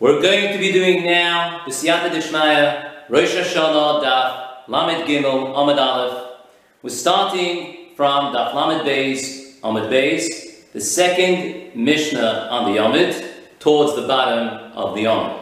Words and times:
We're 0.00 0.22
going 0.22 0.52
to 0.52 0.58
be 0.58 0.72
doing 0.72 1.04
now 1.04 1.62
the 1.66 1.72
Siyata 1.72 2.10
Dishmaya, 2.10 3.08
Rosh 3.10 3.34
Hashanah, 3.34 4.02
Daf, 4.02 4.68
Lamed 4.68 5.06
Gimel, 5.06 5.54
Amid 5.54 5.78
Aleph. 5.78 6.40
We're 6.82 6.90
starting 6.90 7.94
from 7.96 8.34
Daf 8.34 8.54
Lamed 8.54 8.86
Beis, 8.88 9.58
Amid 9.62 9.90
Beis, 9.90 10.72
the 10.72 10.80
second 10.80 11.76
Mishnah 11.76 12.48
on 12.50 12.72
the 12.72 12.82
Amid, 12.82 13.24
towards 13.58 13.94
the 13.94 14.08
bottom 14.08 14.72
of 14.72 14.94
the 14.94 15.04
Amid. 15.04 15.36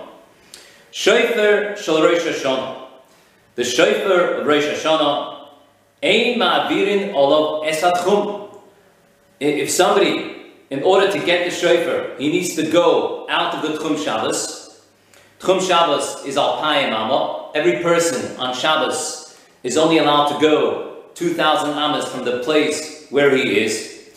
Shofar 0.90 1.76
Shal 1.76 2.02
Rosh 2.02 2.22
Hashanah. 2.22 2.88
The 3.54 3.64
Shofar 3.64 4.40
of 4.40 4.46
Rosh 4.46 4.64
Hashanah, 4.64 5.48
Ein 6.02 6.38
Ma'avirin 6.38 7.14
Olav 7.14 7.64
Esad 7.66 8.04
Chum. 8.04 8.47
If 9.40 9.70
somebody 9.70 10.38
in 10.70 10.82
order 10.82 11.10
to 11.10 11.18
get 11.24 11.48
the 11.48 11.54
shofar, 11.54 12.16
he 12.18 12.30
needs 12.30 12.54
to 12.56 12.70
go 12.70 13.26
out 13.28 13.54
of 13.54 13.62
the 13.62 13.78
Tchum 13.78 14.02
Shabbos. 14.02 14.82
Tchum 15.40 15.66
Shabbos 15.66 16.24
is 16.26 16.36
Alpayim 16.36 16.90
Amma. 16.90 17.50
Every 17.54 17.82
person 17.82 18.36
on 18.36 18.54
Shabbos 18.54 19.38
is 19.62 19.76
only 19.76 19.98
allowed 19.98 20.34
to 20.34 20.40
go 20.40 21.04
2,000 21.14 21.70
Amas 21.70 22.06
from 22.08 22.24
the 22.24 22.40
place 22.40 23.06
where 23.10 23.34
he 23.34 23.60
is. 23.60 24.10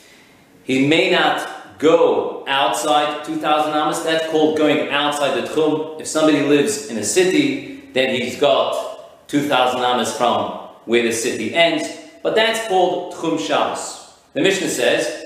He 0.64 0.88
may 0.88 1.10
not 1.10 1.80
go 1.80 2.44
outside 2.48 3.24
2,000 3.24 3.72
Amas. 3.72 4.00
That's 4.04 4.30
called 4.30 4.58
going 4.58 4.90
outside 4.90 5.42
the 5.42 5.48
Tchum. 5.48 6.02
If 6.02 6.08
somebody 6.08 6.42
lives 6.42 6.88
in 6.88 6.98
a 6.98 7.04
city, 7.04 7.90
then 7.94 8.14
he's 8.16 8.40
got 8.40 9.28
2,000 9.30 9.80
Amas 9.80 10.16
from 10.18 10.52
where 10.86 11.04
the 11.04 11.14
city 11.14 11.56
ends. 11.56 11.88
But 12.22 12.36
that's 12.36 12.68
called 12.68 13.14
Tchum 13.14 13.40
Shabbos. 13.40 14.01
The 14.34 14.42
Mishnah 14.42 14.70
says, 14.70 15.26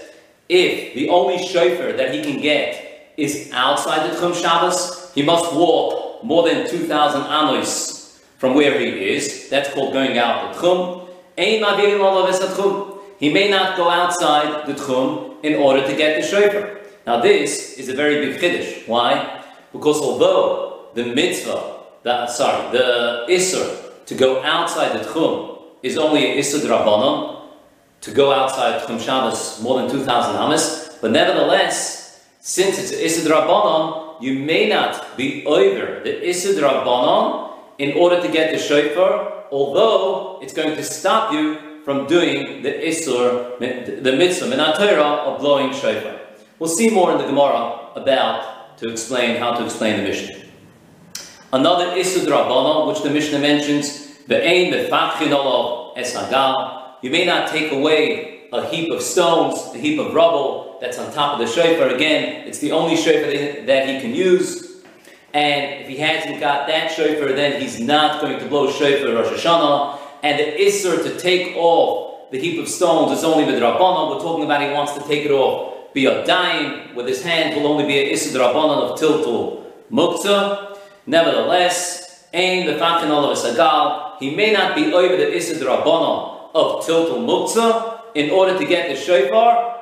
if 0.50 0.94
the 0.96 1.10
only 1.10 1.46
shofar 1.46 1.94
that 1.94 2.14
he 2.14 2.22
can 2.22 2.42
get 2.42 3.14
is 3.18 3.52
outside 3.54 4.10
the 4.10 4.16
Tchum 4.18 4.34
Shabbos, 4.36 5.12
he 5.14 5.22
must 5.22 5.54
walk 5.54 6.24
more 6.24 6.48
than 6.48 6.68
2,000 6.68 7.22
amos 7.22 8.20
from 8.38 8.56
where 8.56 8.80
he 8.80 9.16
is. 9.16 9.50
That's 9.50 9.70
called 9.74 9.94
going 9.94 10.18
out 10.18 10.54
the 10.54 10.60
Tchum. 10.60 11.08
He 11.38 13.32
may 13.32 13.50
not 13.50 13.78
go 13.78 13.90
outside 13.90 14.66
the 14.68 14.74
Tchum 14.74 15.44
in 15.44 15.56
order 15.56 15.86
to 15.88 15.96
get 15.96 16.22
the 16.22 16.28
shofar. 16.28 16.80
Now 17.06 17.22
this 17.22 17.78
is 17.78 17.90
a 17.90 17.94
very 17.94 18.26
big 18.26 18.40
chiddush. 18.40 18.88
Why? 18.88 19.44
Because 19.72 20.02
although 20.02 20.88
the 20.96 21.06
mitzvah, 21.06 21.76
the, 22.04 22.28
sorry, 22.28 22.72
the 22.72 23.26
isser 23.30 24.06
to 24.06 24.16
go 24.16 24.42
outside 24.44 25.00
the 25.00 25.04
Tchum 25.06 25.62
is 25.84 25.98
only 25.98 26.32
an 26.32 26.38
isser 26.40 26.60
drabanon, 26.60 27.35
to 28.06 28.12
go 28.12 28.32
outside 28.32 28.80
Tchum 28.84 29.02
Shabbos 29.02 29.60
more 29.64 29.82
than 29.82 29.90
2,000 29.90 30.36
Amas, 30.36 30.96
but 31.02 31.10
nevertheless, 31.10 32.24
since 32.40 32.78
it's 32.78 32.92
Isud 32.92 33.28
Rabbanon, 33.28 34.22
you 34.22 34.38
may 34.38 34.70
not 34.70 35.18
be 35.18 35.44
over 35.48 36.02
the 36.04 36.12
Isud 36.12 36.62
Rabbanon 36.62 37.52
in 37.80 37.98
order 37.98 38.22
to 38.22 38.28
get 38.28 38.52
the 38.52 38.60
shofar, 38.60 39.46
although 39.52 40.40
it's 40.44 40.54
going 40.54 40.76
to 40.76 40.84
stop 40.84 41.34
you 41.34 41.82
from 41.84 42.06
doing 42.06 42.62
the 42.62 42.74
Isur, 42.74 43.58
the 43.58 44.12
mitzvah, 44.16 44.56
Minatayra, 44.56 45.26
of 45.26 45.40
blowing 45.40 45.74
shofar. 45.74 46.20
We'll 46.60 46.70
see 46.70 46.92
more 46.92 47.12
in 47.12 47.18
the 47.18 47.26
Gemara 47.26 47.90
about 47.96 48.78
to 48.78 48.92
explain 48.92 49.38
how 49.38 49.56
to 49.56 49.66
explain 49.66 49.98
the 49.98 50.04
Mishnah. 50.04 50.46
Another 51.52 51.88
Isud 51.88 52.28
Rabbanon, 52.28 52.88
which 52.88 53.02
the 53.02 53.10
Mishnah 53.10 53.40
mentions, 53.40 54.20
the 54.28 54.40
aim, 54.44 54.70
the 54.72 54.90
Fachin 54.90 55.98
es 55.98 56.14
Hagal, 56.14 56.85
you 57.02 57.10
may 57.10 57.26
not 57.26 57.50
take 57.50 57.72
away 57.72 58.36
a 58.54 58.68
heap 58.68 58.92
of 58.92 59.02
stones, 59.02 59.74
a 59.74 59.78
heap 59.78 60.00
of 60.00 60.14
rubble 60.14 60.78
that's 60.82 60.98
on 60.98 61.12
top 61.14 61.40
of 61.40 61.46
the 61.46 61.52
shofar. 61.52 61.90
Again, 61.90 62.48
it's 62.48 62.60
the 62.60 62.72
only 62.72 62.96
shofar 62.96 63.32
that 63.66 63.90
he 63.90 64.00
can 64.00 64.14
use. 64.14 64.84
And 65.34 65.82
if 65.82 65.88
he 65.88 65.98
hasn't 65.98 66.40
got 66.40 66.68
that 66.68 66.92
shofar, 66.92 67.34
then 67.34 67.62
he's 67.62 67.80
not 67.80 68.22
going 68.22 68.40
to 68.40 68.46
blow 68.48 68.72
shofar 68.72 69.14
Rosh 69.14 69.28
Hashanah. 69.28 70.00
And 70.24 70.40
the 70.40 70.44
isser 70.44 71.04
to 71.04 71.20
take 71.20 71.56
off 71.56 72.32
the 72.32 72.40
heap 72.40 72.60
of 72.60 72.68
stones 72.68 73.18
is 73.18 73.24
only 73.24 73.46
with 73.46 73.62
Rabbanah. 73.62 74.16
We're 74.16 74.22
talking 74.22 74.46
about 74.46 74.62
he 74.62 74.72
wants 74.72 74.94
to 74.94 75.02
take 75.02 75.26
it 75.26 75.32
off. 75.32 75.94
Be 75.94 76.06
a 76.08 76.26
dime 76.26 76.96
with 76.96 77.08
his 77.08 77.24
hand 77.24 77.56
will 77.56 77.68
only 77.68 77.86
be 77.86 77.98
a 77.98 78.14
isser 78.14 78.40
Rabbanah 78.40 78.92
of 78.92 79.00
tiltul 79.00 79.64
muktzah. 79.92 80.78
Nevertheless, 81.06 82.28
ain 82.34 82.66
the 82.66 82.74
fachin 82.74 83.12
of 83.12 83.38
sagal, 83.38 84.18
he 84.20 84.36
may 84.36 84.52
not 84.52 84.76
be 84.76 84.94
over 84.94 85.16
the 85.16 85.26
isser 85.26 85.56
Rabbanah 85.56 86.35
of 86.56 86.86
Tiltul 86.86 87.20
Muktzah 87.28 88.16
in 88.16 88.32
order 88.32 88.58
to 88.58 88.66
get 88.66 88.88
the 88.88 88.96
shofar, 88.96 89.82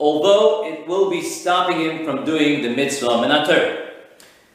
although 0.00 0.66
it 0.66 0.88
will 0.88 1.10
be 1.10 1.20
stopping 1.20 1.80
him 1.80 2.06
from 2.06 2.24
doing 2.24 2.62
the 2.62 2.70
mitzvah 2.70 3.08
Minater. 3.08 3.90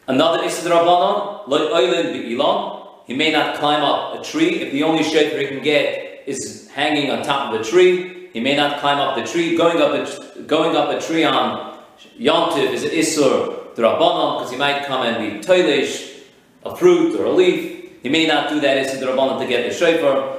Another 0.08 0.40
Isad 0.40 0.72
Rabbanon, 0.72 1.48
Lo'oilin 1.48 2.12
Be'ilon, 2.12 2.88
he 3.06 3.14
may 3.14 3.32
not 3.32 3.56
climb 3.58 3.84
up 3.84 4.20
a 4.20 4.24
tree. 4.24 4.62
If 4.62 4.72
the 4.72 4.82
only 4.84 5.04
shofar 5.04 5.38
he 5.40 5.48
can 5.48 5.62
get 5.62 6.24
is 6.26 6.70
hanging 6.74 7.12
on 7.12 7.24
top 7.24 7.54
of 7.54 7.62
a 7.62 7.64
tree, 7.64 8.30
he 8.34 8.40
may 8.40 8.56
not 8.56 8.80
climb 8.80 8.98
up 8.98 9.16
the 9.16 9.24
tree. 9.24 9.56
Going 9.56 9.80
up 9.80 9.94
a, 9.94 10.42
going 10.42 10.76
up 10.76 10.90
a 10.90 11.00
tree 11.00 11.24
on 11.24 11.78
Yontiv 12.20 12.72
is 12.72 12.84
an 12.84 12.90
Isur 12.90 13.76
Rabbanon 13.76 14.40
because 14.40 14.52
he 14.52 14.58
might 14.58 14.86
come 14.86 15.06
and 15.06 15.18
be 15.22 15.48
toilish, 15.48 16.24
a 16.66 16.76
fruit 16.76 17.20
or 17.20 17.26
a 17.26 17.32
leaf. 17.32 17.92
He 18.02 18.10
may 18.10 18.26
not 18.26 18.50
do 18.50 18.60
that 18.60 18.86
Isur 18.88 19.04
Rabbanon 19.04 19.40
to 19.40 19.48
get 19.48 19.70
the 19.70 19.74
shofar. 19.74 20.37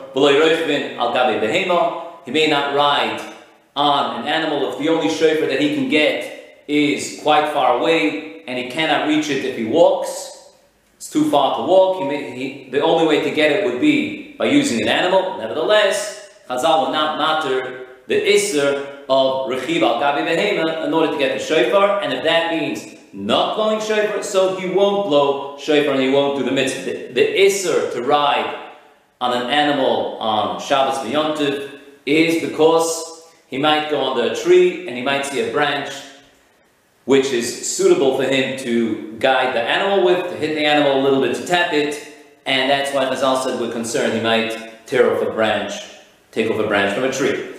He 2.25 2.31
may 2.33 2.47
not 2.47 2.75
ride 2.75 3.35
on 3.75 4.21
an 4.21 4.29
animal 4.29 4.73
if 4.73 4.79
the 4.79 4.89
only 4.89 5.09
shofar 5.09 5.47
that 5.49 5.61
he 5.61 5.75
can 5.75 5.89
get 5.89 6.65
is 6.69 7.21
quite 7.23 7.53
far 7.53 7.79
away 7.79 8.43
and 8.47 8.59
he 8.59 8.69
cannot 8.71 9.09
reach 9.09 9.31
it 9.31 9.45
if 9.45 9.57
he 9.57 9.65
walks. 9.65 10.53
It's 10.97 11.11
too 11.11 11.31
far 11.31 11.57
to 11.57 11.63
walk. 11.63 12.03
He 12.03 12.09
may, 12.09 12.37
he, 12.37 12.71
the 12.71 12.83
only 12.83 13.07
way 13.07 13.23
to 13.23 13.31
get 13.35 13.53
it 13.53 13.65
would 13.65 13.81
be 13.81 14.35
by 14.37 14.47
using 14.47 14.83
an 14.83 14.89
animal. 14.89 15.39
Nevertheless, 15.39 16.31
Chazal 16.49 16.87
will 16.87 16.93
not 16.93 17.19
matter 17.19 17.87
the 18.09 18.15
Isser 18.15 19.05
of 19.09 19.49
Rechiv 19.49 19.83
al 19.83 20.01
Gabi 20.01 20.27
Behema 20.27 20.87
in 20.87 20.93
order 20.93 21.13
to 21.13 21.19
get 21.19 21.39
the 21.39 21.45
shofar, 21.45 22.03
and 22.03 22.13
if 22.13 22.25
that 22.25 22.53
means 22.53 22.97
not 23.13 23.57
blowing 23.57 23.81
shofar, 23.81 24.23
so 24.23 24.57
he 24.57 24.69
won't 24.69 25.09
blow 25.09 25.59
shofar 25.59 25.95
and 25.95 26.03
he 26.03 26.11
won't 26.11 26.39
do 26.39 26.45
the 26.45 26.53
mitzvah. 26.53 26.85
The, 26.85 27.13
the 27.13 27.21
Isser 27.21 27.93
to 27.93 28.03
ride 28.03 28.68
on 29.21 29.43
an 29.43 29.51
animal 29.51 30.17
on 30.19 30.61
Shabbos 30.61 30.99
V'yontiv 30.99 31.79
is 32.07 32.49
because 32.49 33.25
he 33.49 33.59
might 33.59 33.91
go 33.91 34.13
under 34.13 34.33
a 34.33 34.37
tree 34.37 34.87
and 34.87 34.97
he 34.97 35.03
might 35.03 35.27
see 35.27 35.41
a 35.41 35.53
branch 35.53 35.91
which 37.05 37.33
is 37.33 37.67
suitable 37.77 38.17
for 38.17 38.25
him 38.25 38.59
to 38.59 39.17
guide 39.19 39.55
the 39.55 39.63
animal 39.63 40.05
with, 40.05 40.31
to 40.31 40.37
hit 40.37 40.55
the 40.55 40.65
animal 40.65 41.01
a 41.01 41.03
little 41.03 41.23
bit, 41.23 41.35
to 41.35 41.47
tap 41.47 41.73
it, 41.73 42.15
and 42.45 42.71
that's 42.71 42.95
why 42.95 43.07
Chazal 43.07 43.43
said 43.43 43.59
we're 43.59 43.73
concerned 43.73 44.13
he 44.13 44.21
might 44.21 44.87
tear 44.87 45.17
off 45.17 45.23
a 45.27 45.31
branch, 45.31 45.73
take 46.33 46.51
off 46.51 46.59
a 46.59 46.67
branch 46.69 46.95
from 46.95 47.05
a 47.05 47.13
tree. 47.13 47.55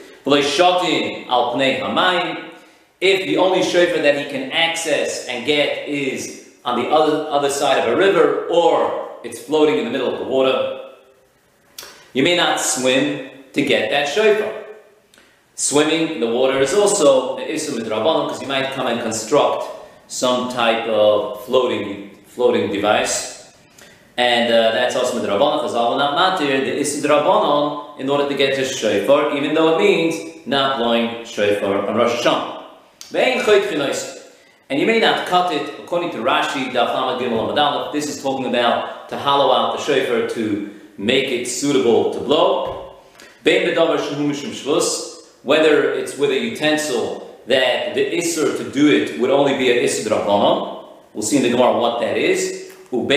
If 3.02 3.26
the 3.26 3.38
only 3.38 3.64
shofar 3.64 4.04
that 4.04 4.24
he 4.24 4.30
can 4.30 4.52
access 4.52 5.28
and 5.28 5.46
get 5.46 5.88
is 5.90 6.52
on 6.64 6.82
the 6.82 6.90
other, 6.90 7.28
other 7.30 7.50
side 7.50 7.80
of 7.80 7.94
a 7.94 7.98
river, 7.98 8.46
or 8.52 9.18
it's 9.24 9.40
floating 9.40 9.80
in 9.80 9.86
the 9.86 9.92
middle 9.92 10.14
of 10.14 10.20
the 10.20 10.26
water, 10.26 10.79
you 12.14 12.24
may 12.24 12.36
not 12.36 12.60
swim 12.60 13.30
to 13.54 13.62
get 13.62 13.90
that 13.92 14.08
shofar. 14.08 14.54
Swimming 15.56 16.16
in 16.16 16.20
the 16.22 16.28
water 16.28 16.60
is 16.60 16.74
also 16.74 17.36
the 17.36 17.44
Isum 17.44 17.80
Midrabanon 17.80 18.28
because 18.28 18.42
you 18.42 18.48
might 18.48 18.72
come 18.72 18.88
and 18.88 19.02
construct 19.02 19.66
some 20.08 20.50
type 20.52 20.88
of 20.88 21.44
floating 21.46 22.16
floating 22.26 22.72
device. 22.72 23.54
And 24.18 24.52
uh, 24.54 24.72
that's 24.72 24.96
also 24.96 25.20
Midrabanon 25.20 25.58
because 25.60 25.76
Allah 25.76 25.98
not 25.98 26.40
matir 26.40 26.64
the 26.64 26.80
Isum 26.80 27.04
Midrabanon 27.04 28.00
in 28.00 28.10
order 28.10 28.30
to 28.30 28.36
get 28.36 28.56
to 28.56 28.64
shofar, 28.64 29.36
even 29.36 29.54
though 29.54 29.76
it 29.76 29.80
means 29.80 30.48
not 30.48 30.78
blowing 30.78 31.26
shofar 31.26 31.88
on 31.88 31.96
Rosh 31.98 32.26
Hashanah. 32.26 32.56
And 34.72 34.80
you 34.80 34.86
may 34.86 35.00
not 35.00 35.28
cut 35.28 35.52
it, 35.52 35.80
according 35.80 36.12
to 36.12 36.18
Rashi, 36.18 36.72
Daf 36.72 36.94
Gimel 37.20 37.92
This 37.92 38.08
is 38.08 38.22
talking 38.22 38.46
about 38.46 39.10
to 39.10 39.18
hollow 39.18 39.52
out 39.52 39.78
the 39.78 39.84
shofar 39.84 40.30
to 40.36 40.79
make 41.00 41.30
it 41.30 41.48
suitable 41.48 42.14
to 42.14 42.20
blow. 42.20 42.94
Whether 45.42 45.94
it's 45.94 46.18
with 46.18 46.30
a 46.30 46.38
utensil 46.38 47.40
that 47.48 47.96
the 47.96 48.12
isser 48.12 48.58
to 48.58 48.70
do 48.70 48.92
it 48.92 49.18
would 49.20 49.30
only 49.30 49.58
be 49.58 49.72
a 49.72 49.82
isser 49.86 50.10
drabanon. 50.10 50.84
We'll 51.14 51.24
see 51.24 51.38
in 51.38 51.44
the 51.44 51.52
Gemara 51.52 51.80
what 51.80 52.02
that 52.02 52.18
is. 52.18 52.74
And 52.92 53.08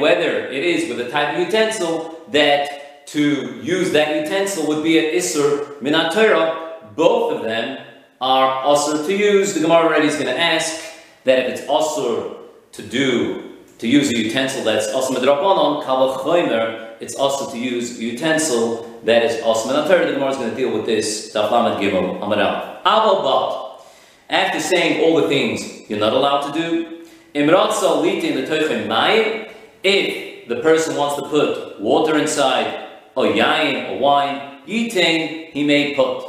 whether 0.00 0.46
it 0.46 0.64
is 0.64 0.88
with 0.88 1.00
a 1.00 1.10
type 1.10 1.34
of 1.34 1.40
utensil 1.40 2.20
that 2.28 3.08
to 3.08 3.60
use 3.62 3.90
that 3.90 4.24
utensil 4.24 4.68
would 4.68 4.84
be 4.84 4.98
an 4.98 5.06
isser 5.16 5.80
minatera, 5.80 6.94
both 6.94 7.36
of 7.36 7.42
them 7.42 7.84
are 8.20 8.62
also 8.62 9.04
to 9.04 9.16
use. 9.16 9.54
The 9.54 9.60
Gemara 9.60 9.86
already 9.86 10.06
is 10.06 10.14
going 10.14 10.26
to 10.26 10.38
ask 10.38 10.80
that 11.24 11.40
if 11.40 11.48
it's 11.58 11.68
also 11.68 12.36
to 12.72 12.82
do 12.82 13.49
to 13.80 13.88
use 13.88 14.10
a 14.10 14.16
utensil 14.16 14.62
that's 14.62 14.88
also 14.92 15.14
medrabanon, 15.14 15.82
kavachomer, 15.84 16.90
it's 17.00 17.14
also 17.14 17.50
to 17.50 17.58
use 17.58 17.98
a 17.98 18.02
utensil 18.02 19.00
that 19.04 19.24
is 19.24 19.42
awesome. 19.42 19.74
And 19.74 19.88
the 19.88 20.12
Gemara 20.12 20.30
is 20.30 20.36
going 20.36 20.50
to 20.50 20.56
deal 20.56 20.72
with 20.72 20.84
this. 20.84 21.32
Daflamet 21.34 21.80
Gimel 21.80 22.20
Amarab. 22.20 22.82
Aval 22.82 23.80
After 24.28 24.60
saying 24.60 25.02
all 25.02 25.22
the 25.22 25.28
things 25.28 25.88
you're 25.88 25.98
not 25.98 26.12
allowed 26.12 26.52
to 26.52 26.58
do, 26.58 27.06
litin 27.34 28.34
the 28.34 28.86
mayim. 28.86 29.50
If 29.82 30.48
the 30.48 30.56
person 30.56 30.96
wants 30.96 31.16
to 31.16 31.28
put 31.28 31.80
water 31.80 32.18
inside, 32.18 32.86
or 33.16 33.24
yain, 33.24 33.90
or 33.90 33.98
wine, 33.98 34.60
yitain, 34.66 35.50
he 35.52 35.64
may 35.64 35.94
put. 35.94 36.26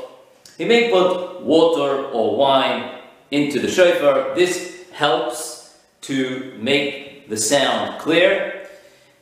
He 0.58 0.64
may 0.64 0.90
put 0.90 1.42
water 1.42 2.06
or 2.06 2.38
wine 2.38 3.00
into 3.30 3.60
the 3.60 3.70
shofar. 3.70 4.36
This 4.36 4.86
helps 4.94 5.78
to 6.02 6.58
make 6.60 7.01
the 7.32 7.38
sound 7.38 7.98
clear. 7.98 8.68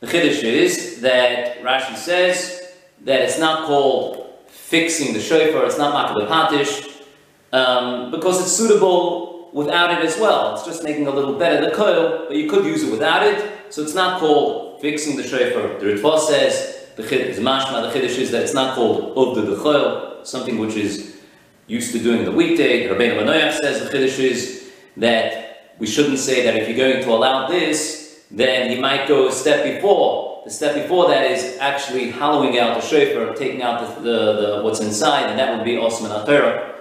The 0.00 0.08
chiddush 0.08 0.42
is 0.42 1.00
that 1.02 1.62
Rashi 1.62 1.96
says 1.96 2.60
that 3.04 3.20
it's 3.20 3.38
not 3.38 3.68
called 3.68 4.34
fixing 4.48 5.14
the 5.14 5.20
shofar, 5.20 5.64
it's 5.64 5.78
not 5.78 5.94
makabah 5.94 6.26
patish, 6.26 7.04
um, 7.52 8.10
because 8.10 8.40
it's 8.42 8.50
suitable 8.52 9.48
without 9.52 9.92
it 9.92 10.04
as 10.04 10.18
well. 10.18 10.54
It's 10.54 10.66
just 10.66 10.82
making 10.82 11.06
a 11.06 11.10
little 11.12 11.38
better 11.38 11.64
the 11.64 11.70
coil, 11.70 12.24
but 12.26 12.36
you 12.36 12.50
could 12.50 12.64
use 12.64 12.82
it 12.82 12.90
without 12.90 13.24
it, 13.24 13.48
so 13.72 13.80
it's 13.80 13.94
not 13.94 14.18
called 14.18 14.80
fixing 14.80 15.16
the 15.16 15.22
shofar. 15.22 15.78
The 15.78 15.86
Ritva 15.86 16.18
says, 16.18 16.88
the 16.96 17.04
chiddush, 17.04 17.36
mashma, 17.36 17.92
the 17.92 17.96
chiddush 17.96 18.18
is 18.18 18.32
that 18.32 18.42
it's 18.42 18.54
not 18.54 18.74
called 18.74 19.14
uvda 19.14 19.54
the 19.54 19.62
coil, 19.62 20.24
something 20.24 20.58
which 20.58 20.74
is 20.74 21.20
used 21.68 21.92
to 21.92 22.00
doing 22.00 22.24
the 22.24 22.32
weekday. 22.32 22.88
Rabbeinu 22.88 23.22
Manoach 23.22 23.60
says 23.60 23.88
the 23.88 23.96
chiddush 23.96 24.18
is 24.18 24.72
that 24.96 25.74
we 25.78 25.86
shouldn't 25.86 26.18
say 26.18 26.42
that 26.44 26.56
if 26.56 26.68
you're 26.68 26.76
going 26.76 27.04
to 27.04 27.10
allow 27.10 27.46
this, 27.46 27.99
then 28.30 28.70
he 28.70 28.80
might 28.80 29.08
go 29.08 29.28
a 29.28 29.32
step 29.32 29.64
before. 29.64 30.42
The 30.44 30.50
step 30.50 30.74
before 30.74 31.08
that 31.08 31.30
is 31.30 31.58
actually 31.58 32.10
hollowing 32.10 32.58
out 32.58 32.80
the 32.80 32.86
shofar, 32.86 33.34
taking 33.34 33.62
out 33.62 33.80
the, 33.80 34.00
the, 34.00 34.16
the 34.56 34.62
what's 34.62 34.80
inside, 34.80 35.28
and 35.28 35.38
that 35.38 35.54
would 35.54 35.64
be 35.64 35.76
also 35.76 36.04
an 36.06 36.12
atera. 36.12 36.74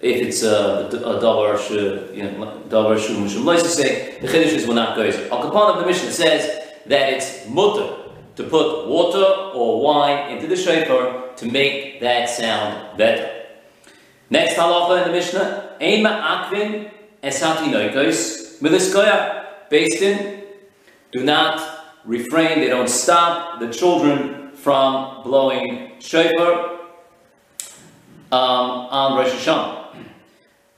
If 0.00 0.26
it's 0.26 0.42
uh, 0.42 0.90
a, 0.92 0.96
a 0.96 1.20
davar 1.20 2.14
you 2.14 2.22
know 2.22 2.62
davar 2.68 2.98
shum 2.98 3.28
shum 3.28 3.58
say 3.58 4.18
the 4.20 4.26
chiddush 4.26 4.66
will 4.66 4.74
not 4.74 4.96
go. 4.96 5.04
Al 5.04 5.42
Kapon 5.42 5.74
of 5.74 5.80
the 5.80 5.86
Mishnah 5.86 6.10
says 6.10 6.68
that 6.86 7.12
it's 7.12 7.48
mutter 7.48 7.96
to 8.36 8.42
put 8.44 8.88
water 8.88 9.24
or 9.54 9.80
wine 9.82 10.32
into 10.32 10.46
the 10.46 10.56
shofar 10.56 11.34
to 11.36 11.46
make 11.46 12.00
that 12.00 12.28
sound 12.28 12.98
better. 12.98 13.46
Next 14.30 14.54
halacha 14.54 15.02
in 15.02 15.08
the 15.08 15.12
Mishnah, 15.12 15.76
Ein 15.80 16.04
ma'akvin 16.04 16.90
esati 17.22 17.70
noikos 17.70 18.60
miliskoya, 18.60 19.68
based 19.68 20.02
in 20.02 20.41
do 21.12 21.22
not 21.22 22.00
refrain, 22.04 22.60
they 22.60 22.68
don't 22.68 22.88
stop 22.88 23.60
the 23.60 23.70
children 23.70 24.50
from 24.52 25.22
blowing 25.22 25.92
shofar 26.00 26.80
um, 28.32 28.70
on 28.90 29.18
Rosh 29.18 29.30
Hashanah. 29.30 29.94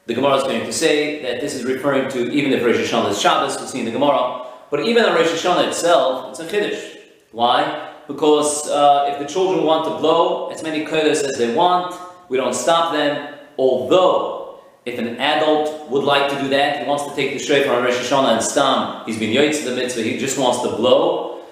The 0.07 0.15
Gemara 0.15 0.37
is 0.37 0.43
going 0.43 0.67
to 0.67 0.73
say 0.73 1.23
that 1.23 1.41
this 1.41 1.55
is 1.55 1.65
referring 1.65 2.11
to 2.11 2.31
even 2.31 2.53
if 2.53 2.65
Rosh 2.65 2.77
Hashanah 2.77 3.11
is 3.11 3.21
Shabbos, 3.21 3.57
we'll 3.57 3.67
see 3.67 3.79
in 3.79 3.85
the 3.87 3.91
Gemara, 3.91 4.47
but 4.71 4.81
even 4.87 5.05
on 5.05 5.15
Rosh 5.15 5.29
Hashanah 5.29 5.69
itself, 5.69 6.31
it's 6.31 6.41
a 6.41 6.47
Kiddush. 6.47 6.97
Why? 7.33 7.93
Because 8.07 8.69
uh, 8.69 9.09
if 9.13 9.19
the 9.19 9.33
children 9.33 9.65
want 9.65 9.87
to 9.87 9.97
blow 9.99 10.51
as 10.51 10.63
many 10.63 10.85
kodas 10.85 11.23
as 11.23 11.39
they 11.39 11.55
want, 11.55 11.95
we 12.29 12.37
don't 12.37 12.55
stop 12.55 12.93
them, 12.93 13.35
although 13.57 14.44
if 14.85 14.99
an 14.99 15.17
adult 15.19 15.89
would 15.91 16.05
like 16.05 16.31
to 16.31 16.41
do 16.41 16.49
that, 16.49 16.83
he 16.83 16.89
wants 16.89 17.05
to 17.05 17.15
take 17.15 17.33
the 17.33 17.39
shofar 17.39 17.77
on 17.77 17.85
Rosh 17.85 17.95
Hashanah 17.95 18.35
and 18.35 18.43
Stam, 18.43 19.05
he's 19.07 19.19
been 19.19 19.31
yoitz 19.31 19.65
the 19.65 19.75
mitzvah, 19.75 20.03
he 20.03 20.19
just 20.19 20.39
wants 20.39 20.61
to 20.63 20.77
blow, 20.77 21.43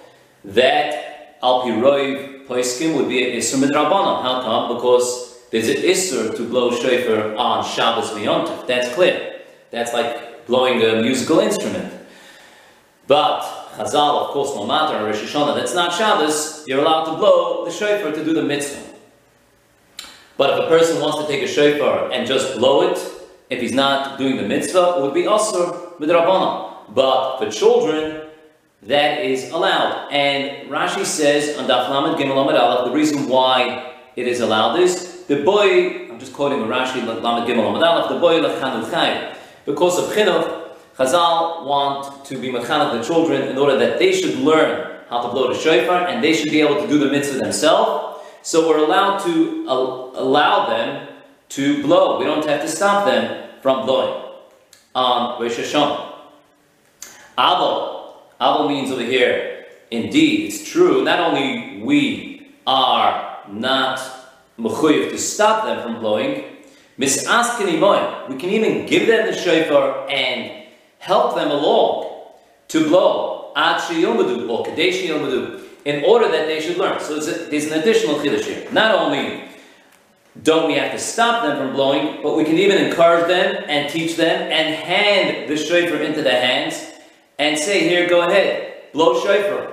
that 0.45 1.39
Al 1.43 1.63
Piroiv 1.63 2.47
Poiskim 2.47 2.95
would 2.97 3.09
be 3.09 3.31
an 3.31 3.39
Isser 3.39 3.57
Midrabanan. 3.63 4.23
How 4.23 4.43
come? 4.43 4.77
Because 4.77 5.39
there's 5.51 5.69
an 5.69 5.77
Isser 5.77 6.37
to 6.37 6.49
blow 6.49 6.71
shofar 6.71 7.35
on 7.37 7.65
Shabbos 7.65 8.11
V'yontif. 8.11 8.67
That's 8.67 8.93
clear. 8.95 9.41
That's 9.71 9.93
like 9.93 10.47
blowing 10.47 10.83
a 10.83 11.01
musical 11.01 11.39
instrument. 11.39 11.93
But 13.07 13.41
Chazal, 13.77 14.27
of 14.27 14.29
course, 14.29 14.55
no 14.55 14.67
matter 14.67 14.97
on 14.97 15.05
Rosh 15.05 15.23
Hashanah, 15.23 15.57
that's 15.57 15.75
not 15.75 15.93
Shabbos, 15.95 16.65
you're 16.67 16.81
allowed 16.81 17.07
to 17.07 17.17
blow 17.17 17.65
the 17.65 17.71
shofar 17.71 18.13
to 18.13 18.25
do 18.25 18.35
the 18.35 18.43
mitzvah. 18.43 18.93
But 20.37 20.51
if 20.51 20.65
a 20.67 20.69
person 20.69 21.01
wants 21.01 21.19
to 21.19 21.27
take 21.27 21.43
a 21.43 21.49
shofar 21.49 22.13
and 22.13 22.27
just 22.27 22.57
blow 22.59 22.91
it, 22.91 22.99
if 23.53 23.61
he's 23.61 23.73
not 23.73 24.19
doing 24.19 24.37
the 24.37 24.43
mitzvah, 24.43 24.97
it 24.97 25.03
would 25.03 25.15
be 25.15 25.25
asur 25.25 25.99
midrabana. 25.99 26.73
But 26.89 27.39
for 27.39 27.51
children, 27.51 28.29
that 28.83 29.25
is 29.25 29.51
allowed. 29.51 30.11
And 30.11 30.69
Rashi 30.71 31.05
says 31.05 31.57
on 31.59 31.67
Daf 31.67 31.89
Lamed 31.89 32.19
Gimel 32.19 32.37
Lamed 32.37 32.59
Aleph, 32.59 32.87
the 32.87 32.93
reason 32.93 33.29
why 33.29 33.93
it 34.17 34.27
is 34.27 34.41
allowed 34.41 34.81
is 34.81 35.25
the 35.27 35.43
boy. 35.43 36.09
I'm 36.11 36.19
just 36.19 36.33
quoting 36.33 36.59
Rashi 36.61 37.07
Lamed 37.07 37.49
Gimel 37.49 37.73
Lamed 37.73 37.85
Aleph. 37.85 38.09
The 38.09 38.19
boy 38.19 38.41
lechanu 38.41 38.91
chay 38.91 39.37
because 39.67 39.99
of 39.99 40.15
chinuch. 40.15 40.61
Chazal 40.97 41.65
want 41.65 42.25
to 42.27 42.39
be 42.39 42.51
mechanach 42.51 42.93
the 42.93 43.03
children 43.03 43.43
in 43.49 43.57
order 43.57 43.79
that 43.79 43.99
they 43.99 44.13
should 44.13 44.37
learn 44.37 45.01
how 45.09 45.23
to 45.23 45.29
blow 45.29 45.53
the 45.53 45.59
shofar 45.59 46.07
and 46.09 46.23
they 46.23 46.35
should 46.35 46.51
be 46.51 46.61
able 46.61 46.81
to 46.83 46.87
do 46.87 46.99
the 46.99 47.11
mitzvah 47.11 47.39
themselves. 47.39 48.21
So 48.43 48.69
we're 48.69 48.79
allowed 48.79 49.21
to 49.21 49.65
allow 49.69 50.69
them 50.69 51.12
to 51.53 51.83
blow. 51.83 52.19
We 52.19 52.25
don't 52.25 52.47
have 52.47 52.63
to 52.63 52.69
stop 52.69 53.05
them 53.05 53.51
from 53.61 53.85
blowing 53.85 54.23
on 54.95 55.41
Rosh 55.41 55.59
Hashanah. 55.59 56.13
Abel, 57.39 58.23
Abel 58.41 58.69
means 58.69 58.91
over 58.91 59.03
here, 59.03 59.67
indeed, 59.91 60.47
it's 60.47 60.71
true, 60.71 61.05
not 61.05 61.19
only 61.21 61.83
we 61.83 62.55
are 62.67 63.39
not 63.51 64.01
mechuyev 64.59 65.11
to 65.11 65.19
stop 65.19 65.65
them 65.65 65.83
from 65.83 66.01
blowing, 66.01 66.45
misaskin 66.99 68.29
we 68.29 68.37
can 68.37 68.51
even 68.51 68.87
give 68.87 69.07
them 69.07 69.27
the 69.27 69.37
shofar 69.37 70.09
and 70.11 70.67
help 70.99 71.35
them 71.35 71.51
along 71.51 72.23
to 72.69 72.87
blow 72.89 73.53
ad 73.57 73.81
or 74.49 74.65
kadesh 74.65 75.03
in 75.85 76.05
order 76.05 76.29
that 76.29 76.47
they 76.47 76.61
should 76.61 76.79
learn. 76.79 76.99
So 77.01 77.19
there's 77.19 77.67
an 77.67 77.81
additional 77.81 78.17
chiddush 78.17 78.45
here. 78.45 78.71
Not 78.73 78.95
only 78.95 79.52
don't 80.41 80.67
we 80.67 80.75
have 80.75 80.93
to 80.93 80.99
stop 80.99 81.43
them 81.43 81.59
from 81.59 81.75
blowing, 81.75 82.23
but 82.23 82.37
we 82.37 82.45
can 82.45 82.57
even 82.59 82.83
encourage 82.83 83.29
them 83.29 83.65
and 83.69 83.91
teach 83.91 84.17
them 84.17 84.51
and 84.51 84.75
hand 84.75 85.49
the 85.49 85.57
shofar 85.57 85.99
into 85.99 86.23
their 86.23 86.41
hands 86.41 86.91
and 87.39 87.59
say, 87.59 87.87
here, 87.87 88.09
go 88.09 88.23
ahead, 88.23 88.93
blow 88.93 89.21
shofar. 89.21 89.71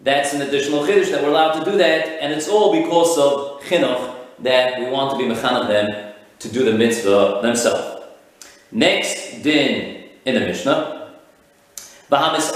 That's 0.00 0.34
an 0.34 0.42
additional 0.42 0.82
chiddush 0.82 1.10
that 1.10 1.22
we're 1.22 1.30
allowed 1.30 1.64
to 1.64 1.70
do 1.70 1.78
that, 1.78 2.06
and 2.20 2.32
it's 2.32 2.48
all 2.48 2.72
because 2.82 3.16
of 3.16 3.62
chinuch 3.62 4.14
that 4.40 4.78
we 4.78 4.90
want 4.90 5.12
to 5.12 5.16
be 5.16 5.24
mechanach 5.24 5.68
them 5.68 6.12
to 6.40 6.48
do 6.50 6.64
the 6.64 6.76
mitzvah 6.76 7.40
themselves. 7.40 8.04
Next 8.70 9.42
din 9.42 10.10
in 10.26 10.34
the 10.34 10.40
Mishnah, 10.40 11.14
Bahamis 12.10 12.52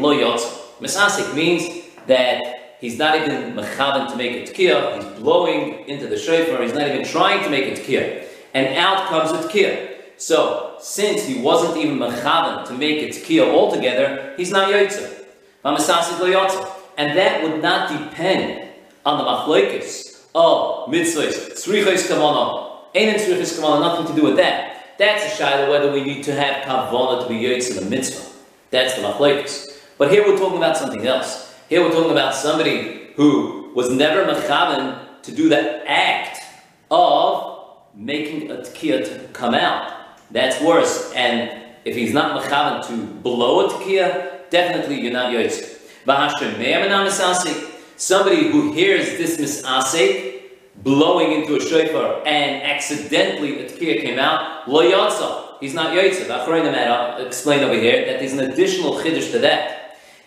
lo 0.00 0.14
yotz. 0.14 0.60
Misasik 0.80 1.34
means 1.34 1.84
that 2.06 2.61
He's 2.82 2.98
not 2.98 3.14
even 3.14 3.54
mechavan 3.54 4.10
to 4.10 4.16
make 4.16 4.32
a 4.32 4.52
tkiyah. 4.52 4.96
He's 4.96 5.20
blowing 5.20 5.88
into 5.88 6.08
the 6.08 6.18
shofar. 6.18 6.60
He's 6.64 6.74
not 6.74 6.88
even 6.88 7.04
trying 7.04 7.44
to 7.44 7.48
make 7.48 7.66
a 7.68 7.80
tkiyah. 7.80 8.26
And 8.54 8.76
out 8.76 9.06
comes 9.06 9.30
a 9.30 9.48
tkiyah. 9.48 9.90
So, 10.16 10.76
since 10.80 11.24
he 11.24 11.40
wasn't 11.40 11.76
even 11.76 11.96
mechavan 11.98 12.66
to 12.66 12.74
make 12.74 13.00
a 13.02 13.10
tkiyah 13.10 13.54
altogether, 13.54 14.34
he's 14.36 14.50
not 14.50 14.68
yotze. 14.72 15.24
And 15.64 17.16
that 17.16 17.42
would 17.44 17.62
not 17.62 17.88
depend 17.88 18.68
on 19.06 19.18
the 19.18 19.24
machlokes 19.30 20.24
of 20.34 20.88
oh, 20.88 20.88
mitzvahs, 20.90 21.52
tzrichos 21.52 22.08
kavana, 22.08 22.78
ain't 22.96 23.16
tzrichos 23.16 23.60
kavana, 23.60 23.78
nothing 23.78 24.12
to 24.12 24.20
do 24.20 24.26
with 24.26 24.36
that. 24.38 24.96
That's 24.98 25.32
a 25.32 25.36
shadow 25.36 25.70
whether 25.70 25.92
we 25.92 26.02
need 26.02 26.24
to 26.24 26.34
have 26.34 26.64
kavana 26.64 27.22
to 27.22 27.28
be 27.28 27.36
yotze 27.36 27.78
the 27.78 27.88
mitzvah. 27.88 28.28
That's 28.70 28.96
the 28.96 29.02
machlokes. 29.02 29.68
But 29.98 30.10
here 30.10 30.26
we're 30.26 30.36
talking 30.36 30.56
about 30.56 30.76
something 30.76 31.06
else. 31.06 31.51
Here 31.72 31.80
we're 31.80 31.90
talking 31.90 32.10
about 32.10 32.34
somebody 32.34 33.14
who 33.14 33.72
was 33.74 33.88
never 33.88 34.30
mechavan 34.30 35.22
to 35.22 35.32
do 35.32 35.48
that 35.48 35.86
act 35.86 36.42
of 36.90 37.78
making 37.94 38.50
a 38.50 38.56
tekiah 38.56 39.02
to 39.02 39.28
come 39.32 39.54
out. 39.54 39.90
That's 40.30 40.60
worse. 40.60 41.10
And 41.14 41.62
if 41.86 41.96
he's 41.96 42.12
not 42.12 42.38
mechavan 42.38 42.86
to 42.88 43.06
blow 43.22 43.64
a 43.64 43.70
tekiah, 43.70 44.50
definitely 44.50 45.00
you're 45.00 45.14
not 45.14 45.32
yoitz. 45.32 45.80
Somebody 47.96 48.50
who 48.50 48.72
hears 48.74 49.06
this 49.16 49.40
misasek 49.40 50.42
blowing 50.82 51.40
into 51.40 51.56
a 51.56 51.60
shofar 51.60 52.22
and 52.26 52.64
accidentally 52.64 53.64
a 53.64 53.70
tekiah 53.70 54.02
came 54.02 54.18
out, 54.18 54.68
lo 54.68 54.82
yotza. 54.82 55.58
He's 55.58 55.72
not 55.72 55.96
yoitza. 55.96 56.26
The 56.28 57.26
explained 57.26 57.64
over 57.64 57.72
here 57.72 58.04
that 58.04 58.18
there's 58.18 58.34
an 58.34 58.40
additional 58.40 58.96
chiddush 58.96 59.30
to 59.30 59.38
that. 59.38 59.81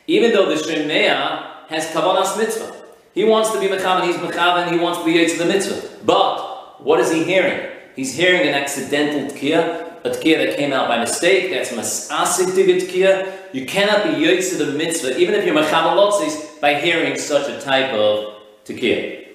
Even 0.08 0.32
though 0.32 0.48
the 0.48 0.56
Shemea 0.56 1.68
has 1.68 1.88
Kavanas 1.88 2.38
Mitzvah. 2.38 2.74
He 3.14 3.24
wants 3.24 3.52
to 3.52 3.60
be 3.60 3.68
Mechavan, 3.68 4.06
he's 4.06 4.18
Mechavan, 4.18 4.72
he 4.72 4.78
wants 4.78 5.00
to 5.00 5.06
be 5.06 5.14
Yetz 5.14 5.38
the 5.38 5.46
Mitzvah. 5.46 6.06
But, 6.06 6.84
what 6.84 7.00
is 7.00 7.12
he 7.12 7.24
hearing? 7.24 7.72
He's 7.96 8.14
hearing 8.16 8.48
an 8.48 8.54
accidental 8.54 9.36
Tkiyah. 9.36 9.86
a 10.06 10.10
tkiya 10.10 10.38
that 10.38 10.56
came 10.56 10.72
out 10.72 10.88
by 10.88 11.00
mistake, 11.00 11.50
that's 11.50 11.72
masasik 11.72 12.54
tkiya. 12.54 13.34
You 13.54 13.66
cannot 13.66 14.04
be 14.04 14.24
yotze 14.24 14.58
the 14.58 14.68
mitzvah, 14.68 15.18
even 15.18 15.34
if 15.34 15.46
you're 15.46 15.56
mechamalotzis, 15.56 16.62
by 16.62 16.76
hearing 16.76 17.18
such 17.18 17.50
a 17.50 17.60
type 17.60 17.92
of 17.94 18.36
tkiya. 18.66 19.28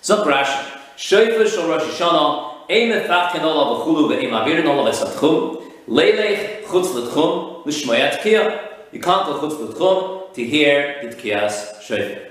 So 0.00 0.24
Rashi, 0.24 0.78
shofar 0.96 1.46
shel 1.48 1.68
Rosh 1.68 1.82
Hashanah, 1.82 2.70
ein 2.70 2.90
mefachken 2.92 3.42
olav 3.42 3.84
v'chulu 3.84 4.08
ve'im 4.10 4.30
avirin 4.30 4.66
olav 4.66 4.94
esatchum, 4.94 5.64
leilech 5.88 6.64
chutz 6.64 6.94
l'tchum 6.94 7.66
l'shmoya 7.66 8.16
tkiya. 8.16 8.69
You 8.92 9.00
can't 9.00 9.26
go 9.26 9.40
chutz 9.40 9.58
l'tchum 9.58 10.34
to 10.34 10.44
hear 10.44 11.00
the 11.02 11.08
tkiyas 11.14 11.80
shofar. 11.80 12.28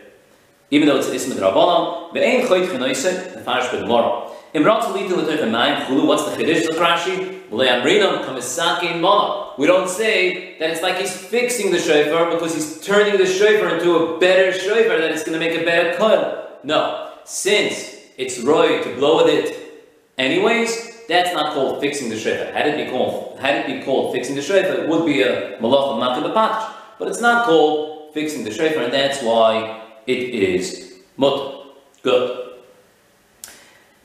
Even 0.72 0.88
though 0.88 0.98
it's 0.98 1.08
ismet 1.08 1.38
rabbanon, 1.38 2.14
ve'ein 2.14 2.46
choyt 2.46 2.68
chenoise, 2.68 3.34
the 3.34 3.40
farish 3.42 3.68
b'dmorah. 3.68 4.30
Im 4.54 4.64
Rat 4.64 4.84
zu 4.84 4.90
lieten 4.94 5.16
mit 5.16 5.28
euch 5.28 5.52
mein 5.52 5.86
Chulu, 5.86 6.08
what's 6.08 6.26
the 6.26 6.32
Chiddush 6.32 6.68
of 6.70 6.76
Rashi? 6.76 7.40
Le'amrinam 7.50 8.26
kamisaki 8.26 9.00
mana. 9.00 9.54
We 9.58 9.68
don't 9.68 9.90
say 9.90 10.58
that 10.58 10.72
it's 10.72 10.82
like 10.82 10.98
he's 10.98 11.16
fixing 11.16 11.72
the 11.72 11.80
shofar 11.80 12.32
because 12.32 12.56
he's 12.56 12.82
turning 12.82 13.18
the 13.18 13.26
shofar 13.26 13.76
into 13.78 13.96
a 13.96 14.20
better 14.20 14.52
shofar 14.52 14.98
that 14.98 15.12
it's 15.12 15.24
going 15.24 15.40
to 15.40 15.46
make 15.46 15.60
a 15.60 15.64
better 15.64 15.96
cut. 15.98 16.60
No. 16.64 17.12
Since 17.26 17.96
it's 18.18 18.40
roy 18.40 18.82
to 18.84 18.96
blow 18.96 19.24
with 19.24 19.34
it 19.34 19.56
anyways, 20.18 20.99
that's 21.10 21.34
not 21.34 21.54
called 21.54 21.82
fixing 21.82 22.10
the 22.10 22.18
shofar. 22.18 22.54
Had 22.54 22.68
it 22.68 22.86
be 22.86 22.90
called, 22.92 23.40
had 23.40 23.56
it 23.58 23.80
be 23.80 23.84
called 23.84 24.14
fixing 24.14 24.36
the 24.36 24.42
shofar, 24.42 24.84
it 24.84 24.88
would 24.88 25.06
be 25.06 25.24
a 25.24 25.58
malach 25.58 25.92
of 25.92 26.34
makah 26.34 26.74
But 27.00 27.08
it's 27.08 27.20
not 27.20 27.46
called 27.46 28.14
fixing 28.14 28.44
the 28.44 28.52
shofar, 28.52 28.84
and 28.84 28.94
that's 28.94 29.22
why 29.24 29.82
it 30.06 30.20
is 30.20 31.00
mutter. 31.18 31.66
Good. 32.04 32.46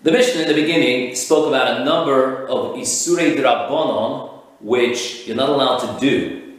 The 0.02 0.12
Mishnah 0.12 0.42
in 0.42 0.48
the 0.48 0.54
beginning 0.54 1.14
spoke 1.14 1.46
about 1.48 1.80
a 1.80 1.84
number 1.84 2.46
of 2.48 2.74
Isurei 2.76 3.36
Drabonon, 3.36 4.42
which 4.60 5.26
you're 5.26 5.36
not 5.36 5.50
allowed 5.50 5.78
to 5.78 6.00
do. 6.00 6.54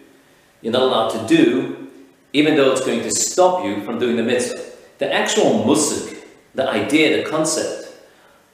You're 0.62 0.74
not 0.74 0.84
allowed 0.84 1.10
to 1.10 1.28
do, 1.28 1.90
even 2.34 2.56
though 2.56 2.72
it's 2.72 2.86
going 2.86 3.02
to 3.02 3.12
stop 3.12 3.66
you 3.66 3.84
from 3.84 4.00
doing 4.00 4.16
the 4.16 4.24
mitzvah. 4.24 4.64
The 5.00 5.12
actual 5.12 5.66
musik, 5.66 6.26
the 6.54 6.70
idea, 6.70 7.24
the 7.24 7.30
concept 7.30 7.94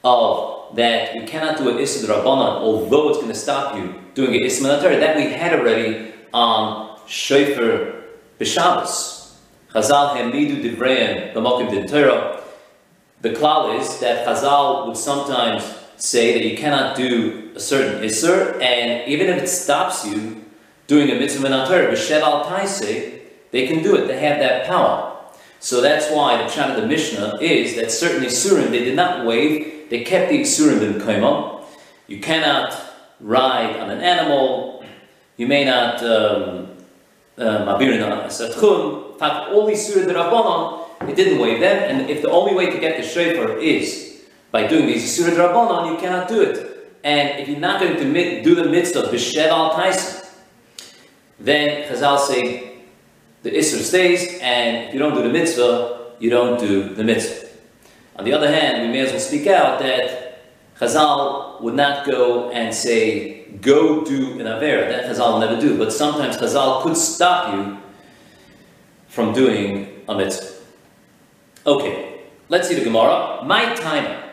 of 0.03 0.50
that 0.75 1.15
you 1.15 1.23
cannot 1.23 1.57
do 1.57 1.69
an 1.69 1.77
Isur 1.77 2.05
Drabonon, 2.07 2.61
although 2.61 3.09
it's 3.09 3.17
going 3.17 3.31
to 3.31 3.37
stop 3.37 3.75
you 3.75 3.95
doing 4.13 4.35
an 4.35 4.41
Isur 4.41 4.79
that 4.81 5.15
we 5.15 5.31
had 5.31 5.59
already 5.59 6.13
on 6.33 6.99
Shofar 7.07 8.03
B'Shabbos. 8.39 9.35
Chazal 9.73 10.15
Hamidu 10.15 10.61
Divreim 10.61 11.33
B'Mokim 11.33 11.89
Torah 11.89 12.41
the 13.21 13.29
klal 13.29 13.79
is 13.79 13.99
that 13.99 14.25
Chazal 14.25 14.87
would 14.87 14.97
sometimes 14.97 15.63
say 15.97 16.33
that 16.33 16.43
you 16.43 16.57
cannot 16.57 16.95
do 16.95 17.51
a 17.55 17.59
certain 17.59 18.01
Isser, 18.01 18.59
and 18.59 19.07
even 19.07 19.27
if 19.27 19.43
it 19.43 19.47
stops 19.47 20.05
you 20.05 20.43
doing 20.87 21.11
a 21.11 21.15
mitzvah 21.15 21.47
minator, 21.47 21.91
b'shev 21.91 22.21
al 22.21 22.45
taise, 22.45 23.21
they 23.51 23.67
can 23.67 23.83
do 23.83 23.95
it. 23.95 24.07
They 24.07 24.19
have 24.19 24.39
that 24.39 24.65
power. 24.65 25.15
So 25.59 25.81
that's 25.81 26.09
why 26.09 26.37
the 26.37 26.49
pshat 26.49 26.75
of 26.75 26.81
the 26.81 26.87
Mishnah 26.87 27.37
is 27.39 27.75
that 27.75 27.91
certain 27.91 28.23
Isurim 28.23 28.71
they 28.71 28.83
did 28.83 28.95
not 28.95 29.25
waive, 29.25 29.80
they 29.91 30.05
kept 30.05 30.29
the 30.29 30.39
Isurim 30.39 30.81
in 30.81 30.93
Kaimah. 31.01 31.65
You 32.07 32.21
cannot 32.21 32.74
ride 33.19 33.75
on 33.75 33.89
an 33.89 34.00
animal, 34.00 34.86
you 35.36 35.48
may 35.48 35.65
not 35.65 36.01
um, 36.01 36.69
mabirin 37.38 38.01
on 38.03 38.12
a 38.13 38.27
satchum. 38.27 39.12
In 39.13 39.19
fact, 39.19 39.51
all 39.51 39.67
these 39.67 39.93
the 39.93 40.13
Rabbanon, 40.13 41.10
it 41.10 41.15
didn't 41.17 41.39
waive 41.39 41.60
them, 41.60 41.77
and 41.89 42.10
if 42.10 42.21
the 42.21 42.29
only 42.29 42.55
way 42.55 42.71
to 42.71 42.79
get 42.79 42.95
the 42.95 43.03
shofar 43.03 43.57
is 43.57 44.24
by 44.51 44.65
doing 44.65 44.88
these 44.88 45.13
Surah 45.13 45.36
Rabbanon, 45.36 45.91
you 45.91 45.98
cannot 45.98 46.29
do 46.29 46.41
it. 46.41 46.55
And 47.03 47.39
if 47.41 47.50
you're 47.50 47.60
not 47.60 47.81
going 47.81 47.98
to 47.98 48.41
do 48.43 48.55
the 48.55 48.65
mitzvah, 48.65 49.03
B'shev 49.03 49.50
al 49.50 49.71
Taisa, 49.74 50.29
then 51.38 51.91
Chazal 51.91 52.17
say 52.17 52.83
the 53.43 53.51
Isser 53.51 53.81
stays, 53.81 54.39
and 54.41 54.88
if 54.88 54.93
you 54.93 55.00
don't 55.00 55.15
do 55.15 55.24
the 55.24 55.33
mitzvah, 55.33 56.13
you 56.19 56.29
don't 56.29 56.57
do 56.60 56.93
the 56.93 57.03
mitzvah. 57.03 57.50
On 58.17 58.25
the 58.25 58.33
other 58.33 58.51
hand, 58.51 58.81
we 58.81 58.93
may 58.93 58.99
as 58.99 59.11
well 59.11 59.19
speak 59.19 59.47
out 59.47 59.79
that 59.79 60.39
Chazal 60.77 61.61
would 61.61 61.75
not 61.75 62.05
go 62.05 62.51
and 62.51 62.73
say, 62.73 63.45
go 63.61 64.03
do 64.03 64.39
an 64.39 64.45
Avera. 64.47 64.89
That 64.89 65.05
Chazal 65.05 65.33
will 65.33 65.39
never 65.39 65.59
do. 65.59 65.77
But 65.77 65.93
sometimes 65.93 66.37
Chazal 66.37 66.83
could 66.83 66.97
stop 66.97 67.53
you 67.53 67.77
from 69.07 69.33
doing 69.33 70.03
a 70.09 70.15
mitzvah. 70.15 70.55
Okay, 71.65 72.21
let's 72.49 72.67
see 72.67 72.75
the 72.75 72.83
Gemara. 72.83 73.43
My 73.45 73.75
timer. 73.75 74.23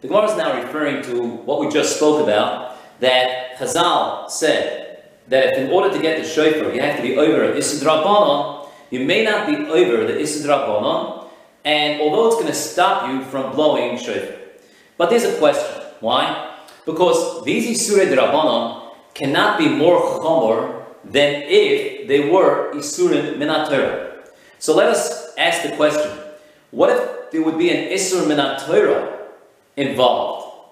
The 0.00 0.08
Gemara 0.08 0.30
is 0.30 0.36
now 0.36 0.62
referring 0.62 1.02
to 1.04 1.22
what 1.22 1.60
we 1.60 1.70
just 1.70 1.96
spoke 1.96 2.22
about, 2.22 2.76
that 3.00 3.56
Chazal 3.56 4.28
said 4.30 5.04
that 5.28 5.54
if 5.54 5.58
in 5.58 5.70
order 5.70 5.90
to 5.94 6.00
get 6.00 6.22
the 6.22 6.28
shofar, 6.28 6.74
you 6.74 6.80
have 6.82 6.96
to 6.96 7.02
be 7.02 7.16
over 7.16 7.54
Isidrabanon, 7.54 8.68
you 8.90 9.00
may 9.00 9.24
not 9.24 9.46
be 9.46 9.56
over 9.56 10.04
the 10.04 10.12
Isidrabanon, 10.12 11.23
and 11.64 12.00
although 12.00 12.26
it's 12.26 12.36
going 12.36 12.46
to 12.46 12.54
stop 12.54 13.08
you 13.08 13.24
from 13.24 13.52
blowing 13.52 13.96
shofar. 13.98 14.36
But 14.96 15.10
there's 15.10 15.24
a 15.24 15.36
question. 15.38 15.82
Why? 16.00 16.56
Because 16.84 17.44
these 17.44 17.66
Isurei 17.66 18.14
Drabanon 18.14 18.94
cannot 19.14 19.58
be 19.58 19.68
more 19.68 20.00
chomor 20.00 20.84
than 21.04 21.42
if 21.46 22.06
they 22.08 22.28
were 22.28 22.72
Isurim 22.74 23.36
Minatorah. 23.36 24.28
So 24.58 24.74
let 24.74 24.88
us 24.88 25.34
ask 25.36 25.62
the 25.62 25.76
question. 25.76 26.10
What 26.70 26.90
if 26.90 27.30
there 27.30 27.42
would 27.42 27.58
be 27.58 27.70
an 27.70 27.92
Isur 27.92 28.26
Minat 28.26 28.66
involved? 29.76 30.70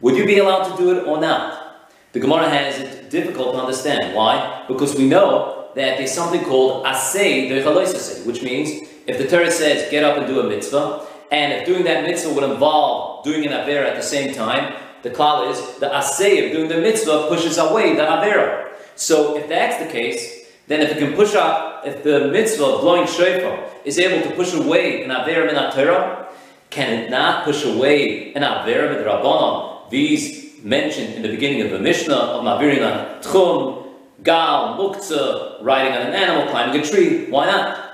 Would 0.00 0.16
you 0.16 0.26
be 0.26 0.38
allowed 0.38 0.70
to 0.70 0.76
do 0.76 0.96
it 0.98 1.06
or 1.06 1.20
not? 1.20 1.90
The 2.12 2.20
Gemara 2.20 2.48
has 2.48 2.78
it 2.78 3.10
difficult 3.10 3.54
to 3.54 3.60
understand. 3.60 4.14
Why? 4.14 4.64
Because 4.68 4.96
we 4.96 5.06
know 5.06 5.70
that 5.74 5.98
there's 5.98 6.12
something 6.12 6.44
called 6.44 6.84
Asay 6.84 7.48
Dechaloisase, 7.48 8.24
which 8.26 8.42
means 8.42 8.88
if 9.06 9.18
the 9.18 9.26
Torah 9.26 9.50
says 9.50 9.90
get 9.90 10.04
up 10.04 10.18
and 10.18 10.26
do 10.26 10.40
a 10.40 10.48
mitzvah, 10.48 11.06
and 11.30 11.52
if 11.52 11.66
doing 11.66 11.84
that 11.84 12.04
mitzvah 12.04 12.32
would 12.32 12.44
involve 12.44 13.24
doing 13.24 13.44
an 13.46 13.52
Avera 13.52 13.86
at 13.88 13.96
the 13.96 14.02
same 14.02 14.34
time, 14.34 14.74
the 15.02 15.10
klal 15.10 15.50
is 15.50 15.78
the 15.78 15.88
Asay 15.88 16.46
of 16.46 16.52
doing 16.52 16.68
the 16.68 16.78
mitzvah 16.78 17.26
pushes 17.28 17.58
away 17.58 17.94
the 17.94 18.02
Avera. 18.02 18.68
So 18.94 19.36
if 19.36 19.48
that's 19.48 19.82
the 19.82 19.90
case, 19.90 20.46
then 20.68 20.80
if 20.80 20.90
it 20.90 20.98
can 20.98 21.14
push 21.14 21.34
up, 21.34 21.86
if 21.86 22.02
the 22.02 22.28
mitzvah 22.28 22.64
of 22.64 22.80
blowing 22.80 23.06
shofar 23.06 23.70
is 23.84 23.98
able 23.98 24.28
to 24.28 24.34
push 24.34 24.54
away 24.54 25.04
an 25.04 25.10
Avera 25.10 25.46
min 25.46 25.54
Torah, 25.72 26.28
can 26.70 26.92
it 26.92 27.10
not 27.10 27.44
push 27.44 27.64
away 27.64 28.32
an 28.34 28.42
Avera 28.42 28.94
min 28.94 29.04
Rabbanon? 29.04 29.90
These 29.90 30.46
mentioned 30.66 31.14
in 31.14 31.22
the 31.22 31.28
beginning 31.28 31.62
of 31.62 31.70
the 31.70 31.78
Mishnah 31.78 32.14
of 32.14 32.44
Mavirin 32.44 33.22
Tchum, 33.22 33.86
Gal, 34.22 34.76
Muktzah, 34.76 35.62
riding 35.62 35.92
on 35.92 36.08
an 36.08 36.14
animal, 36.14 36.50
climbing 36.50 36.80
a 36.80 36.84
tree. 36.84 37.30
Why 37.30 37.46
not? 37.46 37.85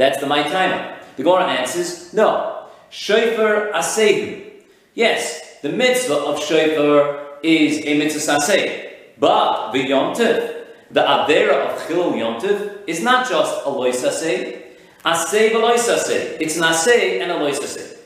That's 0.00 0.18
the 0.18 0.26
my 0.26 0.42
timer. 0.44 0.96
The 1.16 1.22
Gemara 1.24 1.44
answers, 1.44 2.14
no. 2.14 2.68
Shofar 2.88 3.70
asehu. 3.74 4.50
Yes, 4.94 5.58
the 5.60 5.68
mitzvah 5.68 6.14
of 6.14 6.42
shofar 6.42 7.36
is 7.42 7.84
a 7.84 7.98
mitzvah 7.98 8.38
aseh. 8.38 8.92
But 9.18 9.72
the 9.72 9.86
Yom 9.86 10.14
the 10.14 11.02
Avera 11.02 11.66
of 11.66 11.82
Chilul 11.82 12.14
Yontiv 12.14 12.78
is 12.86 13.02
not 13.02 13.28
just 13.28 13.66
a 13.66 13.68
Lois 13.68 14.02
Aseh, 14.02 14.62
Aseh 15.04 15.50
v'Lois 15.50 15.86
Aseh. 15.96 16.38
It's 16.40 16.56
an 16.56 16.62
Aseh 16.62 17.20
and 17.20 17.30
a 17.30 17.36
Lois 17.36 17.60
Aseh. 17.60 17.98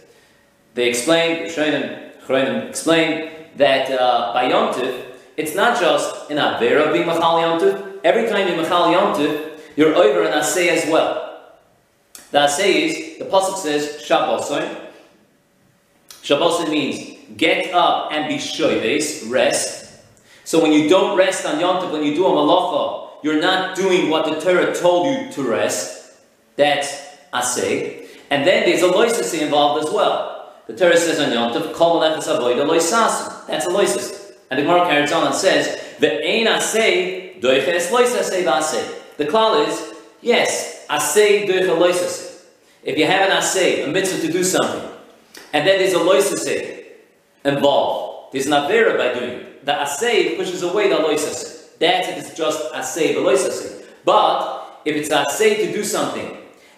They 0.74 0.88
explain, 0.88 1.46
Chronim 1.46 2.68
explain 2.68 3.30
that 3.56 3.90
uh, 3.92 4.32
by 4.34 4.50
Yontiv, 4.50 5.12
it's 5.36 5.54
not 5.54 5.80
just 5.80 6.28
an 6.28 6.38
Avera 6.38 6.92
being 6.92 7.06
Machal 7.06 7.38
Yontiv. 7.38 8.00
Every 8.02 8.28
time 8.28 8.48
you 8.48 8.56
Machal 8.56 8.92
Yontiv, 8.92 9.60
you're 9.76 9.94
over 9.94 10.24
an 10.24 10.32
Aseh 10.32 10.68
as 10.68 10.90
well. 10.90 11.23
Aseh 12.38 12.66
is, 12.66 13.18
the 13.18 13.24
Pasuk 13.26 13.56
says, 13.56 14.02
Shabbosoin. 14.06 14.82
Shabbosoin 16.22 16.70
means 16.70 17.36
get 17.36 17.72
up 17.74 18.12
and 18.12 18.28
be 18.28 18.36
shoyves, 18.36 19.30
rest. 19.30 20.00
So 20.44 20.60
when 20.60 20.72
you 20.72 20.88
don't 20.88 21.16
rest 21.16 21.46
on 21.46 21.60
Yom 21.60 21.82
Tov, 21.82 21.92
when 21.92 22.02
you 22.02 22.14
do 22.14 22.26
a 22.26 22.30
malacha, 22.30 23.10
you're 23.22 23.40
not 23.40 23.76
doing 23.76 24.10
what 24.10 24.26
the 24.26 24.40
Torah 24.40 24.74
told 24.74 25.06
you 25.06 25.32
to 25.32 25.42
rest. 25.42 26.14
That's 26.56 26.92
asay. 27.32 28.06
And 28.30 28.46
then 28.46 28.64
there's 28.64 28.82
a 28.82 28.88
loisis 28.88 29.40
involved 29.40 29.86
as 29.86 29.92
well. 29.92 30.52
The 30.66 30.76
Torah 30.76 30.96
says 30.96 31.20
on 31.20 31.32
Yom 31.32 31.52
Tov, 31.52 31.72
kol 31.74 32.00
malechas 32.00 32.28
avoid 32.34 32.56
loisasu. 32.56 33.46
That's 33.46 33.66
a 33.66 33.70
loisis. 33.70 34.32
And 34.50 34.58
the 34.58 34.64
Gemara 34.64 34.86
carries 34.88 35.12
on 35.12 35.26
and 35.26 35.34
says, 35.34 35.80
the 36.00 36.22
ein 36.26 36.46
asay 36.46 37.40
doiches 37.40 37.88
loisasay 37.88 38.44
v'asay. 38.44 39.16
The 39.16 39.24
klal 39.26 39.66
is, 39.66 39.93
yes, 40.24 40.86
asay 40.88 41.46
doiche 41.46 41.68
loisasay. 41.68 42.42
If 42.82 42.98
you 42.98 43.06
have 43.06 43.30
an 43.30 43.36
asay, 43.36 43.84
a 43.84 43.86
mitzvah 43.86 44.26
to 44.26 44.32
do 44.32 44.42
something, 44.42 44.90
and 45.52 45.66
then 45.66 45.78
there's 45.78 45.94
a 45.94 45.98
loisasay 45.98 46.84
involved, 47.44 48.32
there's 48.32 48.46
an 48.46 48.52
avera 48.52 48.98
by 48.98 49.18
doing 49.18 49.30
it 49.30 49.54
the 49.64 49.72
asay 49.72 50.36
pushes 50.36 50.62
away 50.62 50.88
the 50.88 50.96
loisase. 50.96 51.78
That's 51.78 52.08
if 52.08 52.18
it's 52.18 52.36
just 52.36 52.72
the 52.72 53.20
loisase. 53.20 53.84
But 54.04 54.80
if 54.84 54.94
it's 54.94 55.08
asay 55.08 55.56
to 55.56 55.72
do 55.72 55.82
something, 55.82 56.36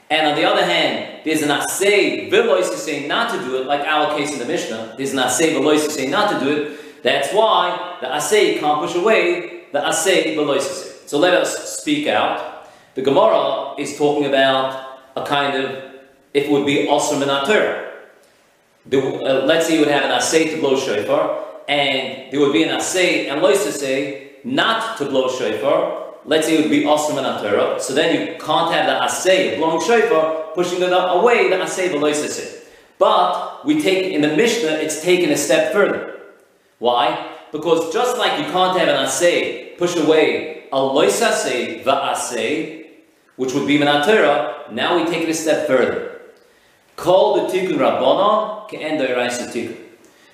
and 0.09 0.29
on 0.29 0.37
the 0.37 0.45
other 0.45 0.65
hand, 0.65 1.23
there's 1.25 1.43
an 1.43 1.49
asay, 1.49 2.31
say 2.77 3.07
not 3.09 3.33
to 3.33 3.45
do 3.45 3.57
it, 3.57 3.67
like 3.67 3.81
our 3.81 4.17
case 4.17 4.33
in 4.33 4.39
the 4.39 4.45
Mishnah, 4.45 4.95
there's 4.97 5.13
an 5.13 5.19
asay, 5.19 5.91
say 5.91 6.09
not 6.09 6.33
to 6.33 6.45
do 6.45 6.57
it, 6.57 7.03
That's 7.03 7.33
why 7.33 7.99
the 8.01 8.07
asay 8.07 8.61
can't 8.61 8.81
push 8.81 8.95
away 8.95 9.65
the 9.73 9.81
asay 9.81 10.37
veloisase. 10.37 11.09
So 11.09 11.19
let 11.19 11.35
us 11.35 11.79
speak 11.79 12.07
out. 12.07 12.56
The 12.97 13.03
Gemara 13.03 13.75
is 13.79 13.99
talking 13.99 14.25
about 14.25 15.01
a 15.17 15.23
kind 15.23 15.63
of, 15.63 15.85
it 16.33 16.51
would 16.51 16.65
be 16.65 16.87
osir 16.87 17.21
minatur. 17.21 17.91
Uh, 18.91 19.45
let's 19.45 19.67
say 19.67 19.75
you 19.75 19.81
would 19.81 19.91
have 19.91 20.05
an 20.05 20.13
asay 20.13 20.55
to 20.55 20.61
blow 20.61 20.79
shofar, 20.81 21.45
and 21.69 22.33
there 22.33 22.41
would 22.41 22.55
be 22.55 22.63
an 22.63 22.71
asay 22.71 23.29
and 23.31 23.43
loisase 23.43 24.43
not 24.45 24.97
to 24.97 25.05
blow 25.05 25.29
shofar. 25.29 26.15
Let's 26.25 26.47
say 26.47 26.57
it 26.57 26.63
would 26.63 26.71
be 26.71 26.85
osir 26.85 27.11
minatur. 27.11 27.79
So 27.83 27.93
then 27.93 28.15
you 28.15 28.39
can't 28.39 28.73
have 28.73 28.87
the 28.87 29.05
asay 29.05 29.53
of 29.53 29.59
blowing 29.59 29.83
shofar 29.83 30.55
pushing 30.55 30.81
it 30.81 30.91
away 30.91 31.51
the 31.51 31.57
asay 31.57 31.91
veloisase. 31.91 32.65
But 32.97 33.67
we 33.67 33.83
take 33.83 34.11
in 34.15 34.23
the 34.23 34.35
Mishnah, 34.35 34.71
it's 34.71 35.03
taken 35.03 35.31
a 35.33 35.37
step 35.37 35.75
further. 35.75 36.19
Why? 36.79 37.31
Because 37.53 37.93
just 37.93 38.17
like 38.17 38.39
you 38.39 38.51
can't 38.51 38.79
have 38.79 38.89
an 38.89 39.05
asay 39.05 39.77
push 39.77 39.95
away 39.97 40.65
a 40.73 40.79
loisase 40.79 41.85
va'asay, 41.85 42.86
which 43.37 43.53
would 43.55 43.67
be 43.67 43.79
menatera, 43.79 44.71
now 44.73 44.97
we 44.97 45.11
take 45.11 45.23
it 45.23 45.29
a 45.29 45.35
step 45.35 45.67
further. 45.67 46.21
Call 46.97 47.35
the 47.35 47.53
tikkun 47.53 47.77
rabbanon 47.77 48.69
ke'en 48.69 48.99
doiraisa 48.99 49.53
tikkun. 49.53 49.77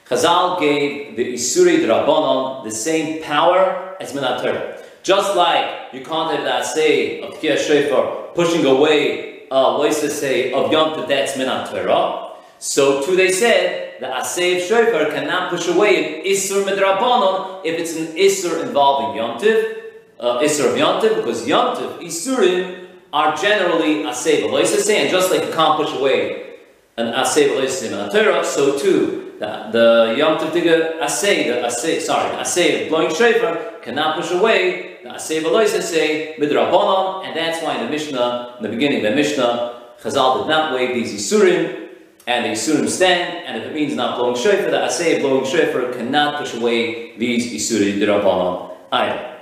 Chazal 0.08 0.60
gave 0.60 1.16
the 1.16 1.34
isuri 1.34 1.78
rabbanon 1.86 2.64
the 2.64 2.70
same 2.70 3.22
power 3.22 3.96
as 4.00 4.12
menatera. 4.12 4.80
Just 5.02 5.34
like 5.36 5.92
you 5.92 6.04
can't 6.04 6.36
have 6.36 6.44
the 6.44 6.50
asay 6.50 7.22
of 7.22 7.34
tkiyah 7.34 7.58
shofar 7.58 8.32
pushing 8.34 8.64
away 8.64 9.46
a 9.50 9.54
loisase 9.54 10.52
of 10.52 10.70
yom 10.70 11.08
that's 11.08 11.32
menatera. 11.32 12.30
So 12.58 13.02
too 13.02 13.16
they 13.16 13.32
said 13.32 14.00
the 14.00 14.06
asay 14.06 14.58
of 14.58 14.62
shofar 14.68 15.10
cannot 15.10 15.50
push 15.50 15.66
away 15.66 16.20
an 16.20 16.26
isur 16.26 16.62
midrabanon 16.62 17.62
if 17.64 17.80
it's 17.80 17.96
an 17.96 18.14
isur 18.16 18.62
involving 18.64 19.20
yomtiv, 19.20 19.78
uh, 20.20 20.38
isur 20.38 20.70
of 20.70 20.76
yomtiv, 20.76 21.16
because 21.16 21.46
Yom 21.48 21.76
yomtiv 21.76 22.02
isurim 22.02 22.81
are 23.12 23.36
generally 23.36 24.04
asay 24.04 24.42
v'loisasay, 24.42 24.94
and 25.02 25.10
just 25.10 25.30
like 25.30 25.44
you 25.44 25.52
can't 25.52 25.76
push 25.76 25.92
away 25.94 26.56
an 26.96 27.12
asay 27.12 27.48
v'loisasay 27.48 27.92
in 27.92 28.44
so 28.44 28.78
too 28.78 29.34
the, 29.38 29.68
the 29.72 30.14
yomtiv 30.18 30.50
diga 30.50 31.00
asay, 31.00 31.46
the 31.46 31.66
asay, 31.66 32.00
sorry, 32.00 32.30
the 32.36 32.88
blowing 32.88 33.14
shofar 33.14 33.80
cannot 33.82 34.16
push 34.16 34.30
away 34.30 34.98
the 35.02 35.10
asay 35.10 35.42
v'loisasay 35.42 36.36
midrabanon, 36.38 37.26
and 37.26 37.36
that's 37.36 37.62
why 37.62 37.76
in 37.76 37.84
the 37.84 37.90
Mishnah, 37.90 38.54
in 38.58 38.62
the 38.62 38.68
beginning 38.68 39.04
of 39.04 39.10
the 39.10 39.16
Mishnah, 39.16 39.80
Chazal 40.00 40.40
did 40.40 40.48
not 40.48 40.74
waive 40.74 40.94
these 40.94 41.12
isurim 41.12 41.82
and 42.26 42.44
the 42.44 42.50
Isurim 42.50 42.88
stand, 42.88 43.46
and 43.46 43.60
if 43.60 43.68
it 43.68 43.74
means 43.74 43.94
not 43.94 44.16
blowing 44.16 44.36
shofar, 44.36 44.70
the 44.70 44.84
of 44.84 45.22
blowing 45.22 45.44
shofar 45.44 45.92
cannot 45.92 46.38
push 46.38 46.54
away 46.54 47.16
these 47.16 47.52
Isurim 47.52 47.98
Dirabanan 47.98 48.76
either. 48.92 49.40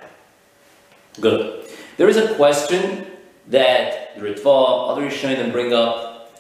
Good. 1.20 1.66
There 1.98 2.08
is 2.08 2.16
a 2.16 2.34
question 2.36 3.06
that 3.50 4.16
the 4.16 4.22
Ritva, 4.22 4.90
other 4.90 5.02
Rishonim 5.02 5.52
bring 5.52 5.72
up 5.72 6.32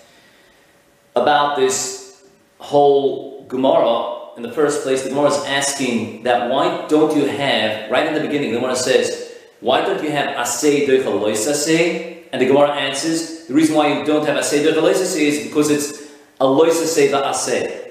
about 1.14 1.56
this 1.56 2.24
whole 2.58 3.44
Gemara. 3.46 4.36
In 4.36 4.42
the 4.42 4.52
first 4.52 4.82
place, 4.82 5.02
the 5.02 5.10
Gemara 5.10 5.28
is 5.28 5.44
asking 5.44 6.22
that 6.22 6.48
why 6.48 6.86
don't 6.88 7.14
you 7.16 7.26
have, 7.26 7.90
right 7.90 8.06
in 8.06 8.14
the 8.14 8.20
beginning, 8.20 8.52
the 8.52 8.60
Gemara 8.60 8.76
says, 8.76 9.34
why 9.60 9.82
don't 9.82 10.02
you 10.02 10.10
have 10.10 10.36
Asay 10.36 10.86
Deichal 10.86 11.20
Asay? 11.20 12.24
And 12.32 12.40
the 12.40 12.46
Gemara 12.46 12.70
answers, 12.70 13.46
the 13.46 13.54
reason 13.54 13.74
why 13.74 13.92
you 13.92 14.04
don't 14.06 14.24
have 14.26 14.36
Asay 14.36 14.64
Deichal 14.64 14.90
Asay 14.90 15.20
is 15.20 15.46
because 15.46 15.68
it's 15.68 16.10
Aloisa 16.40 16.86
Seva 16.86 17.24
Aseh. 17.24 17.90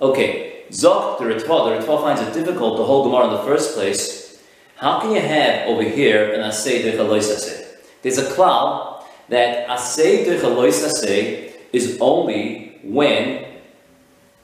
Okay, 0.00 0.64
Zok, 0.70 1.18
the 1.18 1.24
Ritva, 1.24 1.80
the 1.80 1.86
Ritva 1.86 2.00
finds 2.02 2.20
it 2.20 2.32
difficult 2.34 2.76
to 2.76 2.84
hold 2.84 3.10
Gemara 3.10 3.28
in 3.28 3.32
the 3.32 3.42
first 3.42 3.74
place. 3.74 4.40
How 4.76 5.00
can 5.00 5.12
you 5.12 5.20
have 5.20 5.66
over 5.66 5.82
here 5.82 6.34
an 6.34 6.40
Aseh 6.40 6.84
Dech 6.84 6.98
Aloisa 6.98 7.67
There's 8.02 8.18
a 8.18 8.30
cloud 8.34 9.04
that 9.28 9.68
Aseh 9.68 10.24
Dech 10.24 10.40
Aloisa 10.40 11.52
is 11.72 11.98
only 12.00 12.78
when 12.82 13.46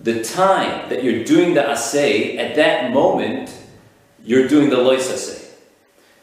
the 0.01 0.23
time 0.23 0.89
that 0.91 1.03
you're 1.03 1.25
doing 1.25 1.55
the 1.55 1.63
Aseh, 1.63 2.37
at 2.37 2.57
that 2.57 2.93
moment, 2.93 3.51
you're 4.23 4.49
doing 4.49 4.69
the 4.71 4.77
Loisase. 4.77 5.53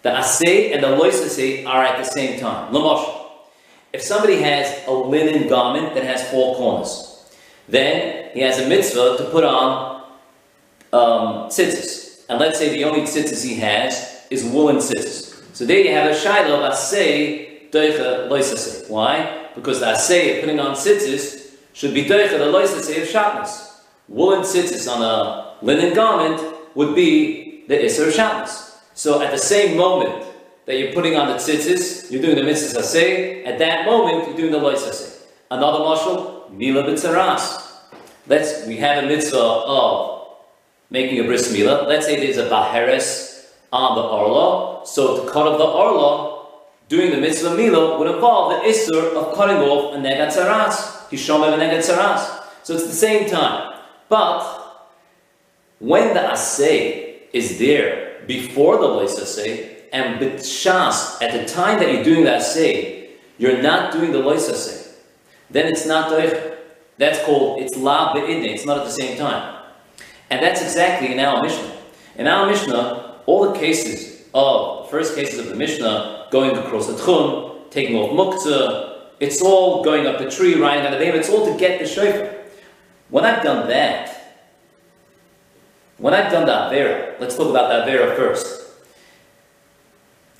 The 0.04 0.10
Aseh 0.10 0.74
and 0.74 0.84
the 0.84 0.88
Loisase 0.88 1.65
are 1.65 1.84
at 1.84 1.98
the 1.98 2.04
same 2.04 2.39
time. 2.39 2.74
Lamosh. 2.74 3.20
If 3.94 4.02
somebody 4.02 4.38
has 4.38 4.88
a 4.88 4.91
linen 4.91 5.50
garment 5.50 5.94
that 5.96 6.04
has 6.04 6.30
four 6.30 6.56
corners, 6.56 7.26
then 7.67 8.30
he 8.34 8.41
has 8.41 8.60
a 8.60 8.67
mitzvah 8.67 9.17
to 9.17 9.30
put 9.32 9.44
on 9.44 10.04
um, 10.94 11.50
tzitzis. 11.50 12.24
And 12.30 12.39
let's 12.39 12.58
say 12.58 12.70
the 12.70 12.84
only 12.86 13.02
tzitzis 13.02 13.44
he 13.44 13.56
has 13.56 14.26
is 14.30 14.44
woolen 14.46 14.78
tzitzis. 14.78 15.31
So 15.54 15.66
there 15.66 15.80
you 15.80 15.92
have 15.92 16.10
a 16.10 16.18
shiloh 16.18 16.64
of 16.64 16.74
asay 16.74 17.70
doicha 17.72 18.30
loisase. 18.30 18.90
Why? 18.90 19.50
Because 19.56 19.80
the 19.82 19.88
asay 19.88 20.40
putting 20.40 20.60
on 20.60 20.76
tzitzis 20.76 21.52
should 21.74 21.94
be 21.94 22.06
doicha 22.06 22.38
the 22.38 22.46
loisase 22.46 23.02
of 23.02 23.08
shatnez. 23.08 23.82
Woolen 24.10 24.42
tzitzis 24.42 24.90
on 24.90 25.02
a 25.02 25.58
linen 25.62 25.94
garment 25.94 26.42
would 26.76 26.96
be 26.96 27.66
the 27.68 27.84
iser 27.84 28.08
of 28.08 28.14
shatnez. 28.14 28.78
So 28.94 29.22
at 29.22 29.32
the 29.32 29.38
same 29.38 29.78
moment 29.78 30.26
that 30.66 30.78
you're 30.78 30.94
putting 30.94 31.18
on 31.18 31.28
the 31.28 31.36
tzitzis, 31.36 32.10
you're 32.10 32.22
doing 32.22 32.36
the 32.36 32.44
mitzvah 32.44 32.80
saseh, 32.80 33.46
at 33.46 33.60
that 33.60 33.86
moment 33.86 34.28
you're 34.28 34.38
doing 34.38 34.52
the 34.52 34.58
loy 34.58 34.76
saseh. 34.76 35.22
Another 35.50 35.80
mashal, 35.80 36.50
mila 36.54 36.84
b'tzaras. 36.84 37.68
Let's, 38.28 38.66
we 38.68 38.78
have 38.78 39.04
a 39.04 39.08
mitzvah 39.08 39.38
of 39.38 40.28
making 40.90 41.20
a 41.20 41.24
bris 41.24 41.52
mila. 41.52 41.86
Let's 41.88 42.06
say 42.06 42.16
there's 42.18 42.38
a 42.38 42.50
baheres 42.50 43.31
on 43.72 43.96
the 43.96 44.02
orla, 44.02 44.86
so 44.86 45.24
to 45.24 45.32
cut 45.32 45.48
off 45.48 45.58
the 45.58 45.64
orla, 45.64 46.48
doing 46.90 47.12
the 47.12 47.18
mitzvah 47.18 47.56
Milo 47.56 47.98
would 47.98 48.14
involve 48.14 48.52
the 48.52 48.70
isur 48.70 49.14
of 49.16 49.36
cutting 49.36 49.58
off 49.58 49.96
a 49.96 49.98
negat 49.98 50.28
tzaras. 50.28 51.08
Hishom 51.10 51.48
a 51.48 51.58
negatzaras. 51.58 52.44
So 52.64 52.76
it's 52.76 52.88
the 52.88 52.94
same 52.94 53.30
time. 53.30 53.80
But 54.10 54.44
when 55.80 56.14
the 56.14 56.20
asay 56.20 57.20
is 57.32 57.60
there 57.60 58.22
before 58.28 58.78
the 58.78 58.88
loy 58.88 59.06
saseh, 59.06 59.72
and 59.92 60.20
b'shas, 60.20 61.22
at 61.22 61.34
the 61.34 61.46
time 61.46 61.80
that 61.80 61.94
you're 61.94 62.04
doing 62.04 62.24
that 62.24 62.42
say, 62.42 63.10
you're 63.38 63.62
not 63.62 63.92
doing 63.92 64.12
the 64.12 64.20
loisa 64.20 64.54
say, 64.54 64.94
then 65.50 65.68
it's 65.68 65.86
not 65.86 66.12
doich. 66.12 66.58
That's 66.98 67.24
called, 67.26 67.62
it's 67.62 67.76
la 67.76 68.14
be'idne, 68.14 68.54
it's 68.54 68.66
not 68.66 68.78
at 68.78 68.86
the 68.86 68.92
same 68.92 69.18
time. 69.18 69.64
And 70.30 70.42
that's 70.42 70.62
exactly 70.62 71.12
in 71.12 71.20
our 71.20 71.42
Mishnah. 71.42 71.76
In 72.16 72.28
our 72.28 72.46
Mishnah, 72.48 73.11
all 73.26 73.52
the 73.52 73.60
cases 73.60 74.28
of, 74.34 74.90
first 74.90 75.16
cases 75.16 75.40
of 75.40 75.48
the 75.48 75.56
Mishnah, 75.56 76.28
going 76.32 76.56
across 76.58 76.88
the 76.88 76.94
tchum, 76.94 77.70
taking 77.70 77.96
off 77.96 78.12
muktzah, 78.12 78.92
it's 79.20 79.42
all 79.42 79.84
going 79.84 80.08
up 80.08 80.18
the 80.18 80.30
tree, 80.30 80.56
riding 80.56 80.86
on 80.86 80.92
the 80.92 80.98
beam, 80.98 81.14
it's 81.14 81.30
all 81.30 81.46
to 81.46 81.58
get 81.58 81.80
the 81.80 81.86
shofar. 81.86 82.34
When 83.10 83.26
I've 83.26 83.44
done 83.44 83.68
that, 83.68 84.18
when 85.98 86.16
I've 86.16 86.32
done 86.32 86.48
the 86.48 86.52
Avera, 86.52 87.20
let's 87.20 87.36
talk 87.36 87.50
about 87.50 87.70
the 87.70 87.92
Avera 87.92 88.16
first. 88.16 88.72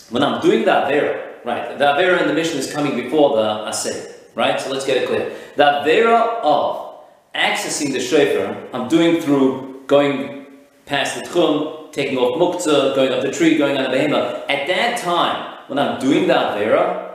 When 0.10 0.24
I'm 0.24 0.42
doing 0.42 0.66
the 0.66 0.72
Avera, 0.72 1.46
right, 1.46 1.78
the 1.78 1.86
Avera 1.86 2.22
in 2.22 2.28
the 2.28 2.34
Mishnah 2.34 2.60
is 2.60 2.72
coming 2.74 2.96
before 2.96 3.36
the 3.36 3.44
Aseh, 3.70 4.14
right? 4.34 4.60
So 4.60 4.72
let's 4.72 4.86
get 4.86 4.98
it 4.98 5.08
clear. 5.08 5.36
The 5.58 5.64
Avera 5.64 6.42
of 6.42 6.96
accessing 7.36 7.94
the 7.94 8.00
Shofar, 8.00 8.68
I'm 8.74 8.88
doing 8.88 9.22
through 9.22 9.84
going 9.86 10.48
past 10.86 11.16
the 11.16 11.30
Tchum, 11.30 11.81
taking 11.92 12.18
off 12.18 12.40
Muktzah, 12.40 12.96
going 12.96 13.12
up 13.12 13.22
the 13.22 13.32
tree, 13.32 13.58
going 13.58 13.78
on 13.78 13.90
the 13.90 13.98
Behemah. 13.98 14.46
At 14.50 14.68
that 14.68 15.00
time, 15.00 15.60
when 15.68 15.80
I'm 15.80 16.00
doing 16.00 16.28
the 16.28 16.34
Avera, 16.34 17.12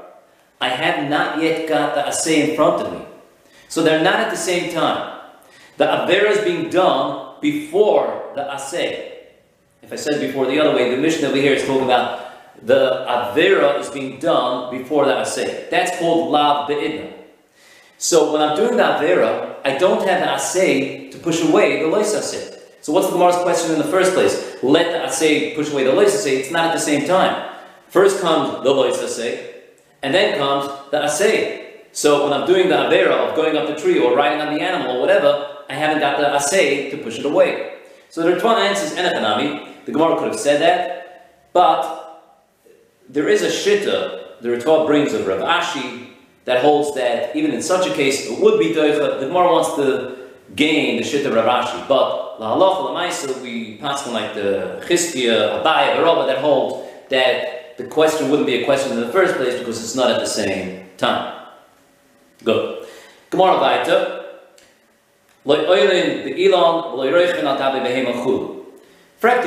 I 0.60 0.68
have 0.68 1.08
not 1.10 1.42
yet 1.42 1.68
got 1.68 1.94
the 1.94 2.02
Aseh 2.02 2.48
in 2.50 2.56
front 2.56 2.82
of 2.82 2.92
me. 2.92 3.04
So 3.68 3.82
they're 3.82 4.02
not 4.02 4.20
at 4.20 4.30
the 4.30 4.36
same 4.36 4.72
time. 4.72 5.20
The 5.76 5.84
Avera 5.84 6.30
is 6.30 6.44
being 6.44 6.70
done 6.70 7.36
before 7.40 8.32
the 8.34 8.42
Aseh. 8.42 9.12
If 9.82 9.92
I 9.92 9.96
said 9.96 10.20
before 10.20 10.46
the 10.46 10.58
other 10.58 10.74
way, 10.74 10.94
the 10.94 11.00
Mishnah 11.00 11.28
over 11.28 11.36
here 11.36 11.52
is 11.52 11.64
talking 11.66 11.84
about 11.84 12.32
the 12.64 13.04
Avera 13.06 13.78
is 13.78 13.90
being 13.90 14.18
done 14.18 14.76
before 14.76 15.04
the 15.04 15.12
Aseh. 15.12 15.68
That's 15.70 15.98
called 15.98 16.30
Lav 16.30 16.68
Be'idna. 16.68 17.12
So 17.98 18.32
when 18.32 18.42
I'm 18.42 18.56
doing 18.56 18.76
the 18.76 18.82
Avera, 18.82 19.56
I 19.64 19.76
don't 19.76 20.06
have 20.08 20.20
the 20.20 20.26
Aseh 20.26 21.10
to 21.12 21.18
push 21.18 21.42
away 21.42 21.82
the 21.82 21.88
Lois 21.88 22.14
Aseh. 22.14 22.55
So 22.86 22.92
what's 22.92 23.08
the 23.08 23.14
Gemara's 23.14 23.34
question 23.42 23.72
in 23.72 23.78
the 23.78 23.88
first 23.88 24.12
place? 24.12 24.62
Let 24.62 24.92
the 24.92 25.08
Aseh 25.08 25.56
push 25.56 25.72
away 25.72 25.82
the 25.82 25.92
Lois 25.92 26.14
Aseh. 26.14 26.38
It's 26.38 26.52
not 26.52 26.66
at 26.66 26.72
the 26.72 26.78
same 26.78 27.04
time. 27.04 27.52
First 27.88 28.20
comes 28.20 28.62
the 28.62 28.70
Lois 28.70 28.98
Aseh, 28.98 29.54
and 30.04 30.14
then 30.14 30.38
comes 30.38 30.68
the 30.92 30.98
Aseh. 30.98 31.68
So 31.90 32.22
when 32.22 32.32
I'm 32.32 32.46
doing 32.46 32.68
the 32.68 32.76
Avera 32.76 33.28
of 33.28 33.34
going 33.34 33.56
up 33.56 33.66
the 33.66 33.74
tree 33.74 33.98
or 33.98 34.14
riding 34.14 34.40
on 34.40 34.54
the 34.54 34.60
animal 34.62 34.98
or 34.98 35.00
whatever, 35.00 35.64
I 35.68 35.74
haven't 35.74 35.98
got 35.98 36.18
the 36.18 36.26
Aseh 36.26 36.92
to 36.92 36.98
push 36.98 37.18
it 37.18 37.26
away. 37.26 37.78
So 38.08 38.22
the 38.22 38.30
Ritwan 38.30 38.58
answers 38.58 38.96
Enochanami. 38.96 39.84
The 39.84 39.90
Gemara 39.90 40.16
could 40.18 40.28
have 40.28 40.38
said 40.38 40.60
that, 40.60 41.48
but 41.52 42.22
there 43.08 43.28
is 43.28 43.42
a 43.42 43.48
shitta, 43.48 44.40
the 44.42 44.50
Ritva 44.50 44.86
brings 44.86 45.12
of 45.12 45.26
Rav 45.26 45.40
Ashi, 45.40 46.10
that 46.44 46.62
holds 46.62 46.94
that 46.94 47.34
even 47.34 47.50
in 47.50 47.62
such 47.62 47.88
a 47.88 47.92
case 47.92 48.30
it 48.30 48.40
would 48.40 48.60
be 48.60 48.66
doicha. 48.66 49.18
The 49.18 49.26
Gemara 49.26 49.50
wants 49.50 49.74
to 49.74 50.30
gain 50.54 50.98
the 50.98 51.02
shit 51.02 51.26
of 51.26 51.32
Ravashi. 51.32 51.88
But 51.88 52.25
la 52.38 52.56
halacha 52.56 52.90
lamaisa, 52.90 53.42
we 53.42 53.76
pass 53.76 54.06
on 54.06 54.12
like 54.12 54.34
the 54.34 54.82
Chizkiya, 54.86 55.62
Abaya, 55.62 55.96
the 55.96 56.02
Rabba 56.02 56.26
that 56.26 56.38
hold 56.38 56.88
that 57.10 57.76
the 57.76 57.84
question 57.84 58.30
wouldn't 58.30 58.46
be 58.46 58.62
a 58.62 58.64
question 58.64 58.92
in 58.92 59.00
the 59.00 59.12
first 59.12 59.36
place 59.36 59.58
because 59.58 59.82
it's 59.82 59.94
not 59.94 60.10
at 60.10 60.20
the 60.20 60.26
same 60.26 60.88
time. 60.96 61.46
Good. 62.44 62.86
Gemara 63.30 63.58
Vaita. 63.58 64.24
Oilin 65.46 66.24
the 66.24 66.32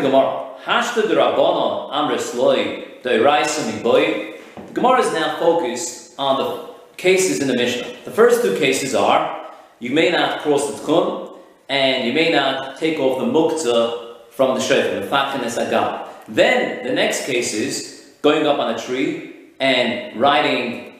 Gemara. 0.02 0.46
Hashta 0.64 1.08
the 1.08 1.16
Rabbanon 1.16 1.92
amris 1.92 2.36
loi 2.36 2.86
the 3.04 3.24
Raisa 3.24 3.82
boy. 3.82 4.36
The 4.68 4.74
Gemara 4.74 5.02
is 5.02 5.14
now 5.14 5.38
focused 5.40 6.14
on 6.20 6.38
the 6.38 6.70
cases 6.98 7.42
in 7.42 7.48
the 7.48 7.56
Mishnah. 7.56 7.96
The 8.06 8.12
first 8.12 8.42
two 8.42 8.58
cases 8.58 8.94
are 8.94 9.50
you 9.80 9.92
may 9.92 10.12
not 10.12 10.42
cross 10.42 10.70
the 10.70 10.78
tchum 10.86 11.29
and 11.70 12.08
you 12.08 12.14
may 12.14 12.32
not 12.32 12.78
take 12.80 13.00
off 13.00 13.20
the 13.20 13.26
muktzah 13.26 14.32
from 14.32 14.56
the 14.56 14.62
shofar, 14.62 15.00
the 15.00 15.08
fachin 15.08 15.42
agam. 15.42 16.08
Then 16.28 16.86
the 16.86 16.94
next 16.94 17.26
case 17.26 17.54
is 17.54 18.14
going 18.22 18.48
up 18.48 18.60
on 18.60 18.74
a 18.74 18.80
tree 18.80 19.52
and 19.60 20.20
riding 20.20 20.94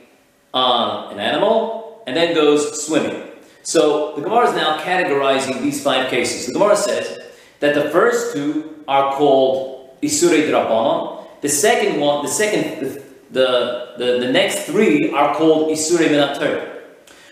on 0.54 1.14
an 1.14 1.20
animal 1.20 2.04
and 2.08 2.16
then 2.16 2.34
goes 2.34 2.86
swimming. 2.86 3.24
So 3.64 4.16
the 4.16 4.22
Gemara 4.22 4.50
is 4.50 4.56
now 4.56 4.80
categorizing 4.80 5.62
these 5.62 5.84
five 5.84 6.10
cases. 6.10 6.48
The 6.48 6.54
Gemara 6.54 6.76
says 6.76 7.20
that 7.60 7.76
the 7.76 7.90
first 7.90 8.34
two 8.34 8.84
are 8.88 9.14
called 9.16 10.00
Isurei 10.02 10.50
Drabanon. 10.50 11.24
The 11.42 11.50
second 11.50 12.00
one, 12.00 12.26
the 12.26 12.32
second, 12.32 12.82
the, 12.82 13.04
the, 13.32 13.94
the, 13.98 14.26
the 14.26 14.32
next 14.32 14.66
three 14.66 15.12
are 15.12 15.36
called 15.36 15.70
Isurei 15.70 16.08
Minater. 16.10 16.78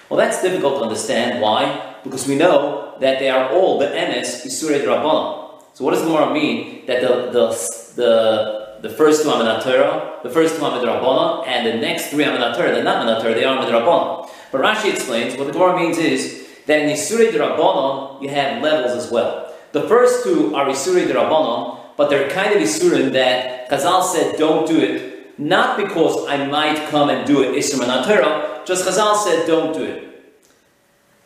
Well, 0.09 0.17
that's 0.17 0.41
difficult 0.41 0.75
to 0.75 0.81
understand. 0.83 1.41
Why? 1.41 1.95
Because 2.03 2.27
we 2.27 2.35
know 2.35 2.86
that 2.99 3.19
they 3.19 3.29
are 3.29 3.49
all 3.51 3.79
the 3.79 3.85
Enes 3.87 4.45
Isurei 4.45 4.83
Drabanon. 4.83 5.61
So 5.73 5.83
what 5.83 5.91
does 5.91 6.01
the 6.01 6.07
Gemara 6.07 6.33
mean? 6.33 6.85
That 6.87 7.01
the, 7.01 7.29
the, 7.31 7.93
the, 7.95 8.77
the 8.81 8.89
first 8.89 9.23
two 9.23 9.29
are 9.29 9.41
Minatura, 9.41 10.23
the 10.23 10.29
first 10.29 10.57
two 10.57 10.65
are 10.65 10.71
Midrabbanon, 10.71 11.47
and 11.47 11.67
the 11.67 11.75
next 11.75 12.07
three 12.07 12.23
are 12.25 12.35
Minatura. 12.35 12.73
They're 12.73 12.83
not 12.83 13.05
Minatura, 13.05 13.33
they 13.35 13.43
are 13.43 13.57
Midrabbanon. 13.63 14.29
But 14.51 14.61
Rashi 14.61 14.91
explains 14.91 15.37
what 15.37 15.47
the 15.47 15.53
Gemara 15.53 15.77
means 15.77 15.97
is 15.97 16.47
that 16.65 16.81
in 16.81 16.89
Isurei 16.89 17.31
Drabanon, 17.31 18.21
you 18.21 18.29
have 18.29 18.61
levels 18.63 18.91
as 18.91 19.11
well. 19.11 19.53
The 19.73 19.87
first 19.87 20.23
two 20.23 20.55
are 20.55 20.65
Isurei 20.65 21.07
Drabanon, 21.07 21.79
but 21.97 22.09
they're 22.09 22.29
kind 22.29 22.53
of 22.55 22.61
Isurim 22.61 23.11
that 23.13 23.69
Chazal 23.69 24.03
said 24.03 24.37
don't 24.37 24.67
do 24.67 24.79
it, 24.79 25.39
not 25.39 25.77
because 25.77 26.27
I 26.27 26.45
might 26.47 26.89
come 26.89 27.09
and 27.09 27.27
do 27.27 27.43
it 27.43 27.55
Isur 27.55 27.79
Minatura, 27.79 28.65
just 28.65 28.87
Chazal 28.87 29.17
said 29.23 29.45
don't 29.45 29.73
do 29.73 29.83
it. 29.83 30.06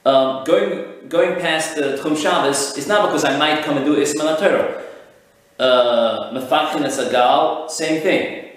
Um, 0.04 0.44
going 0.46 1.08
going 1.10 1.40
past 1.40 1.76
the 1.76 1.98
Tchum 2.02 2.18
Shabbos 2.18 2.78
is 2.78 2.88
not 2.88 3.08
because 3.08 3.24
I 3.24 3.38
might 3.38 3.64
come 3.64 3.78
and 3.78 3.86
do 3.86 3.96
Isma 3.96 4.38
Torah. 4.40 4.84
Uh, 5.60 6.34
Mefachin 6.34 6.82
Asagal, 6.82 7.70
same 7.70 8.02
thing. 8.02 8.50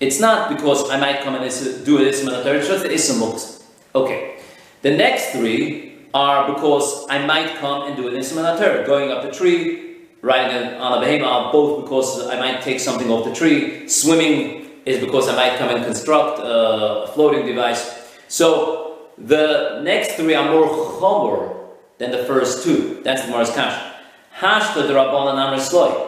It's 0.00 0.18
not 0.18 0.48
because 0.48 0.90
I 0.90 0.98
might 0.98 1.20
come 1.20 1.36
and 1.36 1.84
do 1.84 1.98
Torah, 1.98 2.58
it's 2.58 2.68
just 2.68 2.82
the 2.82 2.88
Isma 2.88 3.62
Okay. 3.94 4.38
The 4.82 4.90
next 4.96 5.30
three 5.30 5.98
are 6.12 6.52
because 6.52 7.06
I 7.08 7.24
might 7.24 7.56
come 7.56 7.86
and 7.86 7.96
do 7.96 8.08
an 8.08 8.14
Isma 8.14 8.58
Torah, 8.58 8.84
going 8.86 9.10
up 9.10 9.22
the 9.22 9.30
tree, 9.30 9.98
riding 10.20 10.74
on 10.80 11.00
a 11.00 11.06
behemah, 11.06 11.52
both 11.52 11.84
because 11.84 12.26
I 12.26 12.38
might 12.38 12.60
take 12.62 12.80
something 12.80 13.10
off 13.10 13.24
the 13.24 13.34
tree, 13.34 13.88
swimming 13.88 14.68
is 14.84 14.98
because 15.04 15.28
I 15.28 15.36
might 15.36 15.58
come 15.58 15.68
and 15.74 15.84
construct 15.84 16.40
a 16.42 17.10
floating 17.14 17.46
device. 17.46 17.82
So 18.28 18.85
the 19.18 19.80
next 19.82 20.12
three 20.16 20.34
are 20.34 20.50
more 20.50 20.68
chomer 20.68 21.56
than 21.98 22.10
the 22.10 22.24
first 22.24 22.64
two. 22.64 23.00
That's 23.02 23.24
the 23.24 23.30
Mars 23.30 23.50
Kash. 23.50 23.94
Hashta 24.38 24.86
the 24.86 24.98
Amr 24.98 25.56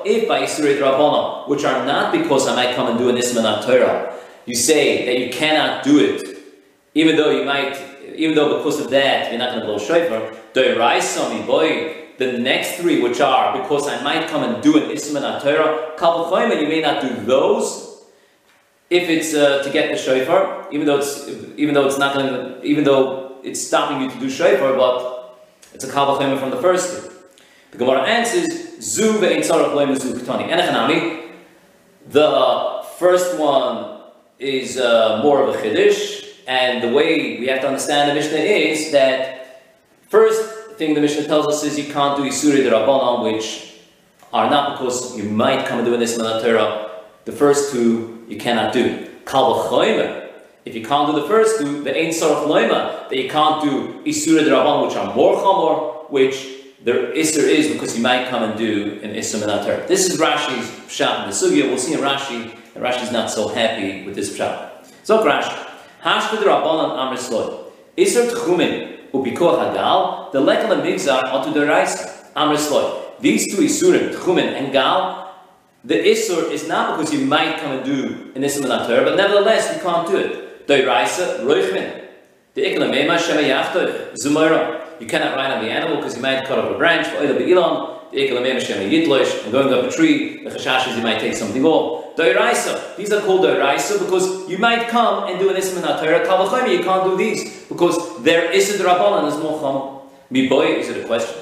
If 0.05 0.29
by 0.29 0.43
Isuri 0.43 0.79
Rabbanan, 0.79 1.49
which 1.49 1.65
are 1.65 1.87
not 1.87 2.13
because 2.13 2.47
I 2.47 2.55
might 2.55 2.77
come 2.77 2.89
and 2.89 2.99
do 2.99 3.09
an 3.09 3.17
Isman 3.17 3.65
Torah, 3.65 4.15
you 4.45 4.55
say 4.55 5.07
that 5.07 5.19
you 5.19 5.33
cannot 5.33 5.83
do 5.83 5.99
it, 5.99 6.39
even 6.95 7.17
though 7.17 7.31
you 7.31 7.45
might, 7.47 7.81
even 8.15 8.35
though 8.35 8.59
because 8.59 8.81
of 8.81 8.91
that 8.91 9.31
you're 9.31 9.39
not 9.39 9.51
going 9.51 9.61
to 9.61 9.67
blow 9.67 9.79
shofar. 9.79 10.35
Doiraisami 10.53 11.47
boy, 11.47 12.09
the 12.19 12.33
next 12.37 12.81
three, 12.81 13.01
which 13.01 13.21
are 13.21 13.59
because 13.59 13.89
I 13.89 14.03
might 14.03 14.29
come 14.29 14.43
and 14.43 14.63
do 14.63 14.77
an 14.77 14.91
Isman 14.91 15.41
Torah, 15.41 15.93
Kabul 15.97 16.31
you 16.61 16.69
may 16.69 16.83
not 16.83 17.01
do 17.01 17.09
those 17.25 17.88
if 18.91 19.09
it's 19.09 19.35
uh, 19.35 19.63
to 19.63 19.71
get 19.71 19.91
the 19.91 19.99
shofar, 19.99 20.67
even 20.73 20.87
though 20.87 20.99
it's 20.99 21.29
even 21.57 21.75
though 21.75 21.87
it's 21.87 21.99
not 21.99 22.15
going 22.15 22.65
even 22.65 22.85
though 22.85 23.37
it's 23.43 23.65
stopping 23.67 24.01
you 24.03 24.11
to 24.11 24.19
do 24.19 24.31
shofar, 24.31 24.75
but 24.75 25.39
it's 25.75 25.85
a 25.85 25.91
kabbalah 25.91 26.39
from 26.39 26.51
the 26.51 26.57
first 26.57 26.91
two. 26.91 27.13
The 27.71 27.79
Gemara 27.79 28.03
answers, 28.03 28.81
"Zu 28.81 29.19
ve'in 29.19 29.41
tzarach 29.41 29.75
loim 29.75 29.99
zu 29.99 30.15
ketani." 30.15 30.49
Enechanami. 30.49 31.33
The 32.09 32.83
first 32.99 33.39
one 33.39 34.01
is 34.39 34.79
uh, 34.79 35.21
more 35.23 35.43
of 35.43 35.55
a 35.55 35.59
chiddush, 35.59 36.25
and 36.47 36.83
the 36.83 36.89
way 36.89 37.39
we 37.39 37.47
have 37.49 37.61
to 37.61 37.67
understand 37.67 38.11
the 38.11 38.15
Mishnah 38.15 38.39
is 38.39 38.91
that 38.93 39.65
first 40.09 40.77
thing 40.79 40.95
the 40.95 41.03
Mishnah 41.03 41.27
tells 41.27 41.47
us 41.47 41.63
is 41.65 41.79
you 41.79 41.93
can't 41.93 42.17
do 42.17 42.23
isuri 42.23 42.65
the 42.65 42.71
rabbanon, 42.71 43.31
which 43.31 43.75
are 44.33 44.49
not 44.49 44.79
because 44.79 45.17
you 45.19 45.25
might 45.25 45.67
come 45.67 45.81
and 45.81 45.87
do 45.87 45.95
an 45.95 46.01
isma 46.01 46.41
Torah. 46.41 46.91
The 47.27 47.33
first 47.33 47.73
two 47.73 48.18
you 48.29 48.39
cannot 48.39 48.73
do. 48.73 49.09
Kal 49.27 49.55
if 50.69 50.75
you 50.75 50.85
can't 50.85 51.11
do 51.11 51.19
the 51.19 51.27
first 51.27 51.61
two, 51.61 51.83
the 51.83 51.97
Ein 51.99 52.11
Sarach 52.11 52.47
Loima, 52.47 53.09
that 53.09 53.17
you 53.17 53.31
can't 53.31 53.63
do 53.63 54.03
Isura 54.05 54.43
Rabban, 54.43 54.87
which 54.87 54.97
are 54.97 55.15
more 55.15 55.37
Chamor, 55.37 56.11
which 56.11 56.47
the 56.85 56.93
Isser 56.93 57.43
is 57.43 57.73
because 57.73 57.97
you 57.97 58.03
might 58.03 58.29
come 58.29 58.43
and 58.43 58.59
do 58.59 59.01
an 59.03 59.15
Isser 59.15 59.41
Minatar. 59.41 59.87
This 59.89 60.13
is 60.13 60.21
Rashi's 60.21 60.69
Pshat 60.87 61.25
in 61.25 61.31
the 61.31 61.35
Sugya. 61.35 61.69
We'll 61.69 61.79
see 61.79 61.95
in 61.95 62.01
Rashi 62.01 62.55
that 62.75 62.83
Rashi's 62.83 63.11
not 63.11 63.31
so 63.31 63.49
happy 63.49 64.05
with 64.05 64.15
this 64.15 64.37
Pshat. 64.37 64.87
So 65.05 65.25
Rashi, 65.25 65.57
Hashkud 66.03 66.43
Rabban 66.43 66.85
and 66.85 66.93
Amr 66.93 67.17
Sloy. 67.17 67.65
Isser 67.97 68.31
Tchumin, 68.31 69.11
Ubikoh 69.13 69.59
Hagal, 69.59 70.33
the 70.33 70.41
Lekal 70.41 70.73
and 70.73 70.83
Migzar, 70.83 71.23
Atu 71.33 71.53
Deraisa, 71.55 72.27
Amr 72.37 72.59
Sloy. 72.59 73.05
These 73.21 73.57
two 73.57 73.63
Isurim, 73.63 74.15
Tchumin 74.15 74.53
and 74.53 74.71
Gal, 74.71 75.28
the 75.89 75.95
Isur 75.95 76.53
is 76.53 76.69
not 76.69 76.99
because 76.99 77.15
you 77.15 77.25
might 77.25 77.57
come 77.61 77.73
and 77.73 77.85
do 77.85 78.31
an 78.35 78.43
Isur 78.43 78.61
Minatur, 78.61 79.05
but 79.07 79.17
nevertheless 79.17 79.75
you 79.75 79.81
can't 79.81 80.07
do 80.07 80.19
it. 80.19 80.67
Doiraisa, 80.67 81.41
Roichmin. 81.41 82.05
The 82.53 82.63
Iklamema 82.63 83.19
Shema 83.19 83.41
Yaftoch, 83.41 84.15
Zumara. 84.23 84.85
You 85.01 85.07
cannot 85.07 85.35
ride 85.35 85.51
on 85.51 85.65
the 85.65 85.71
animal 85.71 85.97
because 85.97 86.17
you 86.17 86.21
might 86.21 86.45
cut 86.45 86.59
off 86.59 86.75
a 86.75 86.77
branch, 86.77 87.07
Oida 87.07 87.39
Be'ilam, 87.39 88.11
the 88.13 88.19
Iklamema 88.19 88.61
Shema 88.61 88.83
Yitlosh, 88.83 89.45
and 89.45 89.53
going 89.53 89.73
up 89.73 89.91
a 89.91 89.91
tree, 89.91 90.45
the 90.45 90.51
Chashash 90.51 90.89
is 90.89 90.97
you 90.99 91.03
might 91.03 91.21
take 91.21 91.35
something 91.35 91.65
off. 91.65 92.15
Doiraisa. 92.17 92.97
These 92.97 93.11
are 93.13 93.23
called 93.23 93.47
Doiraisa 93.47 93.99
because 93.99 94.47
you 94.51 94.59
might 94.59 94.89
come 94.89 95.31
and 95.31 95.39
do 95.39 95.49
an 95.49 95.57
Isur 95.57 95.81
Minatur. 95.81 96.27
Kavachami, 96.27 96.77
you 96.77 96.85
can't 96.85 97.05
do 97.05 97.17
these 97.17 97.65
because 97.65 98.23
their 98.23 98.53
Isur 98.53 98.77
Drabanan 98.77 99.27
is 99.29 99.37
Mocham. 99.37 100.51
boy, 100.51 100.67
is 100.67 100.91
it 100.91 101.03
a 101.03 101.07
question? 101.07 101.35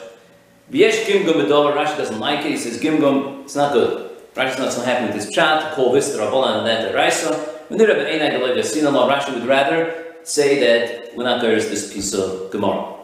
V'yesh 0.71 1.05
Gimgum 1.07 1.49
Rashi 1.49 1.97
doesn't 1.97 2.21
like 2.21 2.45
it, 2.45 2.53
he 2.53 2.57
says 2.57 2.81
Gimgum, 2.81 3.43
it's 3.43 3.57
not 3.57 3.73
good. 3.73 4.06
Rashi's 4.37 4.59
not 4.59 4.71
so 4.71 4.83
happy 4.83 5.07
with 5.07 5.15
this 5.15 5.31
chat, 5.33 5.73
call 5.73 5.93
this 5.93 6.13
the 6.13 6.19
Rabbanan 6.19 6.59
and 6.59 6.67
then 6.67 6.87
the 6.87 6.95
Raisa. 6.95 7.35
When 7.69 7.79
the 7.79 7.87
Rebbe 7.87 8.05
Einai 8.05 8.33
Galev 8.33 8.55
Yasinam, 8.55 8.93
Rashi 9.11 9.33
would 9.33 9.47
rather 9.47 10.05
say 10.25 10.61
that 10.61 11.17
we're 11.17 11.25
not 11.25 11.41
going 11.41 11.59
to 11.59 11.67
this 11.67 11.91
piece 11.91 12.13
of 12.13 12.51
Gemara. 12.51 12.97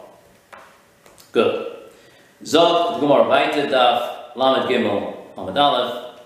Good. 1.31 1.89
Zog, 2.45 2.99
Gemara 2.99 3.23
Baita 3.23 3.67
Daf, 3.67 4.35
Lamed 4.35 4.69
Gimel, 4.69 5.15
Amad 5.35 5.57
Aleph. 5.57 6.19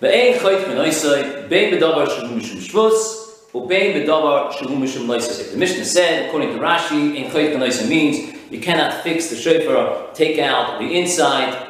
Ve'ein 0.00 0.38
choyt 0.38 0.64
menoisai, 0.66 1.48
bein 1.48 1.74
bedavar 1.74 2.06
shehu 2.06 2.38
mishum 2.38 2.58
shvus, 2.58 3.50
ubein 3.52 3.92
bedavar 3.94 4.52
shehu 4.52 4.76
mishum 4.78 5.06
loisai. 5.06 5.50
The 5.50 5.56
Mishnah 5.56 5.84
said, 5.84 6.28
according 6.28 6.50
to 6.50 6.60
Rashi, 6.60 7.24
ein 7.24 7.32
choyt 7.32 7.52
menoisai 7.56 7.88
means 7.88 8.36
you 8.52 8.60
cannot 8.60 9.02
fix 9.02 9.30
the 9.30 9.36
shofar, 9.36 10.14
take 10.14 10.38
out 10.38 10.78
the 10.78 10.96
inside, 10.96 11.67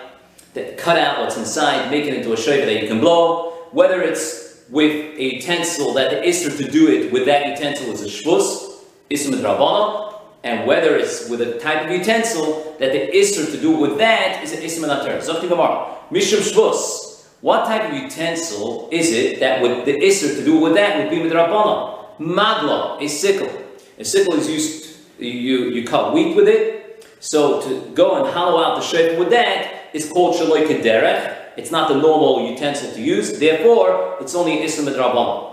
that 0.55 0.79
cut 0.79 0.99
out 0.99 1.21
what's 1.21 1.37
inside, 1.37 1.91
make 1.91 2.05
it 2.05 2.15
into 2.15 2.33
a 2.33 2.37
shofar 2.37 2.67
that 2.67 2.83
you 2.83 2.89
can 2.89 3.01
blow, 3.01 3.51
whether 3.73 4.03
it's 4.03 4.65
with 4.71 5.19
a 5.19 5.35
utensil 5.37 5.95
that 5.95 6.11
the 6.11 6.17
isser 6.17 6.55
to 6.57 6.71
do 6.71 6.89
it 6.89 7.13
with 7.13 7.27
that 7.27 7.47
utensil 7.47 7.91
is 7.93 8.03
a 8.03 8.07
shvus, 8.07 8.83
isser 9.11 9.33
midrabana, 9.33 10.21
and 10.45 10.67
whether 10.67 10.97
it's 10.97 11.29
with 11.29 11.41
a 11.41 11.59
type 11.59 11.85
of 11.85 11.91
utensil 11.91 12.77
that 12.79 12.93
the 12.93 13.11
isser 13.17 13.51
to 13.51 13.61
do 13.61 13.77
with 13.77 13.99
that 13.99 14.43
is 14.43 14.53
an 14.53 14.63
isser 14.63 14.85
minater. 14.85 15.19
Zokti 15.19 15.49
Gemara, 15.49 15.97
mishum 16.11 16.41
shvus. 16.41 17.27
What 17.41 17.67
type 17.67 17.91
of 17.91 17.97
utensil 17.97 18.89
is 18.91 19.13
it 19.13 19.41
that 19.41 19.63
would 19.63 19.85
the 19.85 19.95
isser 20.01 20.35
to 20.37 20.45
do 20.45 20.59
with 20.59 20.75
that 20.75 20.99
would 20.99 21.11
be 21.11 21.17
midrabana? 21.17 21.97
Magla, 22.19 23.01
a 23.01 23.09
sickle. 23.09 23.51
A 23.99 24.05
sickle 24.05 24.35
is 24.35 24.49
used, 24.49 24.97
you, 25.19 25.71
you 25.71 25.85
cut 25.85 26.13
wheat 26.13 26.37
with 26.37 26.49
it, 26.49 27.07
so 27.21 27.61
to 27.63 27.91
go 27.95 28.23
and 28.23 28.33
hollow 28.33 28.63
out 28.63 28.77
the 28.77 28.83
shape 28.87 29.19
with 29.19 29.31
that, 29.31 29.78
is 29.99 30.09
called 30.11 30.37
shaloi 30.37 30.67
kederech. 30.67 31.37
It's 31.57 31.71
not 31.71 31.89
the 31.89 31.97
normal 31.97 32.51
utensil 32.51 32.93
to 32.93 33.01
use. 33.01 33.39
Therefore, 33.39 34.17
it's 34.21 34.35
only 34.35 34.63
islam 34.63 34.87
midrabanan. 34.87 35.49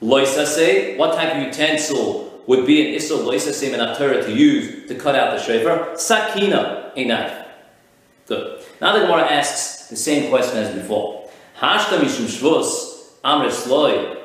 Loisa 0.00 0.46
say, 0.46 0.96
what 0.96 1.14
type 1.14 1.36
of 1.36 1.42
utensil 1.42 2.42
would 2.46 2.66
be 2.66 2.76
an 2.88 2.98
Issur 2.98 3.18
Loisa 3.24 3.52
Semen 3.52 3.96
Torah 3.96 4.22
to 4.22 4.32
use 4.32 4.88
to 4.88 4.94
cut 4.96 5.14
out 5.14 5.36
the 5.36 5.42
shofar. 5.42 5.96
Sakina, 5.96 6.92
a 6.96 7.04
knife. 7.04 7.46
Good. 8.26 8.64
Now 8.80 8.94
the 8.94 9.06
Gemara 9.06 9.30
asks 9.30 9.88
the 9.88 9.96
same 9.96 10.28
question 10.28 10.58
as 10.58 10.74
before. 10.74 11.28
Hashta 11.58 11.98
Mishum 11.98 12.26
Shvus, 12.26 13.12
Amr 13.22 13.50
Sloi, 13.50 14.16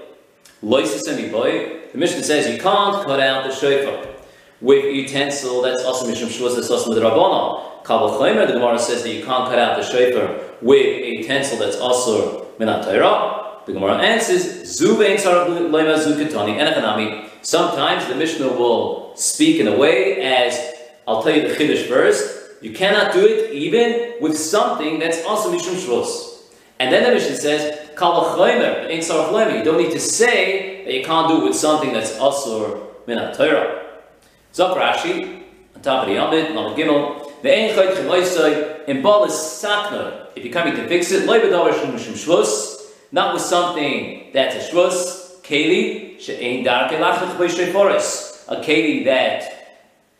Loisa 0.63 0.99
Semi 0.99 1.29
Boy. 1.29 1.81
The 1.91 1.97
Mishnah 1.97 2.23
says 2.23 2.47
you 2.47 2.59
can't 2.59 3.05
cut 3.05 3.19
out 3.19 3.47
the 3.47 3.53
shofar 3.53 4.07
with 4.61 4.83
utensil 4.85 5.61
that's 5.61 5.83
also 5.83 6.07
Mishum 6.07 6.27
Shvus, 6.27 6.55
that's 6.55 6.71
also 6.71 6.93
the 6.93 7.01
Chaymer, 7.87 8.47
the 8.47 8.53
Gemara 8.53 8.79
says 8.79 9.03
that 9.03 9.09
you 9.09 9.23
can't 9.23 9.49
cut 9.49 9.59
out 9.59 9.77
the 9.77 9.83
shofar 9.83 10.39
with 10.61 10.85
a 10.85 11.17
utensil 11.17 11.57
that's 11.57 11.77
also 11.77 12.45
Minat 12.59 12.83
Torah. 12.83 13.61
The 13.65 13.73
Gemara 13.73 13.97
answers, 13.97 14.63
Zuvein 14.63 15.17
Lema 15.17 15.97
Zukatani 15.97 16.57
Enechanami. 16.57 17.29
Sometimes 17.41 18.05
the 18.07 18.15
Mishnah 18.15 18.49
will 18.49 19.15
speak 19.15 19.59
in 19.59 19.67
a 19.67 19.77
way 19.77 20.21
as 20.21 20.73
I'll 21.07 21.23
tell 21.23 21.35
you 21.35 21.47
the 21.47 21.53
Chiddush 21.53 21.87
first. 21.87 22.61
You 22.61 22.73
cannot 22.73 23.13
do 23.13 23.25
it 23.25 23.53
even 23.53 24.15
with 24.19 24.37
something 24.37 24.99
that's 24.99 25.23
also 25.25 25.53
Mishum 25.53 25.75
Shvus. 25.75 26.41
And 26.79 26.91
then 26.91 27.03
the 27.03 27.11
Mishnah 27.11 27.37
says, 27.37 27.89
Kal 27.97 28.37
You 28.37 29.63
don't 29.63 29.77
need 29.77 29.91
to 29.91 29.99
say 29.99 30.83
that 30.85 30.93
you 30.93 31.03
can't 31.03 31.27
do 31.27 31.41
it 31.41 31.43
with 31.49 31.55
something 31.55 31.93
that's 31.93 32.11
Asur 32.13 32.87
Minat 33.07 33.35
Torah. 33.37 33.85
Zok 34.53 34.75
Rashi, 34.75 35.43
on 35.75 35.81
top 35.81 36.07
of 36.07 36.09
the 36.09 36.15
Lamed 36.15 36.77
Gimel, 36.77 37.26
the 37.41 37.55
Ein 37.55 37.75
Chayt 37.75 37.95
Chemoisai, 37.95 38.87
in 38.87 39.01
Baal 39.01 39.25
is 39.25 39.33
Sakna. 39.33 40.27
If 40.35 40.43
you're 40.43 40.53
coming 40.53 40.75
to 40.75 40.87
fix 40.87 41.11
it, 41.11 41.27
Loiba 41.27 41.51
Davar 41.51 41.73
Shum 41.73 41.93
Shvus, 41.93 42.77
not 43.11 43.33
with 43.33 43.43
something 43.43 44.31
that's 44.33 44.55
a 44.55 44.71
shvus, 44.71 45.41
keli, 45.41 46.19
she'ein 46.19 46.63
darke 46.63 46.91
lachach 46.91 47.71
forest. 47.71 48.45
A 48.49 48.57
keli 48.57 49.05
that 49.05 49.57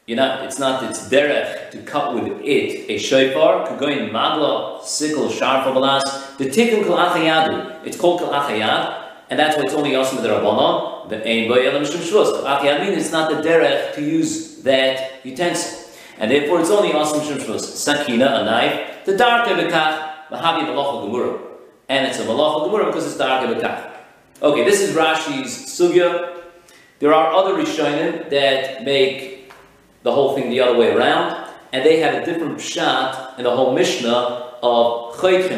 you 0.07 0.15
know, 0.15 0.41
it's 0.43 0.57
not 0.57 0.83
it's 0.89 1.09
derech 1.09 1.69
to 1.71 1.81
cut 1.81 2.15
with 2.15 2.39
it 2.41 2.89
a 2.89 2.97
shofar, 2.97 3.67
kagoin 3.67 4.09
magla, 4.09 4.81
sickle, 4.81 5.27
sharfa 5.27 5.73
balas, 5.73 6.03
the 6.37 6.45
tikkun 6.45 6.85
kol 6.85 6.97
achayadu. 6.97 7.85
It's 7.85 7.97
called 7.97 8.21
kol 8.21 8.29
achayad, 8.29 9.03
and 9.29 9.37
that's 9.37 9.57
why 9.57 9.63
it's 9.63 9.73
only 9.73 9.97
with 9.97 10.23
the 10.23 10.29
rabbanon. 10.29 11.09
The 11.09 11.27
ein 11.27 11.49
boy 11.49 11.67
elam 11.67 11.85
shum 11.85 11.99
shvus. 11.99 12.41
Achayad 12.43 12.85
means 12.85 12.97
it's 13.03 13.11
not 13.11 13.29
the 13.29 13.47
derech 13.47 13.95
to 13.95 14.01
use 14.01 14.63
that 14.63 15.25
utensil, 15.25 15.86
and 16.19 16.31
therefore 16.31 16.59
it's 16.59 16.69
only 16.69 16.93
awesome 16.93 17.21
shum 17.21 17.39
shvus. 17.39 17.61
Sakina, 17.61 18.41
a 18.41 18.45
knife, 18.45 19.05
the 19.05 19.15
dark 19.15 19.47
bekach, 19.47 20.27
mahavi 20.29 20.65
malacha 20.65 21.09
gemurah 21.09 21.47
and 21.89 22.07
it's 22.07 22.19
a 22.19 22.23
malach 22.23 22.67
gemura 22.67 22.85
because 22.87 23.05
it's 23.05 23.17
dark 23.17 23.47
bekach. 23.47 23.93
Okay, 24.41 24.63
this 24.63 24.81
is 24.81 24.95
Rashi's 24.95 25.51
sugya. 25.65 26.35
There 26.99 27.13
are 27.13 27.33
other 27.33 27.53
rishonim 27.53 28.29
that 28.29 28.83
make 28.83 29.51
the 30.03 30.11
whole 30.11 30.35
thing 30.35 30.49
the 30.49 30.59
other 30.59 30.77
way 30.77 30.93
around, 30.93 31.49
and 31.73 31.85
they 31.85 31.99
have 31.99 32.15
a 32.15 32.25
different 32.25 32.57
pshat 32.57 33.37
in 33.37 33.43
the 33.43 33.55
whole 33.55 33.73
Mishnah 33.73 34.55
of 34.63 35.15
chayt 35.15 35.49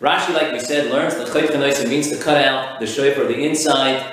Rashi, 0.00 0.34
like 0.34 0.52
we 0.52 0.58
said, 0.58 0.90
learns 0.90 1.14
that 1.14 1.28
chayt 1.28 1.88
means 1.88 2.10
to 2.10 2.16
cut 2.16 2.44
out 2.44 2.80
the 2.80 2.86
shofar, 2.86 3.24
the 3.24 3.38
inside, 3.38 4.04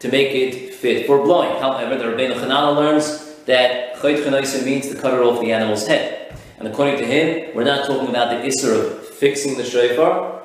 to 0.00 0.08
make 0.08 0.34
it 0.34 0.74
fit 0.74 1.06
for 1.06 1.22
blowing. 1.22 1.50
However, 1.60 1.96
the 1.96 2.04
Rabbeinu 2.04 2.34
Chanana 2.34 2.74
learns 2.74 3.34
that 3.44 3.83
chayt 4.12 4.64
means 4.64 4.88
to 4.88 4.94
cut 4.94 5.14
it 5.14 5.20
off 5.20 5.40
the 5.40 5.52
animal's 5.52 5.86
head. 5.86 6.36
And 6.58 6.68
according 6.68 6.98
to 6.98 7.06
him, 7.06 7.54
we're 7.54 7.64
not 7.64 7.86
talking 7.86 8.08
about 8.08 8.30
the 8.30 8.48
isser 8.48 8.74
of 8.74 9.08
fixing 9.08 9.56
the 9.56 9.64
shofar, 9.64 10.42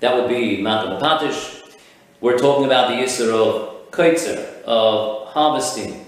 that 0.00 0.14
would 0.14 0.28
be 0.28 0.60
Matam 0.62 1.00
Patish. 1.00 1.76
We're 2.20 2.38
talking 2.38 2.66
about 2.66 2.88
the 2.88 2.96
Yisr 2.96 3.32
of 3.32 3.90
Kaitzer, 3.90 4.62
of 4.64 5.28
harvesting, 5.28 6.06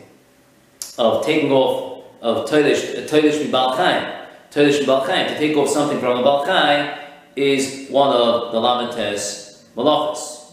of 0.98 1.24
taking 1.24 1.50
off, 1.50 2.04
of 2.20 2.48
Toilish 2.48 2.94
Mibalchaim. 3.04 4.26
Toilish 4.50 4.84
Mibalchaim, 4.84 5.28
to 5.28 5.38
take 5.38 5.56
off 5.56 5.68
something 5.68 5.98
from 5.98 6.18
a 6.18 6.22
Balchaim 6.22 6.98
is 7.36 7.88
one 7.90 8.14
of 8.14 8.52
the 8.52 8.58
Lamites 8.58 9.62
Malachas. 9.76 10.52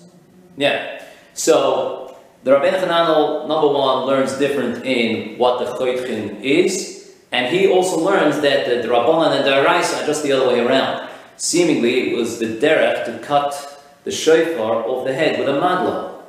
Yeah. 0.56 1.04
So, 1.34 2.07
the 2.44 2.52
Rabbeinu 2.52 2.80
Hananel, 2.80 3.48
number 3.48 3.68
one, 3.68 4.06
learns 4.06 4.38
different 4.38 4.86
in 4.86 5.38
what 5.38 5.60
the 5.60 5.66
Choytchin 5.78 6.42
is, 6.42 7.14
and 7.32 7.54
he 7.54 7.68
also 7.68 8.00
learns 8.00 8.40
that 8.42 8.66
the, 8.66 8.88
Rabbanan 8.88 9.38
and 9.38 9.46
the 9.46 9.52
Araisa 9.52 10.04
are 10.04 10.06
just 10.06 10.24
the 10.24 10.32
other 10.32 10.48
way 10.48 10.60
around. 10.60 11.10
Seemingly, 11.36 12.12
it 12.12 12.18
was 12.18 12.40
the 12.40 12.46
derech 12.46 13.06
to 13.06 13.20
cut 13.20 13.84
the 14.04 14.12
shofar 14.12 14.86
off 14.86 15.06
the 15.06 15.14
head 15.14 15.38
with 15.38 15.50
a 15.50 15.60
magla, 15.60 16.22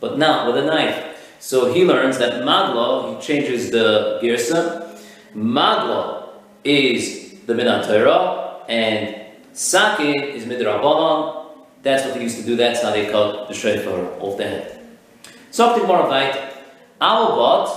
but 0.00 0.18
not 0.18 0.46
with 0.46 0.62
a 0.62 0.66
knife. 0.66 1.36
So 1.40 1.72
he 1.72 1.84
learns 1.84 2.18
that 2.18 2.42
magla, 2.42 3.16
he 3.16 3.26
changes 3.26 3.70
the 3.70 4.20
girsa, 4.22 5.00
magla 5.34 6.28
is 6.64 7.34
the 7.46 7.54
minat 7.54 8.64
and 8.68 9.16
sake 9.52 10.34
is 10.34 10.44
midrabanan. 10.44 11.46
That's 11.82 12.04
what 12.04 12.14
they 12.14 12.22
used 12.22 12.38
to 12.38 12.44
do. 12.44 12.56
That's 12.56 12.82
how 12.82 12.90
they 12.90 13.10
cut 13.10 13.48
the 13.48 13.54
shofar 13.54 14.20
off 14.20 14.36
the 14.36 14.44
head. 14.44 14.85
Something 15.56 15.86
more 15.86 16.06
right. 16.06 16.52
Albat 17.00 17.68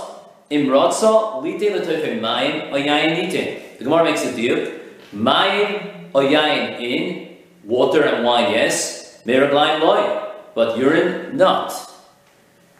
imrotza 0.50 1.42
lite 1.42 1.72
letoichem 1.72 2.20
mayim 2.20 2.70
oyayin 2.72 3.78
The 3.78 3.84
Gemara 3.84 4.04
makes 4.04 4.22
a 4.22 4.36
deal. 4.36 4.70
Mayim 5.14 6.10
or 6.12 6.20
yain 6.20 6.78
in, 6.78 7.38
water 7.64 8.02
and 8.02 8.22
wine, 8.22 8.50
yes, 8.52 9.22
meraglaim 9.24 9.80
loy, 9.80 10.30
but 10.54 10.76
urine 10.76 11.34
not. 11.38 11.72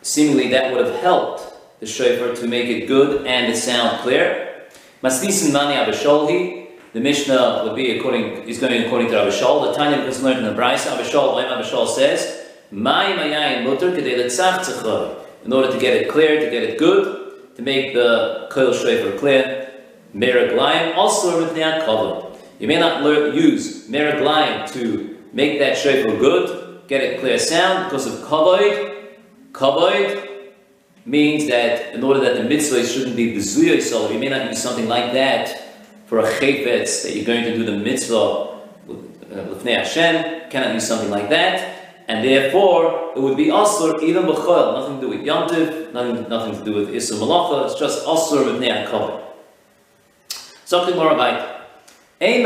Seemingly 0.03 0.49
that 0.49 0.71
would 0.71 0.87
have 0.87 1.01
helped 1.01 1.81
the 1.81 1.87
shofar 1.87 2.35
to 2.35 2.47
make 2.47 2.69
it 2.69 2.87
good 2.87 3.27
and 3.27 3.51
the 3.51 3.57
sound 3.57 4.01
clear. 4.01 4.67
Masnisin 5.03 5.55
mani 5.55 5.77
abasholhi, 5.77 6.67
the 6.93 7.01
Mishnah 7.01 7.63
would 7.65 7.75
be 7.75 7.97
according 7.97 8.47
is 8.47 8.59
going 8.59 8.85
according 8.85 9.09
to 9.09 9.15
Abishol. 9.15 9.73
The 9.73 9.79
Tanya 9.79 10.05
was 10.05 10.23
learned 10.23 10.41
in 10.41 10.45
the 10.45 10.53
Bryce. 10.53 10.87
Abishol, 10.87 11.43
Abishol 11.43 11.89
says, 11.89 12.21
"Mai 12.21 12.29
mayayin 12.29 12.37
mutter 12.37 12.40
In 12.73 12.87
order 15.53 15.73
to 15.73 15.79
get 15.79 15.97
it 15.97 16.09
clear, 16.09 16.39
to 16.39 16.51
get 16.51 16.63
it 16.63 16.79
good, 16.79 17.57
to 17.57 17.63
make 17.63 17.95
the 17.95 18.49
koil 18.53 18.73
shofar 18.73 19.19
clear, 19.19 19.73
meraglaim 20.15 20.97
also 20.97 21.41
with 21.41 21.55
the 21.55 22.31
you 22.61 22.69
may 22.69 22.79
not 22.79 23.03
learn, 23.03 23.35
use 23.35 23.89
meraglayim 23.89 24.71
to 24.73 25.19
make 25.33 25.59
that 25.59 25.79
shofar 25.79 26.17
good, 26.19 26.83
get 26.87 27.01
it 27.03 27.21
clear 27.21 27.39
sound, 27.39 27.87
because 27.87 28.07
of 28.07 28.21
kavod. 28.29 28.97
Kavod 29.53 30.29
means 31.07 31.49
that 31.49 31.95
in 31.95 32.05
order 32.05 32.21
that 32.21 32.37
the 32.37 32.45
mitzvah 32.45 32.87
shouldn't 32.87 33.17
be 33.17 33.35
bezuya 33.35 33.77
yisrael, 33.79 34.13
you 34.13 34.19
may 34.19 34.29
not 34.29 34.49
use 34.49 34.63
something 34.63 34.87
like 34.89 35.13
that 35.15 35.61
for 36.07 36.21
a 36.21 36.25
chayfetz 36.25 37.03
that 37.03 37.17
you're 37.17 37.25
going 37.25 37.45
to 37.45 37.55
do 37.57 37.65
the 37.65 37.77
mitzvah 37.77 38.61
with 38.87 39.67
uh, 39.67 39.71
Hashem, 39.71 40.51
cannot 40.51 40.75
use 40.75 40.87
something 40.87 41.11
like 41.11 41.31
that, 41.31 41.80
and 42.11 42.25
therefore 42.25 43.13
it 43.15 43.21
would 43.21 43.37
be 43.37 43.47
asur 43.47 44.03
even 44.03 44.25
b'chol, 44.25 44.75
nothing 44.75 44.97
to 44.97 45.07
do 45.07 45.11
with 45.15 45.25
yontiv, 45.25 45.93
nothing, 45.93 46.29
nothing 46.29 46.59
to 46.59 46.65
do 46.65 46.75
with 46.75 46.89
isur 46.89 47.17
malacha, 47.23 47.67
it's 47.67 47.79
just 47.79 48.05
asur 48.05 48.47
with 48.47 48.61
kavod. 48.61 49.23
Something 50.65 50.97
more 50.97 51.13
about 51.13 51.61
the 52.21 52.37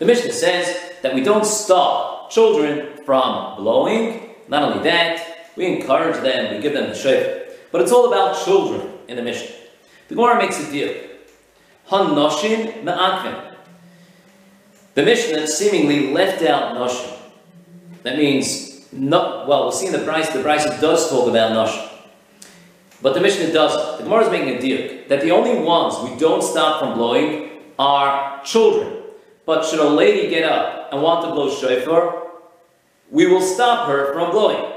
Mishnah 0.00 0.32
says 0.32 0.92
that 1.00 1.14
we 1.14 1.22
don't 1.22 1.46
stop 1.46 2.30
children 2.30 2.88
from 3.06 3.56
blowing. 3.56 4.34
Not 4.48 4.64
only 4.64 4.82
that, 4.84 5.48
we 5.56 5.64
encourage 5.64 6.22
them, 6.22 6.54
we 6.54 6.60
give 6.60 6.74
them 6.74 6.90
the 6.90 6.94
shofar. 6.94 7.54
But 7.72 7.80
it's 7.80 7.92
all 7.92 8.12
about 8.12 8.44
children 8.44 8.82
in 9.08 9.16
the 9.16 9.22
Mishnah. 9.22 9.56
The 10.08 10.14
Gemara 10.14 10.36
makes 10.38 10.60
a 10.60 10.70
deal. 10.70 10.92
Hanoshin 11.88 12.84
ma'akvin. 12.84 13.45
The 14.96 15.02
Mishnah 15.02 15.46
seemingly 15.46 16.10
left 16.14 16.42
out 16.42 16.74
noshim. 16.74 17.18
That 18.02 18.16
means, 18.16 18.90
not, 18.92 19.46
well, 19.46 19.64
we'll 19.64 19.72
see 19.72 19.88
in 19.88 19.92
the 19.92 19.98
price, 19.98 20.30
the 20.30 20.42
price 20.42 20.64
does 20.80 21.10
talk 21.10 21.28
about 21.28 21.52
noshim. 21.52 21.86
But 23.02 23.12
the 23.12 23.20
Mishnah 23.20 23.52
doesn't. 23.52 23.98
The 23.98 24.04
Gemara 24.04 24.24
is 24.24 24.30
making 24.30 24.56
a 24.56 24.58
deal 24.58 25.06
that 25.08 25.20
the 25.20 25.32
only 25.32 25.60
ones 25.60 25.96
we 26.02 26.18
don't 26.18 26.42
stop 26.42 26.80
from 26.80 26.94
blowing 26.94 27.60
are 27.78 28.42
children. 28.42 29.02
But 29.44 29.66
should 29.66 29.80
a 29.80 29.88
lady 29.88 30.30
get 30.30 30.50
up 30.50 30.88
and 30.90 31.02
want 31.02 31.26
to 31.26 31.30
blow 31.30 31.54
shofar, 31.54 32.28
we 33.10 33.26
will 33.26 33.42
stop 33.42 33.88
her 33.88 34.14
from 34.14 34.30
blowing. 34.30 34.72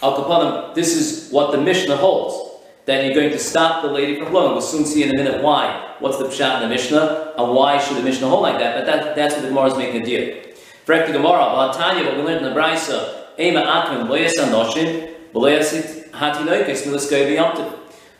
Al 0.00 0.14
Kapanim, 0.14 0.76
this 0.76 0.94
is 0.94 1.32
what 1.32 1.50
the 1.50 1.58
Mishnah 1.58 1.96
holds. 1.96 2.62
That 2.86 3.04
you're 3.04 3.14
going 3.14 3.32
to 3.32 3.38
stop 3.40 3.82
the 3.82 3.88
lady 3.88 4.20
from 4.20 4.30
blowing. 4.30 4.52
We'll 4.52 4.60
soon 4.60 4.84
see 4.84 5.02
in 5.02 5.10
a 5.10 5.14
minute 5.14 5.42
why. 5.42 5.87
What's 6.00 6.18
the 6.18 6.24
pshat 6.24 6.56
in 6.56 6.62
the 6.62 6.68
Mishnah, 6.68 7.34
and 7.36 7.54
why 7.54 7.78
should 7.78 7.96
the 7.96 8.02
Mishnah 8.02 8.28
hold 8.28 8.42
like 8.42 8.58
that? 8.58 8.76
But 8.76 8.86
that, 8.86 9.16
that's 9.16 9.34
what 9.34 9.42
the 9.42 9.48
Gemara 9.48 9.66
is 9.66 9.76
making 9.76 10.02
a 10.02 10.04
deal. 10.04 10.42
For 10.84 10.96
the 10.96 11.12
Gemara, 11.12 11.72
Tanya, 11.74 12.04
what 12.04 12.16
we 12.16 12.22
learned 12.22 12.46
in 12.46 12.54
the 12.54 12.58
Brisa, 12.58 13.24
Ema 13.38 13.60
Akrim, 13.60 14.08
Loyas 14.08 14.34
Anoshin, 14.38 15.14
Loyasit 15.32 15.98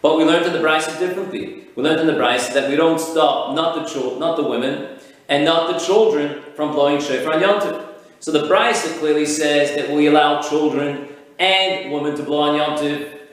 but 0.01 0.17
we 0.17 0.25
learned 0.25 0.47
in 0.47 0.53
the 0.53 0.61
Brisa 0.61 0.99
differently. 1.01 1.65
We 1.75 1.83
learned 1.83 2.01
in 2.01 2.07
the 2.07 2.13
Brisa 2.13 2.55
that 2.55 2.71
we 2.71 2.77
don't 2.77 3.01
stop 3.01 3.55
not 3.55 3.75
the 3.75 3.91
children, 3.91 4.21
not 4.21 4.37
the 4.37 4.45
women, 4.45 4.99
and 5.29 5.45
not 5.45 5.73
the 5.73 5.85
children 5.85 6.43
from 6.55 6.73
blowing 6.73 7.01
shofar 7.01 7.35
on 7.35 7.41
Yom 7.41 7.85
So 8.21 8.31
the 8.31 8.47
Brisa 8.47 8.99
clearly 9.01 9.27
says 9.27 9.77
that 9.77 9.95
we 9.95 10.07
allow 10.07 10.41
children 10.41 11.09
and 11.41 11.93
women 11.93 12.17
to 12.17 12.23
blow 12.23 12.43
on 12.43 12.57
Yom 12.57 12.79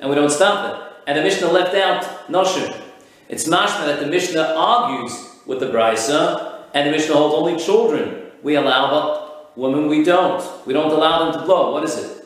and 0.02 0.10
we 0.10 0.16
don't 0.16 0.32
stop 0.32 0.72
them. 0.72 0.94
And 1.06 1.18
the 1.18 1.22
Mishnah 1.22 1.52
left 1.52 1.76
out 1.76 2.28
Noshim. 2.28 2.85
It's 3.28 3.48
mashma 3.48 3.86
that 3.86 4.00
the 4.00 4.08
Mishnah 4.08 4.54
argues 4.56 5.30
with 5.46 5.60
the 5.60 5.68
Brisa, 5.68 6.64
and 6.74 6.88
the 6.88 6.92
Mishnah 6.92 7.14
holds 7.14 7.36
only 7.36 7.64
children 7.64 8.32
we 8.44 8.56
allow, 8.56 8.90
but 8.90 9.58
women 9.58 9.88
we 9.88 10.04
don't. 10.04 10.44
We 10.68 10.74
don't 10.74 10.92
allow 10.92 11.24
them 11.24 11.40
to 11.40 11.46
blow. 11.46 11.72
What 11.72 11.84
is 11.84 11.98
it? 11.98 12.26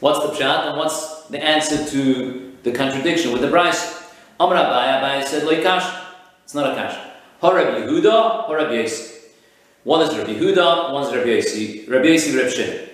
What's 0.00 0.20
the 0.20 0.32
pshat, 0.32 0.68
and 0.68 0.78
what's 0.78 1.26
the 1.26 1.42
answer 1.42 1.84
to 1.90 2.52
the 2.62 2.72
contradiction 2.72 3.32
with 3.32 3.42
the 3.42 3.48
Brisa? 3.48 3.94
Amr 4.40 4.54
Abai, 4.56 5.00
Abai 5.00 5.24
said, 5.24 5.42
Loikash. 5.42 6.04
It's 6.44 6.54
not 6.54 6.72
a 6.72 6.74
kash. 6.74 6.96
Horab 7.42 7.86
Yehuda, 7.86 8.48
Horab 8.48 8.70
Yesi. 8.70 9.16
One 9.84 10.02
is 10.02 10.16
Rabbi 10.16 10.32
Yehuda, 10.32 10.92
one 10.92 11.04
is 11.04 11.14
Rabbi 11.14 11.28
Yesi. 11.28 11.88
Rabbi 11.88 12.06
Yesi, 12.06 12.36
Rabbi 12.36 12.48
Shimon. 12.48 12.88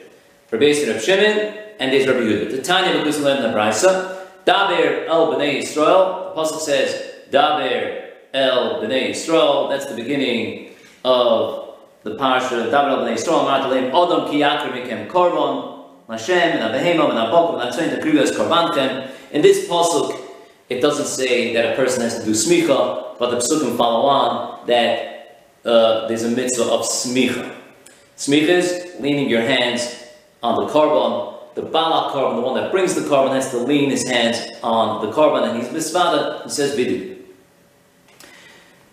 Rabbi 0.50 0.64
Yesi, 0.64 0.86
Rabbi 0.88 0.98
Shimon, 1.00 1.54
and 1.78 1.92
there's 1.92 2.06
Rabbi 2.06 2.20
Yehuda. 2.20 2.50
The 2.50 2.62
Tanya 2.62 2.98
because 2.98 3.18
we 3.18 3.24
learn 3.24 3.42
the 3.42 3.48
Brisa. 3.48 4.13
Daber 4.46 5.06
el 5.06 5.34
Bnei 5.34 5.58
Yisrael. 5.58 6.34
The 6.34 6.40
pasuk 6.40 6.60
says 6.60 7.14
Daber 7.30 8.10
el 8.34 8.82
Bnei 8.82 9.10
Yisrael. 9.10 9.70
That's 9.70 9.86
the 9.86 9.94
beginning 9.94 10.70
of 11.04 11.76
the 12.02 12.16
parsha. 12.16 12.70
Daber 12.70 12.90
el 12.90 12.98
Bnei 12.98 13.14
Yisrael. 13.14 13.46
Martalim 13.46 13.90
Odom 13.92 14.30
ki 14.30 14.40
yakrim 14.40 14.72
mikem 14.72 15.08
korban. 15.08 15.84
Hashem 16.08 16.36
and 16.36 16.74
Abehemam 16.74 17.10
and 17.10 17.18
Abokum 17.18 17.62
and 17.62 17.72
Atzayin 17.72 17.98
Takriva 17.98 18.24
korbanchem. 18.30 19.10
In 19.32 19.40
this 19.40 19.66
pasuk, 19.66 20.20
it 20.68 20.80
doesn't 20.80 21.06
say 21.06 21.54
that 21.54 21.72
a 21.72 21.76
person 21.76 22.02
has 22.02 22.18
to 22.18 22.24
do 22.24 22.32
smicha, 22.32 23.18
but 23.18 23.30
the 23.30 23.36
psukim 23.36 23.76
follow 23.76 24.06
on 24.06 24.66
that 24.66 25.40
uh, 25.64 26.06
there's 26.08 26.24
a 26.24 26.28
mitzvah 26.28 26.64
of 26.64 26.82
smicha. 26.82 27.54
Smicha 28.16 28.48
is 28.48 29.00
leaning 29.00 29.28
your 29.28 29.40
hands 29.40 30.04
on 30.42 30.64
the 30.64 30.70
korban 30.70 31.33
the 31.54 31.62
balak 31.62 32.12
korban, 32.12 32.36
the 32.36 32.42
one 32.42 32.54
that 32.60 32.70
brings 32.72 32.94
the 32.94 33.02
korban, 33.02 33.34
has 33.34 33.50
to 33.50 33.58
lean 33.58 33.90
his 33.90 34.06
hands 34.08 34.38
on 34.62 35.04
the 35.04 35.12
korban, 35.12 35.48
and 35.48 35.62
he's 35.62 35.68
misvada, 35.68 36.42
he 36.42 36.50
says 36.50 36.76
vidu. 36.76 37.16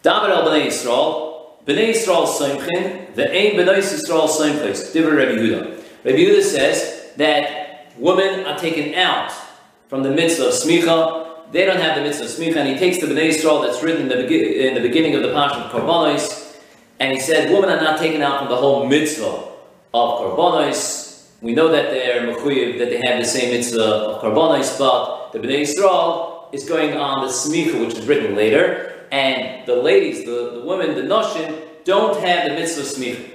David 0.04 0.30
al 0.32 0.44
b'nei 0.44 0.68
Yisrael, 0.68 1.64
b'nei 1.66 1.92
Yisrael 1.92 2.28
soimchin, 2.28 3.16
the 3.16 3.32
ein 3.32 3.54
b'nei 3.54 3.78
Yisrael 3.78 4.28
soimchis, 4.28 4.94
diver 4.94 5.16
Rabbi 5.16 5.32
Yehuda. 5.32 5.84
Rabbi 6.04 6.18
Yehuda 6.18 6.44
says 6.44 7.12
that 7.18 7.94
women 7.98 8.46
are 8.46 8.58
taken 8.58 8.94
out 8.94 9.32
from 9.88 10.04
the 10.04 10.12
mitzvah 10.12 10.48
of 10.48 10.54
smicha, 10.54 11.52
they 11.52 11.66
don't 11.66 11.80
have 11.80 11.96
the 11.96 12.02
mitzvah 12.02 12.26
of 12.26 12.32
smicha, 12.32 12.58
and 12.58 12.70
he 12.70 12.78
takes 12.78 13.00
the 13.00 13.08
b'nei 13.08 13.30
Yisrael 13.30 13.66
that's 13.66 13.82
written 13.82 14.04
in 14.04 14.08
the, 14.08 14.68
in 14.68 14.76
the 14.76 14.82
beginning 14.82 15.16
of 15.16 15.24
the 15.24 15.30
parsha 15.30 15.66
of 15.66 15.72
korbanos, 15.72 16.60
and 17.00 17.12
he 17.12 17.20
said 17.20 17.52
women 17.52 17.70
are 17.70 17.82
not 17.82 17.98
taken 18.00 18.22
out 18.22 18.40
from 18.40 18.50
the 18.50 18.56
whole 18.56 18.86
mitzvah 18.86 19.48
of 19.94 20.20
korbanos, 20.20 21.11
we 21.42 21.56
know 21.56 21.70
that 21.70 21.90
they're 21.90 22.22
mechuyev, 22.28 22.78
that 22.78 22.90
they 22.90 23.02
have 23.02 23.20
the 23.20 23.26
same 23.26 23.52
mitzvah 23.52 23.82
of 23.82 24.22
karbonis, 24.22 24.78
but 24.78 25.32
the 25.32 25.40
Bnei 25.40 25.62
Yisrael 25.62 26.54
is 26.54 26.66
going 26.66 26.96
on 26.96 27.26
the 27.26 27.32
smicha, 27.32 27.84
which 27.84 27.98
is 27.98 28.06
written 28.06 28.36
later, 28.36 29.06
and 29.12 29.66
the 29.66 29.76
ladies, 29.76 30.24
the, 30.26 30.60
the 30.60 30.62
women, 30.62 30.96
the 30.96 31.02
noshin, 31.02 31.60
don't 31.84 32.24
have 32.24 32.48
the 32.48 32.56
mitzvah 32.56 32.84
smicha. 32.84 33.32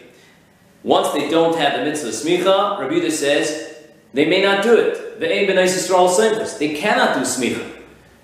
Once 0.84 1.10
they 1.10 1.28
don't 1.28 1.58
have 1.58 1.78
the 1.78 1.84
mitzvah 1.84 2.10
smicha, 2.10 2.78
Rabbi 2.78 2.94
Yehuda 2.94 3.10
says 3.10 3.76
they 4.14 4.24
may 4.24 4.40
not 4.40 4.62
do 4.62 4.76
it. 4.76 5.20
Ve'ein 5.20 5.48
Bnei 5.48 5.64
Yisrael 5.64 6.08
simchas. 6.08 6.58
They 6.58 6.74
cannot 6.74 7.16
do 7.16 7.22
smicha. 7.22 7.72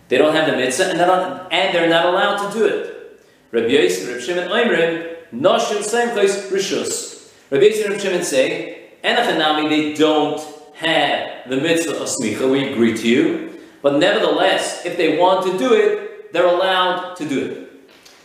They 0.09 0.19
don't 0.19 0.35
have 0.35 0.49
the 0.49 0.57
mitzvah, 0.57 0.91
and 0.91 1.01
they're 1.01 1.07
not, 1.09 1.53
and 1.53 1.75
they're 1.75 1.89
not 1.89 2.07
allowed 2.07 2.49
to 2.49 2.57
do 2.57 2.67
it. 2.67 3.21
Rabbi 3.51 3.67
Yosef, 3.67 4.09
Rabbi 4.09 4.21
Shimon, 4.21 4.49
Oimrim, 4.49 5.17
noshin 5.35 5.79
simchas 5.79 6.51
rishus. 6.51 7.33
Rabbi 7.51 7.65
Yosef 7.65 7.87
and 7.87 7.95
Rabbi 7.95 8.03
Shimon 8.03 8.23
say 8.23 8.82
Enochanami, 9.05 9.69
they 9.69 9.95
don't 9.95 10.41
have 10.75 11.49
the 11.49 11.57
mitzvah 11.57 12.01
of 12.01 12.09
smicha, 12.09 12.51
we 12.51 12.73
agree 12.73 12.97
to 12.97 13.09
you. 13.09 13.61
But 13.83 13.99
nevertheless, 13.99 14.87
if 14.87 14.97
they 14.97 15.19
want 15.19 15.45
to 15.47 15.59
do 15.59 15.75
it, 15.75 16.33
they're 16.33 16.47
allowed 16.47 17.17
to 17.17 17.29
do 17.29 17.47
it. 17.47 17.69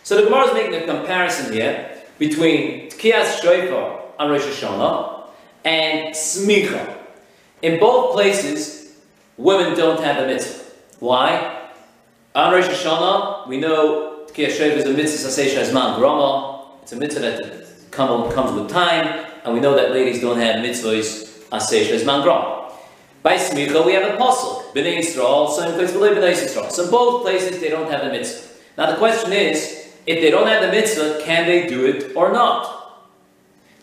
So 0.04 0.18
the 0.18 0.24
Gemara 0.24 0.48
is 0.48 0.54
making 0.54 0.76
a 0.76 0.86
comparison 0.86 1.52
here 1.52 1.98
between 2.20 2.90
Tkiyas 2.90 3.42
Shofar 3.42 4.02
on 4.20 4.30
Rosh 4.30 4.44
Hashanah 4.44 5.28
and 5.66 6.16
smicha. 6.16 6.96
In 7.62 7.80
both 7.80 8.14
places, 8.14 8.98
women 9.36 9.76
don't 9.78 10.00
have 10.02 10.22
the 10.22 10.28
mitzvah. 10.28 10.64
Why? 11.00 11.70
On 12.36 12.54
Rosh 12.54 12.68
Hashanah, 12.68 13.48
we 13.48 13.58
know 13.58 14.28
Tkiyas 14.28 14.52
Shofar 14.52 14.78
is 14.78 14.86
a 14.86 14.94
mitzvah 14.94 15.28
Sasesha 15.28 15.64
Azman 15.64 15.98
Grama. 15.98 16.68
It's 16.84 16.94
a 16.94 16.96
mitzvah 16.96 17.20
that 17.22 17.92
comes 17.92 18.54
with 18.54 18.70
time 18.70 19.27
and 19.48 19.56
we 19.56 19.62
know 19.62 19.76
that 19.76 19.92
ladies 19.92 20.22
don't 20.22 20.40
have 20.40 20.58
mitzvahs 20.58 21.48
aseh 21.50 21.90
as 21.92 22.04
mangra. 22.04 22.72
By 23.24 23.38
smicha 23.38 23.86
we 23.86 23.94
have 23.94 24.14
a 24.14 24.18
pasuk, 24.18 24.74
b'nei 24.74 25.00
Yisrael, 25.00 25.48
in 25.68 25.74
place 25.76 25.92
b'nei 25.92 26.34
Yisrael. 26.34 26.70
So 26.70 26.92
both 26.92 27.24
places 27.24 27.60
they 27.60 27.70
don't 27.70 27.90
have 27.90 28.04
the 28.04 28.12
mitzvah. 28.12 28.48
Now 28.78 28.92
the 28.92 28.98
question 28.98 29.32
is, 29.32 29.88
if 30.06 30.22
they 30.22 30.30
don't 30.30 30.48
have 30.48 30.62
the 30.62 30.72
mitzvah, 30.72 31.22
can 31.24 31.46
they 31.46 31.68
do 31.68 31.86
it 31.86 32.16
or 32.16 32.32
not? 32.32 33.06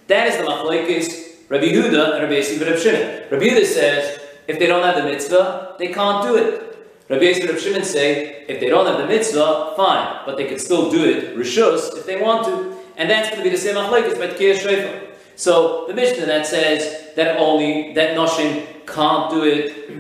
That 0.07 0.29
is 0.29 0.37
the 0.37 0.44
machlekes 0.44 1.48
Rabbi 1.48 1.64
Yehuda 1.64 2.14
and 2.14 2.22
Rabbi 2.22 2.40
Yossi 2.40 2.61
Rabbi 2.61 2.79
Shimon. 2.79 3.31
Rabbi 3.31 3.44
Yehuda 3.44 3.64
says, 3.66 4.20
if 4.46 4.59
they 4.59 4.66
don't 4.66 4.83
have 4.83 4.96
the 4.96 5.03
mitzvah, 5.03 5.77
they 5.79 5.88
can't 5.88 6.22
do 6.27 6.37
it. 6.37 6.77
Rabbi 7.09 7.24
Yossi 7.24 7.46
Rabbi 7.46 7.59
Shimon 7.59 7.85
say, 7.85 8.44
if 8.48 8.61
they 8.61 8.68
don't 8.68 8.87
have 8.87 8.98
the 8.98 9.07
mitzvah, 9.07 9.74
fine, 9.77 10.22
but 10.27 10.37
they 10.37 10.44
can 10.44 10.59
still 10.59 10.90
do 10.90 11.05
it, 11.05 11.37
rishus, 11.37 11.96
if 11.96 12.07
they 12.07 12.20
want 12.20 12.46
to. 12.46 12.79
And 12.96 13.11
that's 13.11 13.29
going 13.29 13.42
to 13.42 13.44
be 13.44 13.50
the 13.50 13.61
same 13.61 13.77
machlekes 13.77 14.18
by 14.18 14.29
Tkiyah 14.29 14.57
Shrefa. 14.57 15.13
So 15.37 15.87
the 15.87 15.94
Mishnah 15.94 16.27
that 16.27 16.47
says 16.47 17.14
that 17.16 17.38
only 17.38 17.92
that 17.94 18.16
Noshim 18.16 18.87
can't 18.87 19.31
do 19.31 19.42
it 19.44 19.90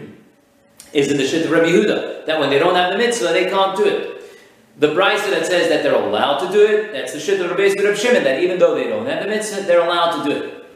is 0.92 1.10
in 1.10 1.16
the 1.16 1.26
Shit 1.26 1.44
of 1.44 1.50
Rabbi 1.50 1.66
Yehuda. 1.66 2.26
That 2.26 2.38
when 2.38 2.50
they 2.50 2.58
don't 2.58 2.74
have 2.74 2.92
the 2.92 2.98
mitzvah, 2.98 3.28
they 3.28 3.50
can't 3.50 3.76
do 3.76 3.84
it. 3.84 4.22
The 4.78 4.88
Brisa 4.88 5.30
that 5.30 5.46
says 5.46 5.68
that 5.68 5.82
they're 5.82 5.94
allowed 5.94 6.46
to 6.46 6.52
do 6.52 6.64
it, 6.64 6.92
that's 6.92 7.12
the 7.12 7.20
Shit 7.20 7.40
of 7.40 7.50
Rabbi 7.50 7.68
Shimon, 7.94 8.24
that 8.24 8.42
even 8.42 8.58
though 8.58 8.74
they 8.74 8.84
don't 8.84 9.06
have 9.06 9.22
the 9.22 9.28
mitzvah, 9.28 9.62
they're 9.62 9.84
allowed 9.84 10.22
to 10.22 10.28
do 10.28 10.36
it. 10.36 10.66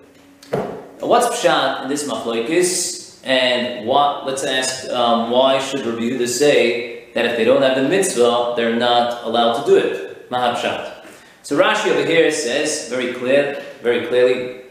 Now, 1.01 1.07
what's 1.07 1.27
Pshat 1.41 1.83
in 1.83 1.89
this 1.89 2.09
machlokes? 2.09 3.21
And 3.25 3.87
what, 3.87 4.27
let's 4.27 4.45
ask, 4.45 4.89
um, 4.91 5.31
why 5.31 5.59
should 5.59 5.85
Rabbi 5.85 6.01
Yehuda 6.01 6.29
say 6.29 7.13
that 7.13 7.25
if 7.27 7.37
they 7.37 7.45
don't 7.45 7.63
have 7.63 7.77
the 7.77 7.89
mitzvah, 7.89 8.55
they're 8.57 8.77
not 8.77 9.25
allowed 9.25 9.63
to 9.63 9.67
do 9.67 9.77
it? 9.77 10.31
Mahab 10.31 11.03
So 11.43 11.59
Rashi 11.59 11.91
over 11.91 12.07
here 12.07 12.31
says, 12.31 12.89
very 12.89 13.13
clear, 13.15 13.65
very 13.83 14.07
clearly 14.07 14.63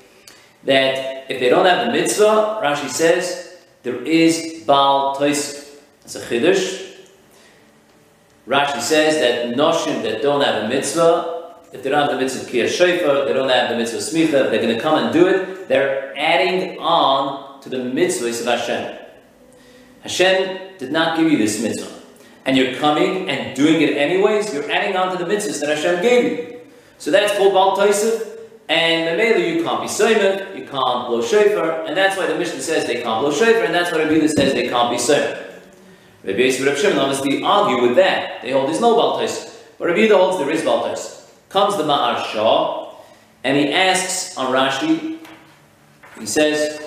that 0.63 1.29
if 1.29 1.39
they 1.39 1.49
don't 1.49 1.65
have 1.65 1.87
the 1.87 1.91
mitzvah, 1.91 2.61
Rashi 2.63 2.89
says, 2.89 3.57
there 3.83 4.01
is 4.03 4.63
Baal 4.65 5.15
Toisif. 5.15 5.79
It's 6.03 6.15
a 6.15 6.21
Chiddush. 6.21 6.95
Rashi 8.47 8.81
says 8.81 9.19
that 9.19 9.57
Noshim 9.57 10.03
that 10.03 10.21
don't 10.21 10.41
have 10.41 10.63
a 10.63 10.67
mitzvah, 10.67 11.55
if 11.73 11.83
they 11.83 11.89
don't 11.89 12.07
have 12.07 12.11
the 12.11 12.17
mitzvah 12.17 12.49
Kiyah 12.49 12.69
Shofar, 12.69 13.25
they 13.25 13.33
don't 13.33 13.49
have 13.49 13.69
the 13.69 13.77
mitzvah 13.77 13.97
Smicha, 13.97 14.31
they're 14.31 14.61
going 14.61 14.75
to 14.75 14.81
come 14.81 15.03
and 15.03 15.13
do 15.13 15.27
it, 15.27 15.67
they're 15.67 16.17
adding 16.17 16.77
on 16.79 17.61
to 17.61 17.69
the 17.69 17.77
mitzvahs 17.77 18.41
of 18.41 18.47
Hashem. 18.47 18.99
Hashem 20.01 20.77
did 20.77 20.91
not 20.91 21.17
give 21.17 21.29
you 21.29 21.37
this 21.37 21.61
mitzvah. 21.61 21.93
And 22.45 22.55
you're 22.55 22.75
coming 22.75 23.29
and 23.29 23.53
doing 23.55 23.81
it 23.81 23.97
anyways, 23.97 24.53
you're 24.53 24.71
adding 24.71 24.95
on 24.95 25.17
to 25.17 25.23
the 25.23 25.29
mitzvahs 25.29 25.59
that 25.59 25.75
Hashem 25.75 26.01
gave 26.01 26.23
you. 26.23 26.59
So 26.97 27.11
that's 27.11 27.37
called 27.37 27.53
Baal 27.53 27.75
Toisif. 27.75 28.36
And 28.69 29.07
the 29.07 29.23
Mamela, 29.23 29.55
you 29.55 29.63
can't 29.63 29.81
be 29.81 29.87
Simon, 29.87 30.57
you 30.57 30.65
can't 30.65 31.07
blow 31.07 31.21
shofar, 31.21 31.85
and 31.85 31.95
that's 31.95 32.17
why 32.17 32.27
the 32.27 32.37
Mishnah 32.37 32.61
says 32.61 32.85
they 32.85 33.01
can't 33.01 33.21
blow 33.21 33.31
shofar, 33.31 33.63
and 33.63 33.73
that's 33.73 33.91
why 33.93 33.99
Rabbi 33.99 34.27
says 34.27 34.53
they 34.53 34.67
can't 34.67 34.91
be 34.91 34.97
Simon. 34.97 35.37
Rabbi 36.25 36.39
Yosef 36.39 36.65
Rabbi 36.65 36.77
Shimon 36.77 36.99
obviously 36.99 37.41
argue 37.41 37.87
with 37.87 37.95
that. 37.95 38.41
They 38.41 38.51
hold 38.51 38.67
there's 38.67 38.81
no 38.81 38.97
Baltais, 38.97 39.61
but 39.79 39.87
Rabbi 39.87 39.99
Yehuda 39.99 40.17
holds 40.17 40.37
there 40.39 40.49
is 40.51 40.61
Baltais. 40.63 41.29
Comes 41.47 41.77
the 41.77 41.83
Ma'ar 41.83 42.25
Shah, 42.33 42.95
and 43.45 43.55
he 43.55 43.71
asks 43.71 44.35
on 44.35 44.53
Rashi, 44.53 45.19
he 46.19 46.25
says, 46.25 46.81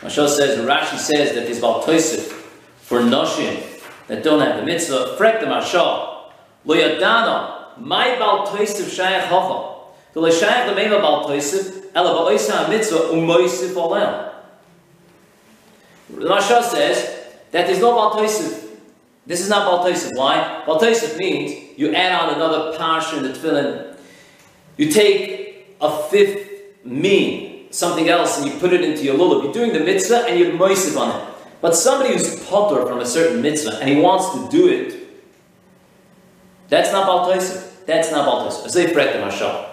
Mashal 0.00 0.28
says, 0.28 0.58
Rashi 0.58 0.98
says 0.98 1.34
that 1.36 1.44
there's 1.44 1.60
Baltais 1.60 2.32
for 2.80 2.98
Noshim 2.98 3.62
that 4.08 4.24
don't 4.24 4.40
have 4.40 4.56
the 4.56 4.66
mitzvah, 4.66 5.14
frek 5.16 5.38
the 5.38 5.46
Mashal, 5.46 6.32
Lo 6.64 6.74
Yadana, 6.74 7.78
my 7.78 8.16
Baltais 8.18 8.80
Shayach 8.80 9.26
Hochel. 9.26 9.71
The 10.12 10.20
l'shayach 10.20 10.74
l'meiva 10.74 11.00
bal 11.00 11.24
toisiv, 11.26 11.86
ela 11.94 12.10
ba'oisa 12.14 12.68
mitzvah 12.68 13.12
u'moisiv 13.12 13.74
olem. 13.74 14.32
The 16.10 16.40
says 16.62 17.30
that 17.50 17.66
there's 17.66 17.80
no 17.80 17.94
bal 17.94 18.10
toisiv. 18.12 18.68
This 19.26 19.40
is 19.40 19.48
not 19.48 19.66
bal 19.66 19.84
toisiv. 19.86 20.10
Why? 20.14 20.62
Bal 20.66 20.78
toisiv 20.78 21.16
means 21.16 21.78
you 21.78 21.94
add 21.94 22.12
on 22.12 22.34
another 22.34 22.76
parsha 22.76 23.18
in 23.18 23.22
the 23.22 23.30
tefillin. 23.30 23.96
You 24.76 24.90
take 24.90 25.76
a 25.80 26.02
fifth 26.08 26.84
mean, 26.84 27.72
something 27.72 28.08
else, 28.08 28.38
and 28.38 28.50
you 28.50 28.58
put 28.58 28.72
it 28.72 28.82
into 28.82 29.04
your 29.04 29.16
lulav. 29.16 29.44
You're 29.44 29.52
doing 29.52 29.72
the 29.72 29.80
mitzvah 29.80 30.26
and 30.28 30.38
you're 30.38 30.52
moisiv 30.52 30.98
on 30.98 31.20
it. 31.20 31.28
But 31.62 31.74
somebody 31.74 32.12
who's 32.12 32.44
potter 32.44 32.84
from 32.84 33.00
a 33.00 33.06
certain 33.06 33.40
mitzvah 33.40 33.78
and 33.80 33.88
he 33.88 34.00
wants 34.00 34.30
to 34.34 34.48
do 34.54 34.68
it, 34.68 34.98
that's 36.68 36.92
not 36.92 37.06
bal 37.06 37.30
toisiv. 37.30 37.86
That's 37.86 38.10
not 38.10 38.26
bal 38.26 38.46
toisiv. 38.46 38.66
As 38.66 38.74
they 38.74 38.86
the 38.86 38.92
Mashal. 38.92 39.71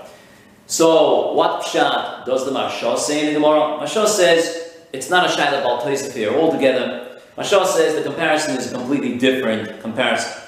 So, 0.70 1.34
what 1.34 1.63
pshat 1.63 2.26
does 2.26 2.45
the 2.45 2.51
Marsha 2.51 2.97
say 2.97 3.28
in 3.28 3.34
the 3.34 3.39
Gemara? 3.39 3.80
Marsha 3.80 4.07
says 4.07 4.70
it's 4.93 5.09
not 5.09 5.30
a 5.30 5.34
Shaila 5.34 5.63
Baltoisif 5.63 6.13
here 6.13 6.34
altogether. 6.34 7.20
Mashal 7.38 7.65
says 7.65 7.95
the 7.95 8.03
comparison 8.03 8.57
is 8.57 8.72
a 8.72 8.76
completely 8.76 9.17
different 9.17 9.82
comparison. 9.82 10.41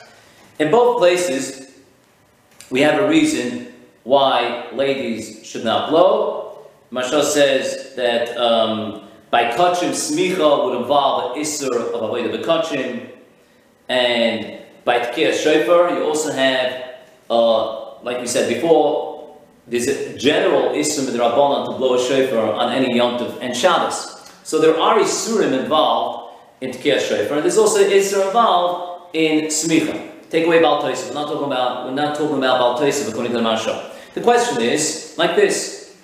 In 0.60 0.70
both 0.70 0.98
places, 0.98 1.72
we 2.70 2.82
have 2.82 3.02
a 3.02 3.08
reason 3.08 3.74
why 4.04 4.68
ladies 4.74 5.46
should 5.46 5.64
not 5.64 5.90
blow. 5.90 6.68
Mashal 6.92 7.24
says 7.24 7.96
that 7.96 8.36
um, 8.38 9.08
by 9.30 9.52
kachim 9.52 9.92
smicha 9.92 10.66
would 10.66 10.82
involve 10.82 11.36
the 11.36 11.42
isser 11.42 11.74
of 11.74 12.02
avodah 12.02 12.36
bekachim, 12.36 13.10
and 13.88 14.60
by 14.84 15.00
tkiyah 15.00 15.34
shofar 15.34 15.98
you 15.98 16.04
also 16.04 16.32
have, 16.32 16.96
uh, 17.30 18.00
like 18.02 18.20
we 18.20 18.28
said 18.28 18.54
before, 18.54 19.11
there's 19.68 19.88
a 19.88 20.18
general 20.18 20.72
isser 20.72 21.06
midrabanan 21.08 21.66
to 21.66 21.78
blow 21.78 21.96
a 21.96 22.00
shofar 22.00 22.54
on 22.54 22.74
any 22.74 23.00
yontif 23.00 23.38
and 23.42 23.56
Shabbos. 23.56 24.18
So 24.44 24.60
there 24.60 24.80
are 24.80 25.00
isurim 25.00 25.54
involved 25.58 26.36
in 26.62 26.72
tkiyah 26.72 27.00
shofar, 27.00 27.38
and 27.38 27.44
there's 27.44 27.58
also 27.58 27.80
isser 27.80 28.26
involved 28.28 29.16
in 29.16 29.46
smicha. 29.46 30.30
Take 30.30 30.48
away 30.48 30.62
Baal 30.62 30.82
We're 30.84 31.14
not 31.14 31.28
talking 31.28 31.46
about 31.46 31.86
we're 31.86 31.94
not 31.94 32.16
talking 32.16 32.38
about 32.38 32.80
Baal 32.80 33.08
according 33.08 33.34
to 33.34 33.42
the. 33.42 33.92
The 34.14 34.22
question 34.22 34.62
is 34.62 35.16
like 35.18 35.36
this: 35.36 35.96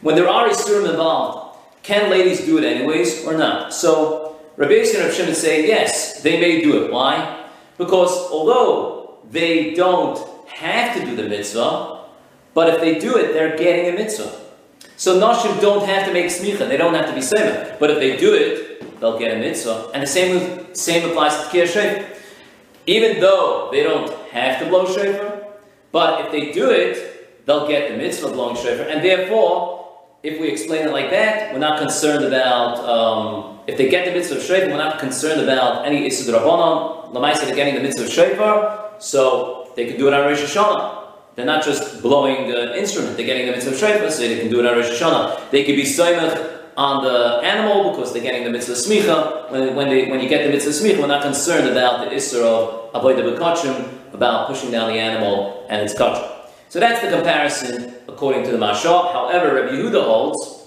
When 0.00 0.16
there 0.16 0.28
are 0.28 0.48
isurim 0.48 0.90
involved, 0.90 1.58
can 1.82 2.10
ladies 2.10 2.44
do 2.44 2.58
it 2.58 2.64
anyways 2.64 3.24
or 3.26 3.36
not? 3.36 3.72
So 3.72 4.36
Rabbi 4.56 4.72
Yossi 4.72 5.04
and 5.04 5.12
Shimon 5.12 5.34
say 5.34 5.66
yes, 5.66 6.22
they 6.22 6.40
may 6.40 6.62
do 6.62 6.84
it. 6.84 6.92
Why? 6.92 7.46
Because 7.76 8.10
although 8.30 9.18
they 9.30 9.74
don't 9.74 10.18
have 10.48 10.96
to 10.96 11.04
do 11.04 11.16
the 11.16 11.28
mitzvah, 11.28 11.93
but 12.54 12.72
if 12.72 12.80
they 12.80 12.98
do 12.98 13.16
it, 13.16 13.32
they're 13.32 13.56
getting 13.56 13.92
a 13.92 13.98
mitzvah. 13.98 14.40
So 14.96 15.20
Nashim 15.20 15.60
don't 15.60 15.86
have 15.86 16.06
to 16.06 16.12
make 16.12 16.26
smicha, 16.26 16.68
they 16.68 16.76
don't 16.76 16.94
have 16.94 17.06
to 17.06 17.14
be 17.14 17.20
sema. 17.20 17.76
But 17.80 17.90
if 17.90 17.98
they 17.98 18.16
do 18.16 18.32
it, 18.32 19.00
they'll 19.00 19.18
get 19.18 19.36
a 19.36 19.38
mitzvah. 19.38 19.90
And 19.92 20.02
the 20.02 20.06
same, 20.06 20.74
same 20.74 21.10
applies 21.10 21.36
to 21.36 21.44
Tkiyah. 21.44 22.06
Even 22.86 23.20
though 23.20 23.70
they 23.72 23.82
don't 23.82 24.12
have 24.28 24.60
to 24.60 24.68
blow 24.68 24.86
shofar, 24.86 25.42
but 25.90 26.24
if 26.24 26.32
they 26.32 26.52
do 26.52 26.70
it, 26.70 27.44
they'll 27.46 27.66
get 27.66 27.90
the 27.90 27.96
mitzvah 27.96 28.28
blowing 28.28 28.56
shofar. 28.56 28.86
And 28.86 29.04
therefore, 29.04 29.88
if 30.22 30.40
we 30.40 30.48
explain 30.48 30.86
it 30.86 30.92
like 30.92 31.10
that, 31.10 31.52
we're 31.52 31.58
not 31.58 31.78
concerned 31.78 32.24
about, 32.24 32.78
um, 32.78 33.58
if 33.66 33.76
they 33.76 33.88
get 33.88 34.04
the 34.04 34.12
mitzvah 34.12 34.36
of 34.36 34.42
shofar, 34.42 34.68
we're 34.68 34.76
not 34.76 34.98
concerned 34.98 35.40
about 35.40 35.86
any 35.86 36.06
Issa 36.06 36.30
Rabbanon. 36.32 37.12
Lamaisa, 37.12 37.46
they're 37.46 37.54
getting 37.54 37.74
the 37.74 37.80
mitzvah 37.80 38.04
of 38.04 38.10
shofar, 38.10 38.94
so 38.98 39.72
they 39.76 39.86
can 39.86 39.98
do 39.98 40.08
it 40.08 40.14
on 40.14 40.20
Rosh 40.26 40.42
Hashanah. 40.42 41.03
They're 41.34 41.44
not 41.44 41.64
just 41.64 42.00
blowing 42.00 42.48
the 42.48 42.78
instrument, 42.78 43.16
they're 43.16 43.26
getting 43.26 43.46
the 43.46 43.52
mitzvah 43.52 43.76
shofar, 43.76 44.10
so 44.10 44.20
they 44.20 44.38
can 44.38 44.50
do 44.50 44.60
it 44.60 44.66
on 44.66 44.76
Rosh 44.76 44.86
Hashanah. 44.86 45.50
They 45.50 45.64
could 45.64 45.74
be 45.74 45.82
soimach 45.82 46.60
on 46.76 47.04
the 47.04 47.40
animal 47.42 47.90
because 47.90 48.12
they're 48.12 48.22
getting 48.22 48.44
the 48.44 48.50
mitzvah 48.50 48.74
smicha. 48.74 49.50
When, 49.50 49.74
when, 49.74 49.88
they, 49.88 50.10
when 50.10 50.20
you 50.20 50.28
get 50.28 50.44
the 50.44 50.50
mitzvah 50.50 50.70
smicha, 50.70 51.00
we're 51.00 51.06
not 51.08 51.22
concerned 51.22 51.68
about 51.68 52.04
the 52.04 52.14
Issa 52.14 52.44
of 52.44 52.92
avodah 52.92 53.36
b'kachim, 53.36 54.14
about 54.14 54.48
pushing 54.48 54.70
down 54.70 54.92
the 54.92 54.98
animal 54.98 55.66
and 55.68 55.82
its 55.82 55.94
kachim. 55.94 56.30
So 56.68 56.80
that's 56.80 57.00
the 57.00 57.10
comparison 57.10 57.94
according 58.08 58.44
to 58.44 58.50
the 58.50 58.58
Mashal. 58.58 59.12
However, 59.12 59.54
Rabbi 59.54 59.74
Yehuda 59.74 60.04
holds, 60.04 60.62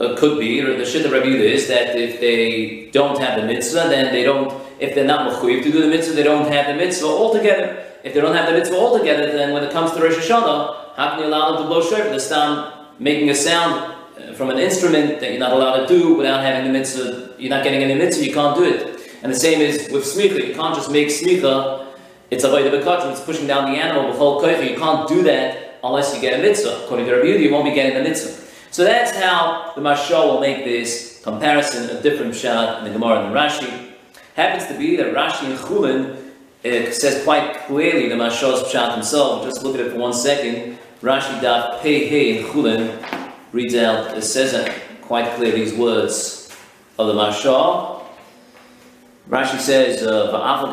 uh, 0.00 0.16
could 0.16 0.38
be, 0.40 0.60
or 0.60 0.76
the 0.76 0.84
shit 0.84 1.06
of 1.06 1.12
Rabbi 1.12 1.26
Yehuda 1.26 1.50
is 1.52 1.68
that 1.68 1.96
if 1.96 2.20
they 2.20 2.90
don't 2.90 3.18
have 3.18 3.40
the 3.40 3.46
mitzvah, 3.46 3.88
then 3.88 4.12
they 4.12 4.24
don't, 4.24 4.52
if 4.80 4.94
they're 4.94 5.04
not 5.04 5.30
mechuyev 5.30 5.62
to 5.62 5.72
do 5.72 5.82
the 5.82 5.88
mitzvah, 5.88 6.14
they 6.14 6.22
don't 6.22 6.50
have 6.52 6.66
the 6.66 6.74
mitzvah 6.74 7.06
altogether. 7.06 7.84
If 8.04 8.14
they 8.14 8.20
don't 8.20 8.36
have 8.36 8.46
the 8.46 8.52
mitzvah 8.52 8.76
altogether, 8.76 9.32
then 9.32 9.52
when 9.52 9.64
it 9.64 9.72
comes 9.72 9.90
to 9.92 10.00
Rosh 10.00 10.14
Hashanah, 10.14 10.94
how 10.94 11.10
can 11.10 11.20
you 11.20 11.26
allow 11.26 11.52
them 11.52 11.62
to 11.62 11.66
blow 11.66 11.82
shofar? 11.82 12.10
They 12.10 12.18
start 12.20 13.00
making 13.00 13.30
a 13.30 13.34
sound 13.34 13.94
uh, 14.16 14.32
from 14.34 14.50
an 14.50 14.58
instrument 14.58 15.18
that 15.20 15.30
you're 15.30 15.40
not 15.40 15.52
allowed 15.52 15.76
to 15.80 15.88
do 15.88 16.14
without 16.14 16.44
having 16.44 16.70
the 16.70 16.78
mitzvah. 16.78 17.34
You're 17.38 17.50
not 17.50 17.64
getting 17.64 17.82
any 17.82 17.94
mitzvah, 17.94 18.24
you 18.24 18.32
can't 18.32 18.56
do 18.56 18.62
it. 18.62 19.10
And 19.24 19.32
the 19.32 19.36
same 19.36 19.60
is 19.60 19.90
with 19.90 20.04
smicha. 20.04 20.46
You 20.46 20.54
can't 20.54 20.76
just 20.76 20.90
make 20.90 21.08
smicha 21.08 21.84
it's 22.30 22.44
avodah 22.44 22.70
bekachim, 22.70 23.12
it's 23.12 23.20
pushing 23.20 23.46
down 23.46 23.70
the 23.70 23.78
animal 23.78 24.08
with 24.08 24.18
whole 24.18 24.42
koicha. 24.42 24.68
You 24.68 24.76
can't 24.76 25.06
do 25.06 25.22
that 25.24 25.78
unless 25.84 26.14
you 26.14 26.20
get 26.20 26.38
a 26.38 26.42
mitzvah. 26.42 26.84
According 26.84 27.06
to 27.06 27.14
Rabbi 27.14 27.28
Yehuda, 27.28 27.40
you 27.40 27.52
won't 27.52 27.64
be 27.64 27.72
getting 27.72 27.94
the 27.94 28.02
mitzvah. 28.02 28.42
So 28.70 28.82
that's 28.82 29.12
how 29.16 29.72
the 29.76 29.80
Mashal 29.80 30.32
will 30.32 30.40
make 30.40 30.64
this 30.64 31.20
comparison, 31.22 31.96
a 31.96 32.02
different 32.02 32.34
shot 32.34 32.78
in 32.78 32.84
the 32.84 32.90
Gemara 32.90 33.24
and 33.24 33.34
the 33.34 33.38
Rashi. 33.38 33.92
Happens 34.34 34.66
to 34.66 34.76
be 34.76 34.96
that 34.96 35.14
Rashi 35.14 35.44
and 35.44 35.58
Chulin 35.58 36.23
it 36.64 36.94
says 36.94 37.22
quite 37.24 37.66
clearly 37.66 38.08
the 38.08 38.16
Mashal's 38.16 38.62
pshat 38.64 38.94
himself. 38.94 39.44
Just 39.44 39.62
look 39.62 39.74
at 39.74 39.80
it 39.80 39.92
for 39.92 39.98
one 39.98 40.14
second. 40.14 40.78
Rashi 41.02 41.38
daf 41.40 41.80
pei 41.82 42.06
hey 42.06 42.38
in 42.38 42.44
Chulin 42.46 42.98
reads 43.52 43.74
out, 43.74 44.16
it 44.16 44.22
says 44.22 44.54
it 44.54 44.72
quite 45.02 45.30
clear 45.36 45.52
these 45.52 45.74
words 45.74 46.50
of 46.98 47.06
the 47.06 47.12
Mashal. 47.12 48.06
Rashi 49.28 49.58
says, 49.58 50.02
uh, 50.02 50.32
Rashi 50.32 50.70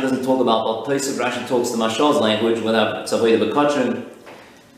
doesn't 0.00 0.24
talk 0.24 0.40
about 0.40 0.86
Baltoisiv, 0.86 1.18
Rashi 1.18 1.48
talks 1.48 1.70
the 1.70 1.76
Mashal's 1.76 2.18
language, 2.18 2.60
whether 2.60 3.00
it's 3.02 3.12
Avodah 3.12 3.50
Bekotrim. 3.50 4.06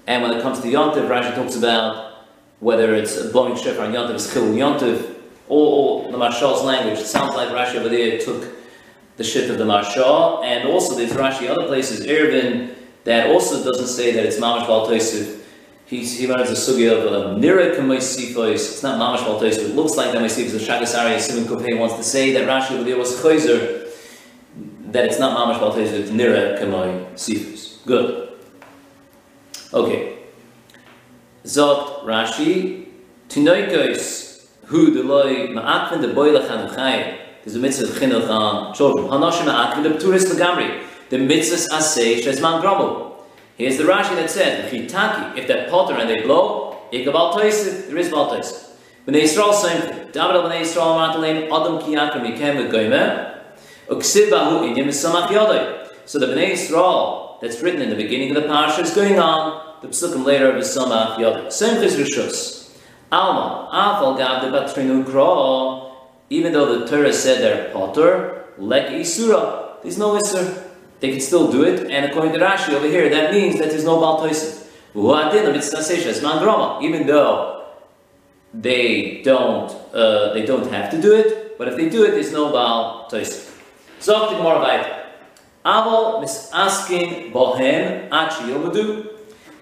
And 0.07 0.23
when 0.23 0.33
it 0.33 0.43
comes 0.43 0.61
to 0.61 0.69
Yontiv, 0.69 1.09
Rashi 1.09 1.35
talks 1.35 1.57
about 1.57 2.15
whether 2.61 2.95
it's 2.95 3.21
blowing 3.27 3.57
Shofar 3.57 3.87
on 3.87 3.93
Yontiv, 3.93 4.15
it's 4.15 4.33
Chil 4.33 4.45
Yontiv, 4.55 5.22
all, 5.53 6.11
the 6.11 6.17
Mashal's 6.17 6.65
language. 6.65 6.99
It 6.99 7.07
sounds 7.07 7.35
like 7.35 7.51
Rashi 7.51 7.77
over 7.77 7.91
there 7.91 8.19
took 8.19 8.49
the 9.17 9.25
shit 9.25 9.51
of 9.51 9.59
the 9.59 9.65
Mashal. 9.65 10.43
And 10.45 10.69
also 10.69 10.97
there's 10.97 11.13
Rashi 11.13 11.49
other 11.49 11.67
places, 11.67 12.07
Eruvin, 12.07 12.75
that 13.05 13.29
also 13.29 13.63
doesn't 13.63 13.89
say 13.89 14.13
that 14.13 14.25
it's 14.25 14.39
Mamash 14.39 14.67
Baltoisiv. 14.67 15.41
He's, 15.85 16.19
he 16.19 16.27
runs 16.27 16.49
a 16.49 16.55
sugya 16.55 16.97
of 16.97 17.13
um, 17.13 17.43
nira 17.43 17.77
kamaisifos. 17.77 18.53
It's 18.53 18.83
not 18.83 18.99
mamash 18.99 19.27
but 19.27 19.43
it 19.47 19.75
looks 19.75 19.95
like 19.95 20.15
kamaisifos. 20.15 20.53
The 20.53 20.59
Shaagas 20.59 20.97
Aryeh 20.97 21.21
Simon 21.21 21.45
Kopei 21.45 21.79
wants 21.79 21.97
to 21.97 22.03
say 22.03 22.33
that 22.33 22.49
Rashi 22.49 22.73
over 22.73 22.85
there 22.85 22.97
was 22.97 23.21
chayzer, 23.21 23.91
that 24.93 25.05
it's 25.05 25.19
not 25.19 25.37
mamash 25.37 25.61
maltos, 25.61 25.93
it's 25.93 26.11
nira 26.11 26.59
kamaisifos. 26.59 27.85
Good. 27.85 28.39
Okay. 29.75 30.19
Zot 31.45 32.05
Rashi, 32.05 32.87
tinoikos 33.29 34.32
hu 34.67 34.93
deloi 34.95 35.53
ma'akvin 35.53 36.01
de 36.01 36.13
boilach 36.15 36.49
hanuchayim. 36.49 37.19
There's 37.45 37.57
a 37.57 37.59
mitzvah 37.59 37.85
of 37.85 37.91
chinuch 37.91 38.29
on 38.29 38.75
children. 38.75 39.07
Hanoshim 39.07 39.47
ma'akvin 39.47 39.83
the 39.83 39.91
pturis 39.91 40.25
legamri. 40.27 40.85
The 41.11 41.17
mitzvahs 41.19 41.69
asay 41.69 42.23
shesman 42.23 42.63
gromel. 42.63 43.13
Here's 43.57 43.77
the 43.77 43.85
Rashi 43.85 44.17
that 44.17 44.31
said, 44.31 44.65
if 44.65 44.73
Chitaki, 44.73 45.37
if 45.37 45.47
they're 45.47 45.69
potter 45.69 45.95
and 45.95 46.09
they 46.09 46.23
blow, 46.23 46.79
Ikabal 46.93 47.35
Toisif, 47.35 47.87
there 47.89 47.99
is 47.99 48.09
Bal 48.09 48.31
Toisif. 48.31 48.71
When 49.05 49.15
they 49.15 49.23
Yisrael 49.23 49.53
same, 49.53 49.81
David 50.11 50.37
al 50.37 50.43
Bnei 50.45 50.63
Yisrael 50.63 50.97
Mataleim, 50.97 51.47
Adam 51.47 51.79
Ki 51.79 51.95
Yakram 51.95 52.27
Yikem 52.27 52.71
V'goymer, 52.71 53.41
Uksiv 53.89 54.31
Bahu 54.31 54.75
Inyam 54.75 54.89
Samach 54.89 55.29
Yodai. 55.29 55.89
So 56.07 56.19
the 56.19 56.27
Bnei 56.27 56.53
Yisrael, 56.53 57.41
that's 57.41 57.61
written 57.61 57.83
in 57.83 57.91
the 57.91 57.97
beginning 57.97 58.35
of 58.35 58.43
the 58.43 58.49
Parsha, 58.49 58.81
is 58.81 58.91
going 58.95 59.19
on, 59.19 59.81
the 59.83 59.89
Psukim 59.89 60.25
later 60.25 60.51
of 60.51 60.63
Samach 60.63 61.17
Yodai. 61.19 61.47
Simchis 61.49 61.97
Rishus. 61.97 62.62
Alma, 63.13 63.69
Afal 63.73 64.17
Gav 64.17 64.43
de 64.43 64.51
Batrinu 64.51 65.05
Kro, 65.05 65.93
even 66.31 66.53
though 66.53 66.79
the 66.79 66.87
Torah 66.87 67.13
said 67.13 67.43
they're 67.43 67.71
potter, 67.73 68.47
Lek 68.57 68.89
Isura, 68.89 69.83
there's 69.83 69.99
no 69.99 70.19
Isur 70.19 70.71
they 71.01 71.11
can 71.11 71.21
still 71.21 71.51
do 71.51 71.65
it, 71.65 71.91
and 71.91 72.07
according 72.07 72.33
to 72.33 72.39
Rashi 72.39 72.73
over 72.73 72.87
here, 72.87 73.11
that 73.11 73.33
means 73.33 73.59
that 73.59 73.71
there's 73.71 73.85
no 73.85 74.01
Baal 74.01 74.21
Toisim. 74.21 74.61
Even 76.83 77.07
though 77.07 77.67
they 78.55 79.21
don't, 79.25 79.71
uh, 79.93 80.33
they 80.33 80.47
don't 80.47 80.71
have 80.71 80.91
to 80.93 81.03
do 81.03 81.13
it, 81.15 81.59
but 81.59 81.67
if 81.67 81.77
they 81.77 81.89
do 81.89 82.05
it, 82.05 82.13
there's 82.13 82.33
no 82.33 82.53
Baal 82.53 83.09
Toisim. 83.11 83.51
So, 83.99 84.31
the 84.31 84.37
Gemara. 84.37 85.11
Aval 85.65 86.23
misaskin 86.23 87.33
bohem 87.33 88.09
achi 88.11 88.45
yomudu. 88.45 89.12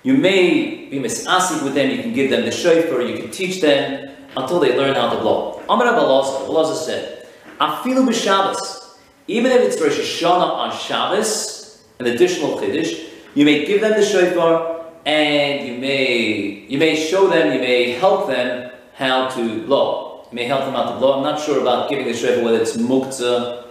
You 0.03 0.14
may 0.14 0.86
be 0.88 0.98
misasik 0.98 1.62
with 1.62 1.74
them, 1.74 1.90
you 1.90 2.03
can 2.03 2.14
give 2.14 2.30
them 2.30 2.44
the 2.44 2.51
shofar, 2.51 3.03
you 3.03 3.18
can 3.18 3.30
teach 3.30 3.61
them 3.61 4.11
until 4.36 4.59
they 4.59 4.76
learn 4.76 4.94
how 4.94 5.11
to 5.11 5.20
blow. 5.20 5.62
Amar 5.68 5.88
Abba 5.88 6.01
Lazar 6.01 6.74
said, 6.74 7.26
Afilu 7.61 8.09
b'Shabbos, 8.09 8.96
even 9.28 9.53
if 9.53 9.61
it's 9.61 9.80
Rosh 9.80 9.98
Hashanah 9.98 10.51
on 10.51 10.76
Shabbos, 10.76 11.84
an 11.98 12.07
additional 12.07 12.59
Kiddush, 12.59 13.09
you 13.34 13.44
may 13.44 13.66
give 13.66 13.82
them 13.82 13.92
the 13.92 14.05
shofar 14.05 14.86
and 15.05 15.68
you 15.68 15.78
may 15.78 16.66
you 16.68 16.78
may 16.78 16.96
show 16.96 17.28
them, 17.28 17.53
you 17.53 17.61
may 17.61 17.92
help 17.92 18.26
them 18.26 18.72
how 18.94 19.28
to 19.28 19.62
blow. 19.66 20.26
You 20.30 20.36
may 20.36 20.44
help 20.44 20.64
them 20.64 20.74
how 20.74 20.90
to 20.90 20.98
blow. 20.98 21.18
I'm 21.18 21.22
not 21.22 21.40
sure 21.40 21.61
about 21.61 21.90
giving 21.90 22.07
the 22.07 22.14
shofar 22.14 22.42
whether 22.42 22.61
it's 22.61 22.76
muktzah, 22.76 23.66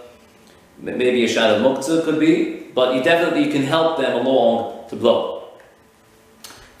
maybe 0.78 1.24
a 1.24 1.28
shad 1.28 1.56
of 1.56 1.62
muktzah 1.62 2.04
could 2.04 2.20
be, 2.20 2.68
but 2.74 2.94
you 2.94 3.02
definitely 3.02 3.44
you 3.46 3.52
can 3.52 3.64
help 3.64 3.98
them 3.98 4.24
along 4.24 4.88
to 4.90 4.96
blow. 4.96 5.39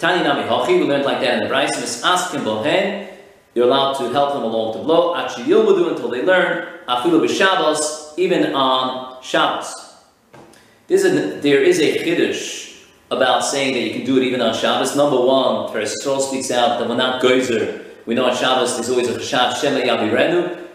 Tani 0.00 0.24
Nami 0.24 0.48
Hachi, 0.48 0.80
we 0.80 0.84
learned 0.84 1.04
like 1.04 1.20
that 1.20 1.34
in 1.34 1.46
the 1.46 1.54
Brisa, 1.54 2.02
Asking 2.02 2.42
Bohen, 2.42 3.06
you're 3.54 3.66
allowed 3.66 3.98
to 3.98 4.10
help 4.10 4.32
them 4.32 4.44
along 4.44 4.72
to 4.72 4.78
blow. 4.78 5.14
Actually, 5.14 5.44
you'll 5.48 5.66
do 5.76 5.90
until 5.90 6.08
they 6.08 6.22
learn. 6.22 6.66
Afilu 6.88 7.20
b'Shabbos, 7.20 8.18
even 8.18 8.54
on 8.54 9.22
Shabbos. 9.22 9.74
There's 10.86 11.04
a, 11.04 11.38
there 11.40 11.62
is 11.62 11.80
a 11.80 11.98
chiddush 11.98 12.86
about 13.10 13.40
saying 13.40 13.74
that 13.74 13.80
you 13.80 13.90
can 13.92 14.06
do 14.06 14.16
it 14.16 14.22
even 14.24 14.40
on 14.40 14.54
Shabbos. 14.54 14.96
Number 14.96 15.20
one, 15.20 15.68
Tiferes 15.68 15.92
Yisrael 16.02 16.20
speaks 16.22 16.50
out 16.50 16.78
that 16.78 16.88
we're 16.88 16.96
not 16.96 17.22
gozer. 17.22 17.84
We 18.06 18.14
know 18.14 18.24
on 18.24 18.34
Shabbos 18.34 18.76
there's 18.76 18.88
always 18.88 19.08
a 19.08 19.18
chashav 19.18 19.60
shema 19.60 19.80
yamirenu. 19.80 20.66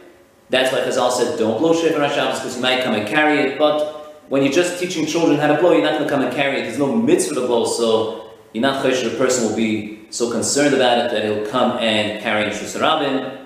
That's 0.52 0.72
why 0.72 0.82
Chazal 0.82 1.12
said 1.12 1.40
don't 1.40 1.58
blow 1.58 1.74
shofar 1.74 2.04
on 2.04 2.12
Shabbos 2.12 2.40
because 2.40 2.58
you 2.58 2.62
might 2.62 2.84
come 2.84 2.94
and 2.94 3.08
carry 3.08 3.40
it. 3.40 3.58
But 3.58 4.22
when 4.30 4.44
you're 4.44 4.54
just 4.54 4.80
teaching 4.80 5.08
children 5.08 5.40
how 5.40 5.48
to 5.48 5.60
blow, 5.60 5.72
you're 5.72 5.82
not 5.82 5.94
going 5.94 6.04
to 6.04 6.10
come 6.10 6.22
and 6.22 6.32
carry 6.32 6.60
it. 6.60 6.66
There's 6.66 6.78
no 6.78 6.96
mitzvah 6.96 7.34
to 7.36 7.48
blow, 7.48 7.66
so 7.66 8.25
you're 8.56 8.62
not. 8.62 8.82
The 8.82 9.16
person 9.18 9.50
will 9.50 9.56
be 9.56 10.00
so 10.12 10.32
concerned 10.32 10.74
about 10.74 10.98
it 10.98 11.12
that 11.12 11.26
he'll 11.26 11.46
come 11.48 11.78
and 11.80 12.22
carry 12.22 12.46
in 12.46 12.52
Shusarabin. 12.52 13.46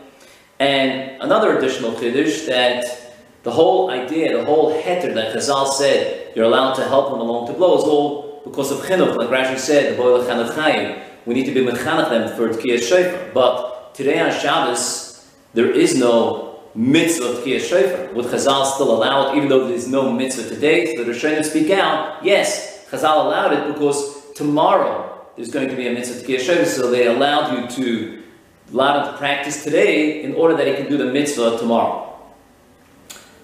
And 0.59 1.19
another 1.19 1.57
additional 1.57 1.93
chiddush 1.93 2.45
that 2.45 3.15
the 3.41 3.49
whole 3.49 3.89
idea, 3.89 4.37
the 4.37 4.45
whole 4.45 4.71
heter 4.79 5.11
that 5.15 5.35
Chazal 5.35 5.67
said 5.67 6.35
you're 6.35 6.45
allowed 6.45 6.75
to 6.75 6.83
help 6.83 7.09
them 7.09 7.21
along 7.21 7.47
to 7.47 7.53
blow 7.53 7.79
is 7.79 7.85
all 7.85 8.43
because 8.45 8.69
of 8.71 8.79
chinuch, 8.81 9.15
like 9.17 9.29
Rashi 9.29 9.57
said, 9.57 9.93
the 9.93 9.97
boil 9.97 10.23
chayim. 10.23 11.01
We 11.25 11.33
need 11.33 11.45
to 11.45 11.53
be 11.55 11.61
mechanach 11.61 12.09
them 12.09 12.37
for 12.37 12.49
tkiyas 12.49 12.87
shofar. 12.87 13.31
But 13.33 13.95
today 13.95 14.19
on 14.19 14.31
Shabbos, 14.31 15.27
there 15.55 15.71
is 15.71 15.97
no 15.97 16.61
mitzvah 16.75 17.29
of 17.29 17.37
tkiyas 17.37 17.67
shofar. 17.67 18.13
Would 18.13 18.25
Chazal 18.27 18.71
still 18.75 18.95
allow 18.95 19.31
it, 19.31 19.37
even 19.37 19.49
though 19.49 19.67
there 19.67 19.75
is 19.75 19.87
no 19.87 20.11
mitzvah 20.11 20.49
today? 20.49 20.95
So 20.95 21.03
the 21.03 21.11
Rishonim 21.11 21.43
speak 21.43 21.71
out. 21.71 22.23
Yes, 22.23 22.85
Chazal 22.91 23.25
allowed 23.25 23.53
it 23.53 23.73
because 23.73 24.18
tomorrow 24.39 25.27
there's 25.35 25.51
going 25.51 25.67
to 25.67 25.75
be 25.75 25.87
a 25.87 25.91
mitzvah 25.91 26.39
shofar, 26.39 26.65
so 26.65 26.89
they 26.89 27.07
allowed 27.07 27.45
you 27.53 27.67
to 27.75 28.23
allow 28.71 29.03
him 29.03 29.11
to 29.11 29.17
practice 29.17 29.63
today 29.63 30.23
in 30.23 30.33
order 30.33 30.55
that 30.55 30.65
he 30.65 30.73
can 30.73 30.87
do 30.89 30.97
the 30.97 31.11
mitzvah 31.11 31.57
tomorrow. 31.59 32.17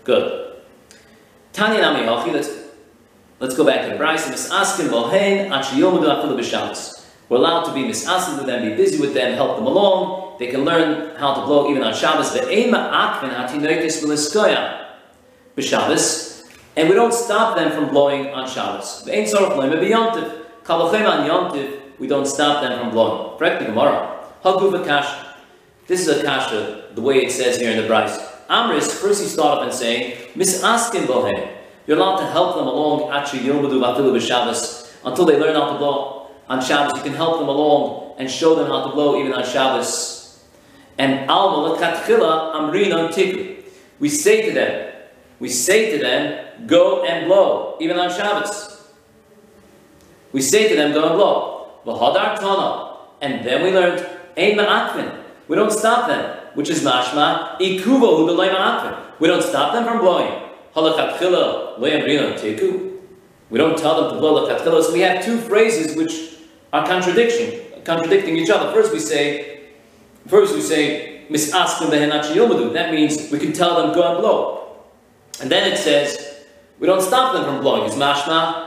Good. 0.06 0.62
Tanya 1.52 1.82
Nami 1.82 2.06
let's 2.32 2.66
Let's 3.40 3.56
go 3.56 3.66
back 3.66 3.82
to 3.82 3.90
the 3.90 4.02
Brisa. 4.02 4.32
Misaskin 4.32 4.88
achiyomudu 4.90 6.08
afilu. 6.08 7.04
We're 7.28 7.38
allowed 7.38 7.66
to 7.66 7.74
be 7.74 7.84
misaskin 7.84 8.38
with 8.38 8.46
them, 8.46 8.70
be 8.70 8.76
busy 8.78 8.98
with 9.02 9.14
them, 9.14 9.34
help 9.34 9.58
them 9.58 9.66
along. 9.66 10.38
They 10.40 10.48
can 10.48 10.64
learn 10.64 11.16
how 11.18 11.34
to 11.34 11.42
blow 11.46 11.70
even 11.70 11.84
on 11.84 11.94
Shabbos. 11.94 12.30
B'Shabbos. 15.58 16.44
And 16.78 16.90
we 16.90 16.96
don't 16.96 17.14
stop 17.14 17.56
them 17.58 17.72
from 17.72 17.90
blowing 17.90 18.28
on 18.28 18.48
Shabbos. 18.48 19.04
Ve'ein 19.06 19.26
tzorach 19.26 19.56
loime 19.58 20.45
Kalochem 20.66 21.08
on 21.08 21.30
yontiv, 21.30 21.80
we 22.00 22.08
don't 22.08 22.26
stop 22.26 22.64
them 22.64 22.80
from 22.80 22.90
blowing. 22.90 23.38
Correct 23.38 23.60
the 23.60 23.66
Gemara. 23.68 24.20
Hagu 24.44 24.72
v'kasha. 24.72 25.34
This 25.86 26.08
is 26.08 26.20
a 26.20 26.24
kasha, 26.24 26.90
uh, 26.90 26.94
the 26.96 27.02
way 27.02 27.18
it 27.24 27.32
says 27.32 27.58
here 27.60 27.70
in 27.70 27.78
the 27.78 27.88
Brisa. 27.88 28.28
Amris, 28.50 28.92
first 28.92 29.22
he 29.22 29.28
started 29.28 29.60
off 29.60 29.64
and 29.64 29.74
saying, 29.74 30.18
misaskin 30.34 31.06
bohen. 31.06 31.50
You're 31.86 31.98
allowed 31.98 32.18
to 32.22 32.26
help 32.32 32.56
them 32.56 32.66
along 32.66 33.12
actually 33.12 33.42
Yomadu 33.42 33.80
Batilu 33.80 34.20
Shabbos 34.20 34.92
until 35.06 35.26
they 35.26 35.40
learn 35.40 35.54
how 35.54 35.74
to 35.74 35.78
blow 35.78 36.32
on 36.50 36.64
Shabbos. 36.64 36.98
You 36.98 37.04
can 37.04 37.14
help 37.14 37.38
them 37.38 37.48
along 37.48 38.16
and 38.18 38.30
show 38.30 38.56
them 38.56 38.66
how 38.66 38.86
to 38.88 38.92
blow 38.92 39.20
even 39.20 39.34
on 39.34 39.46
Shabbos. 39.46 40.44
And 40.98 41.30
Alma 41.30 41.76
Lekatchila 41.76 42.56
Amrin 42.56 43.10
Tiku. 43.10 43.64
We 44.00 44.10
say 44.10 44.48
to 44.48 44.52
them, 44.52 44.94
we 45.40 45.50
say 45.50 45.92
to 45.92 46.04
them, 46.04 46.66
go 46.66 47.06
and 47.06 47.28
blow, 47.28 47.78
even 47.80 47.98
on 47.98 48.10
Shabbos. 48.10 48.75
We 50.36 50.42
say 50.42 50.68
to 50.68 50.76
them, 50.76 50.92
go 50.92 51.08
and 51.08 51.16
blow. 51.16 51.70
V'hadar 51.86 52.38
Tana. 52.38 52.98
And 53.22 53.46
then 53.48 53.64
we 53.64 53.72
learned, 53.72 54.06
Ein 54.36 54.58
Ma'akvin. 54.58 55.24
We 55.48 55.56
don't 55.56 55.72
stop 55.72 56.10
them, 56.10 56.38
which 56.56 56.70
is 56.70 56.84
mashma, 56.84 57.58
ikuvo 57.58 58.18
hu 58.18 58.26
We 59.18 59.28
don't 59.30 59.42
stop 59.42 59.72
them 59.72 59.86
from 59.86 60.00
blowing. 60.00 60.34
We 60.76 60.82
don't 63.58 63.78
tell 63.78 64.02
them 64.02 64.14
to 64.14 64.20
blow 64.20 64.46
lachatchila. 64.46 64.84
So 64.84 64.92
we 64.92 65.00
have 65.00 65.24
two 65.24 65.38
phrases 65.38 65.96
which 65.96 66.34
are 66.74 66.86
contradiction, 66.86 67.62
contradicting 67.86 68.36
each 68.36 68.50
other. 68.50 68.74
First 68.74 68.92
we 68.92 69.00
say, 69.00 69.68
first 70.28 70.54
we 70.54 70.60
say, 70.60 71.22
misaskim 71.30 71.90
behenach 71.92 72.74
That 72.74 72.92
means 72.92 73.32
we 73.32 73.40
can 73.40 73.54
tell 73.54 73.78
them 73.82 73.96
go 73.96 74.12
and 74.12 74.20
blow. 74.20 74.76
And 75.40 75.50
then 75.50 75.72
it 75.72 75.78
says, 75.78 76.44
we 76.78 76.88
don't 76.88 77.02
stop 77.02 77.32
them 77.32 77.46
from 77.46 77.62
blowing. 77.62 77.86
It's 77.86 77.96
mashma 77.96 78.65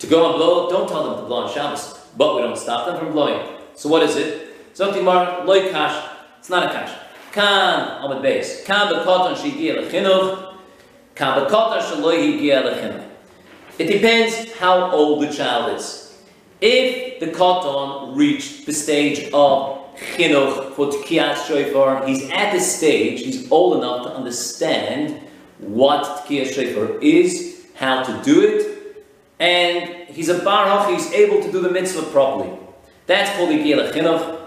to 0.00 0.06
go 0.06 0.30
and 0.30 0.36
blow. 0.36 0.68
Don't 0.68 0.88
tell 0.88 1.04
them 1.08 1.20
to 1.20 1.26
blow 1.26 1.44
on 1.44 1.54
Shabbos, 1.54 1.98
but 2.16 2.34
we 2.34 2.42
don't 2.42 2.58
stop 2.58 2.86
them 2.86 2.98
from 2.98 3.12
blowing. 3.12 3.40
So 3.74 3.88
what 3.88 4.02
is 4.02 4.16
it? 4.16 4.74
Zoktimar 4.74 5.46
loy 5.46 5.70
kash. 5.70 6.10
It's 6.38 6.50
not 6.50 6.68
a 6.68 6.72
kash. 6.72 6.98
Kan 7.32 8.10
the 8.10 8.16
base. 8.16 8.64
Kan 8.64 8.92
bekoton 8.92 9.36
shigia 9.36 9.76
lechinuch. 9.76 10.50
It 13.78 13.86
depends 13.86 14.52
how 14.54 14.90
old 14.90 15.22
the 15.22 15.32
child 15.32 15.76
is. 15.76 16.18
If 16.60 17.20
the 17.20 17.26
katan 17.28 18.16
reached 18.16 18.66
the 18.66 18.72
stage 18.72 19.30
of 19.32 19.78
chinuch 19.96 20.74
for 20.74 20.86
tkiyat 20.88 21.46
shofar, 21.46 22.06
he's 22.06 22.28
at 22.30 22.52
the 22.52 22.60
stage, 22.60 23.20
he's 23.20 23.50
old 23.50 23.78
enough 23.78 24.06
to 24.06 24.14
understand 24.14 25.20
what 25.58 26.24
tkiyat 26.24 26.52
shofar 26.52 26.98
is, 27.00 27.66
how 27.74 28.02
to 28.02 28.22
do 28.22 28.42
it, 28.42 28.79
and 29.40 30.08
he's 30.10 30.28
a 30.28 30.38
bar 30.44 30.92
he's 30.92 31.10
able 31.12 31.42
to 31.42 31.50
do 31.50 31.60
the 31.60 31.70
mitzvah 31.70 32.02
properly. 32.12 32.56
That's 33.06 33.34
called 33.36 33.48
Igiyah 33.48 33.90
Chinuch. 33.90 34.38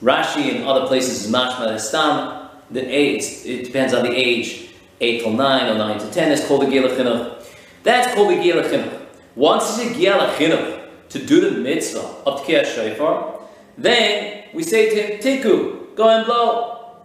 Rashi 0.00 0.54
and 0.54 0.64
other 0.64 0.86
places 0.86 1.26
is 1.26 1.32
mashma 1.32 1.78
stam. 1.78 2.48
The 2.70 2.80
age, 2.80 3.24
it 3.44 3.64
depends 3.64 3.92
on 3.92 4.04
the 4.04 4.12
age 4.12 4.70
8 5.00 5.20
till 5.20 5.32
9 5.32 5.72
or 5.72 5.78
9 5.78 5.98
to 5.98 6.10
10 6.10 6.32
is 6.32 6.46
called 6.46 6.62
a 6.62 6.70
Gila 6.70 6.90
Chinuch. 6.90 7.44
That's 7.82 8.14
called 8.14 8.32
a 8.32 8.42
Gila 8.42 8.62
Chinuch. 8.62 9.00
Once 9.34 9.78
it's 9.78 9.90
a 9.90 9.94
Gila 9.94 10.34
Chinuch 10.36 10.88
to 11.10 11.26
do 11.26 11.40
the 11.40 11.50
mitzvah 11.60 12.06
of 12.26 12.42
Tkiyah 12.42 12.64
Shofar, 12.64 13.40
then 13.76 14.44
we 14.54 14.62
say 14.62 14.88
to 14.90 15.02
him, 15.02 15.20
Tiku, 15.20 15.96
go 15.96 16.08
and 16.08 16.24
blow. 16.24 16.96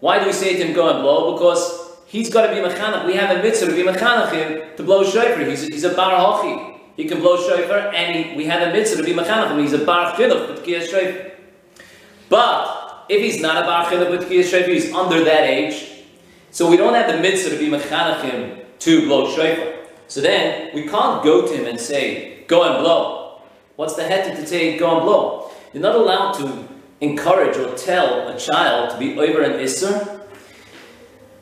Why 0.00 0.18
do 0.18 0.26
we 0.26 0.32
say 0.32 0.56
to 0.56 0.66
him, 0.66 0.74
go 0.74 0.88
and 0.88 1.02
blow? 1.02 1.34
Because 1.34 1.85
he's 2.06 2.30
got 2.30 2.46
to 2.46 2.54
be 2.54 2.60
mechanach. 2.60 3.06
We 3.06 3.14
have 3.14 3.36
a 3.36 3.42
mitzvah 3.42 3.66
to 3.66 3.76
be 3.76 3.82
mechanach 3.82 4.32
him 4.32 4.76
to 4.76 4.82
blow 4.82 5.04
shofar. 5.04 5.44
He's 5.44 5.64
a, 5.64 5.66
he's 5.66 5.84
a 5.84 5.94
bar 5.94 6.18
hochi. 6.18 6.78
He 6.96 7.04
can 7.04 7.20
blow 7.20 7.36
shofar, 7.36 7.94
and 7.94 8.16
he, 8.16 8.36
we 8.36 8.46
have 8.46 8.66
a 8.66 8.72
mitzvah 8.72 9.02
to 9.02 9.04
be 9.04 9.12
mechanach 9.12 9.50
him. 9.50 9.58
He's 9.58 9.72
a 9.72 9.84
bar 9.84 10.14
chinuch 10.14 10.58
tkiyas 10.58 10.88
shofar. 10.90 11.32
But 12.28 13.04
if 13.08 13.20
he's 13.20 13.40
not 13.40 13.62
a 13.62 13.66
bar 13.66 13.86
chinuch 13.90 14.18
tkiyas 14.24 14.50
shofar, 14.50 14.68
he's 14.68 14.92
under 14.92 15.22
that 15.24 15.44
age. 15.44 15.92
So 16.50 16.70
we 16.70 16.76
don't 16.76 16.94
have 16.94 17.12
the 17.12 17.20
mitzvah 17.20 17.50
to 17.50 17.58
be 17.58 17.68
mechanachim 17.68 18.64
to 18.78 19.06
blow 19.06 19.30
shofar. 19.34 19.74
So 20.08 20.20
then 20.20 20.74
we 20.74 20.86
can't 20.86 21.22
go 21.22 21.46
to 21.46 21.52
him 21.52 21.66
and 21.66 21.78
say, 21.78 22.44
go 22.46 22.62
and 22.62 22.82
blow. 22.82 23.40
What's 23.74 23.94
the 23.94 24.04
head 24.04 24.36
to 24.36 24.46
say, 24.46 24.78
go 24.78 24.96
and 24.96 25.02
blow? 25.02 25.50
You're 25.72 25.82
not 25.82 25.96
allowed 25.96 26.32
to 26.34 26.68
encourage 27.00 27.56
or 27.58 27.76
tell 27.76 28.28
a 28.28 28.38
child 28.38 28.90
to 28.92 28.98
be 28.98 29.18
over 29.18 29.42
an 29.42 29.52
isser. 29.60 30.20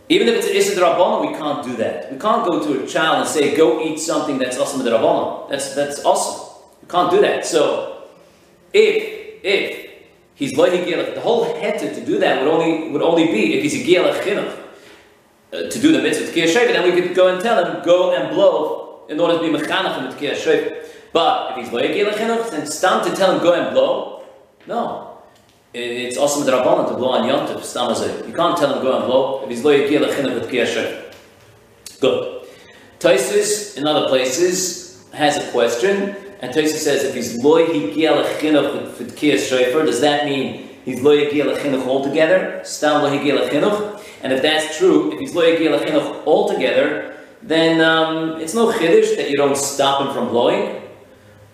Even 0.08 0.28
if 0.28 0.46
it's 0.46 0.70
an 0.70 0.76
drabana, 0.76 1.26
we 1.26 1.36
can't 1.36 1.64
do 1.64 1.76
that. 1.76 2.12
We 2.12 2.18
can't 2.18 2.44
go 2.44 2.62
to 2.62 2.84
a 2.84 2.86
child 2.86 3.20
and 3.20 3.28
say, 3.28 3.56
go 3.56 3.82
eat 3.82 3.98
something 3.98 4.38
that's 4.38 4.58
awesome 4.58 4.82
drabana. 4.82 5.48
That's 5.48 5.74
that's 5.74 6.04
awesome. 6.04 6.62
You 6.82 6.88
can't 6.88 7.10
do 7.10 7.20
that. 7.22 7.46
So 7.46 8.04
if 8.72 9.42
if 9.42 9.90
he's 10.34 10.52
loy 10.56 10.70
the 10.70 11.20
whole 11.20 11.44
head 11.44 11.78
to 11.78 12.04
do 12.04 12.18
that 12.18 12.42
would 12.42 12.50
only 12.50 12.90
would 12.90 13.02
only 13.02 13.26
be 13.26 13.54
if 13.54 13.62
he's 13.62 13.74
a 13.74 13.84
gilach 13.86 14.20
chinuch. 14.22 14.60
Uh, 15.54 15.70
to 15.70 15.80
do 15.80 15.92
the 15.92 16.02
mitzvah 16.02 16.32
Tkiyah 16.32 16.52
Shofar, 16.52 16.72
then 16.72 16.82
we 16.82 17.00
could 17.00 17.14
go 17.14 17.28
and 17.28 17.40
tell 17.40 17.64
him, 17.64 17.80
go 17.84 18.12
and 18.12 18.34
blow 18.34 19.06
in 19.08 19.20
order 19.20 19.38
to 19.38 19.40
be 19.40 19.56
mechanach 19.56 19.98
in 19.98 20.10
the 20.10 20.16
Tkiyah 20.16 20.34
Shofar. 20.34 20.78
But 21.12 21.52
if 21.52 21.64
he's 21.64 21.72
lo 21.72 21.80
yagil 21.80 22.10
chinuch, 22.10 22.50
then 22.50 22.66
stam 22.66 23.08
to 23.08 23.14
tell 23.14 23.36
him, 23.36 23.40
go 23.40 23.52
and 23.54 23.72
blow, 23.72 24.24
no. 24.66 25.13
It's 25.76 26.16
awesome 26.16 26.46
rabbanon 26.46 26.88
to 26.88 26.94
blow 26.94 27.08
on 27.08 27.28
yontif, 27.28 27.64
stam 27.64 27.90
You 28.28 28.32
can't 28.32 28.56
tell 28.56 28.72
him, 28.72 28.78
to 28.78 28.84
go 28.84 28.96
and 28.96 29.06
blow, 29.06 29.42
if 29.42 29.50
he's 29.50 29.64
lo 29.64 29.76
yagil 29.76 30.06
chinuch 30.14 30.34
with 30.34 30.48
Tkiyah 30.48 30.66
Shofar. 30.66 31.12
Good. 32.00 32.46
Tosfos, 33.00 33.76
in 33.76 33.84
other 33.84 34.06
places, 34.06 35.04
has 35.14 35.36
a 35.36 35.50
question, 35.50 36.14
and 36.40 36.54
Tosfos 36.54 36.78
says, 36.78 37.02
if 37.02 37.16
he's 37.16 37.42
lo 37.42 37.66
yagil 37.66 38.24
chinuch 38.38 38.98
with 39.00 39.16
Tkiyah 39.16 39.48
Shofar, 39.48 39.84
does 39.84 40.00
that 40.00 40.26
mean 40.26 40.68
he's 40.84 41.00
lo 41.02 41.10
yagil 41.10 41.58
chinuch 41.58 41.84
altogether? 41.88 42.60
Stam 42.62 43.02
lo? 43.02 44.00
And 44.22 44.32
if 44.32 44.42
that's 44.42 44.78
true, 44.78 45.12
if 45.12 45.18
he's 45.18 45.34
lo 45.34 45.42
chinuch 45.42 46.24
altogether, 46.24 47.16
then 47.42 47.80
um, 47.80 48.40
it's 48.40 48.54
no 48.54 48.70
chiddush 48.70 49.16
that 49.16 49.28
you 49.28 49.36
don't 49.36 49.56
stop 49.56 50.06
him 50.06 50.14
from 50.14 50.28
blowing. 50.28 50.83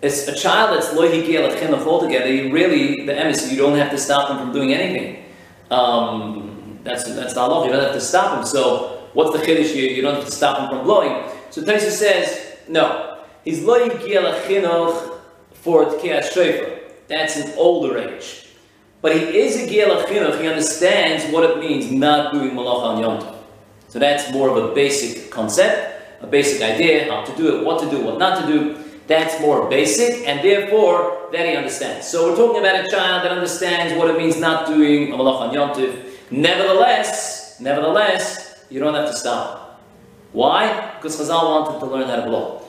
It's 0.02 0.28
a 0.28 0.34
child 0.34 0.74
that's 0.74 0.92
lo 0.94 1.08
chinuch 1.08 1.86
altogether. 1.86 2.32
You 2.32 2.52
really, 2.52 3.06
the 3.06 3.12
emes, 3.12 3.50
you 3.50 3.56
don't 3.56 3.76
have 3.78 3.90
to 3.90 3.98
stop 3.98 4.30
him 4.30 4.38
from 4.38 4.52
doing 4.52 4.72
anything. 4.72 5.24
Um, 5.70 6.78
that's 6.84 7.04
that's 7.04 7.34
the 7.34 7.40
law. 7.40 7.64
You 7.64 7.72
don't 7.72 7.82
have 7.82 7.92
to 7.92 8.00
stop 8.00 8.38
him. 8.38 8.46
So 8.46 9.06
what's 9.12 9.38
the 9.38 9.44
chiddush? 9.44 9.74
You, 9.74 9.82
you 9.82 10.02
don't 10.02 10.14
have 10.14 10.24
to 10.24 10.30
stop 10.30 10.58
him 10.58 10.68
from 10.68 10.84
blowing. 10.84 11.30
So 11.50 11.62
Taisa 11.62 11.90
says 11.90 12.56
no. 12.68 13.18
He's 13.44 13.62
lo 13.62 13.88
chinuch 13.88 15.18
for 15.52 15.84
tkiyas 15.84 16.32
shofar. 16.32 16.78
That's 17.08 17.36
an 17.36 17.52
older 17.58 17.98
age. 17.98 18.46
But 19.02 19.16
he 19.16 19.22
is 19.38 19.56
a 19.62 19.66
Gila 19.66 20.04
Chinuch, 20.04 20.40
he 20.40 20.46
understands 20.46 21.32
what 21.32 21.42
it 21.48 21.58
means 21.58 21.90
not 21.90 22.32
doing 22.32 22.50
Malach 22.50 22.82
on 22.82 23.00
Yom 23.00 23.36
So 23.88 23.98
that's 23.98 24.30
more 24.32 24.50
of 24.50 24.56
a 24.62 24.74
basic 24.74 25.30
concept, 25.30 26.22
a 26.22 26.26
basic 26.26 26.62
idea, 26.62 27.10
how 27.10 27.24
to 27.24 27.36
do 27.36 27.56
it, 27.56 27.64
what 27.64 27.80
to 27.82 27.90
do, 27.90 28.04
what 28.04 28.18
not 28.18 28.42
to 28.42 28.46
do. 28.46 28.84
That's 29.10 29.40
more 29.40 29.68
basic, 29.68 30.24
and 30.28 30.38
therefore 30.38 31.28
that 31.32 31.44
he 31.44 31.56
understands. 31.56 32.06
So 32.06 32.30
we're 32.30 32.36
talking 32.36 32.60
about 32.60 32.76
a 32.76 32.88
child 32.88 33.24
that 33.24 33.32
understands 33.32 33.92
what 33.98 34.08
it 34.08 34.16
means 34.16 34.38
not 34.38 34.68
doing 34.68 35.08
Amalach 35.08 35.40
on 35.40 35.52
Yom. 35.52 35.70
Nevertheless, 36.30 37.58
nevertheless, 37.58 38.64
you 38.70 38.78
don't 38.78 38.94
have 38.94 39.08
to 39.08 39.12
stop. 39.12 39.82
Why? 40.30 40.92
Because 40.94 41.18
Chazal 41.18 41.42
wanted 41.42 41.80
to 41.80 41.86
learn 41.86 42.06
how 42.08 42.16
to 42.22 42.22
blow. 42.22 42.62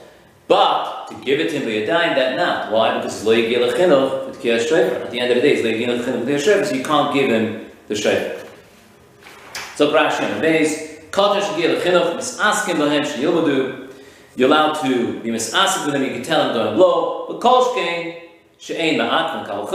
But 0.48 1.06
to 1.10 1.14
give 1.24 1.38
it 1.38 1.50
to 1.50 1.60
him 1.60 1.86
by 1.86 1.86
that 1.86 2.36
not. 2.36 2.72
Why? 2.72 2.96
Because 2.98 3.20
At 3.20 3.34
the 5.12 5.20
end 5.20 5.30
of 5.30 5.36
the 5.36 5.42
day, 5.42 5.52
it's 5.52 6.68
so 6.68 6.74
you 6.74 6.82
can't 6.82 7.14
give 7.14 7.30
him 7.30 7.70
the 7.86 7.94
shayfer. 7.94 8.44
So 9.76 9.92
Rashi 9.92 10.34
the 10.34 10.40
base, 10.40 11.04
Kodesh 11.12 11.56
Gil 11.56 11.80
Chinuch, 11.80 12.16
Misaskim 12.16 12.78
Lahem 12.78 13.02
Sheyilmadu, 13.02 13.81
you're 14.36 14.48
allowed 14.48 14.74
to 14.82 15.20
be 15.20 15.30
misasik 15.30 15.84
with 15.84 15.94
them, 15.94 16.02
you 16.02 16.10
can 16.10 16.22
tell 16.22 16.46
them 16.46 16.54
don't 16.54 16.76
blow, 16.76 17.26
but 17.28 17.40
kolshkein, 17.40 18.22
she'ein 18.58 18.98
ma'akman 18.98 19.46
kal 19.46 19.66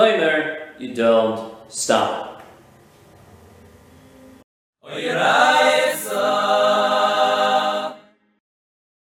you 0.79 0.93
don't 0.93 1.53
stop. 1.69 2.43
Oh, 4.83 4.97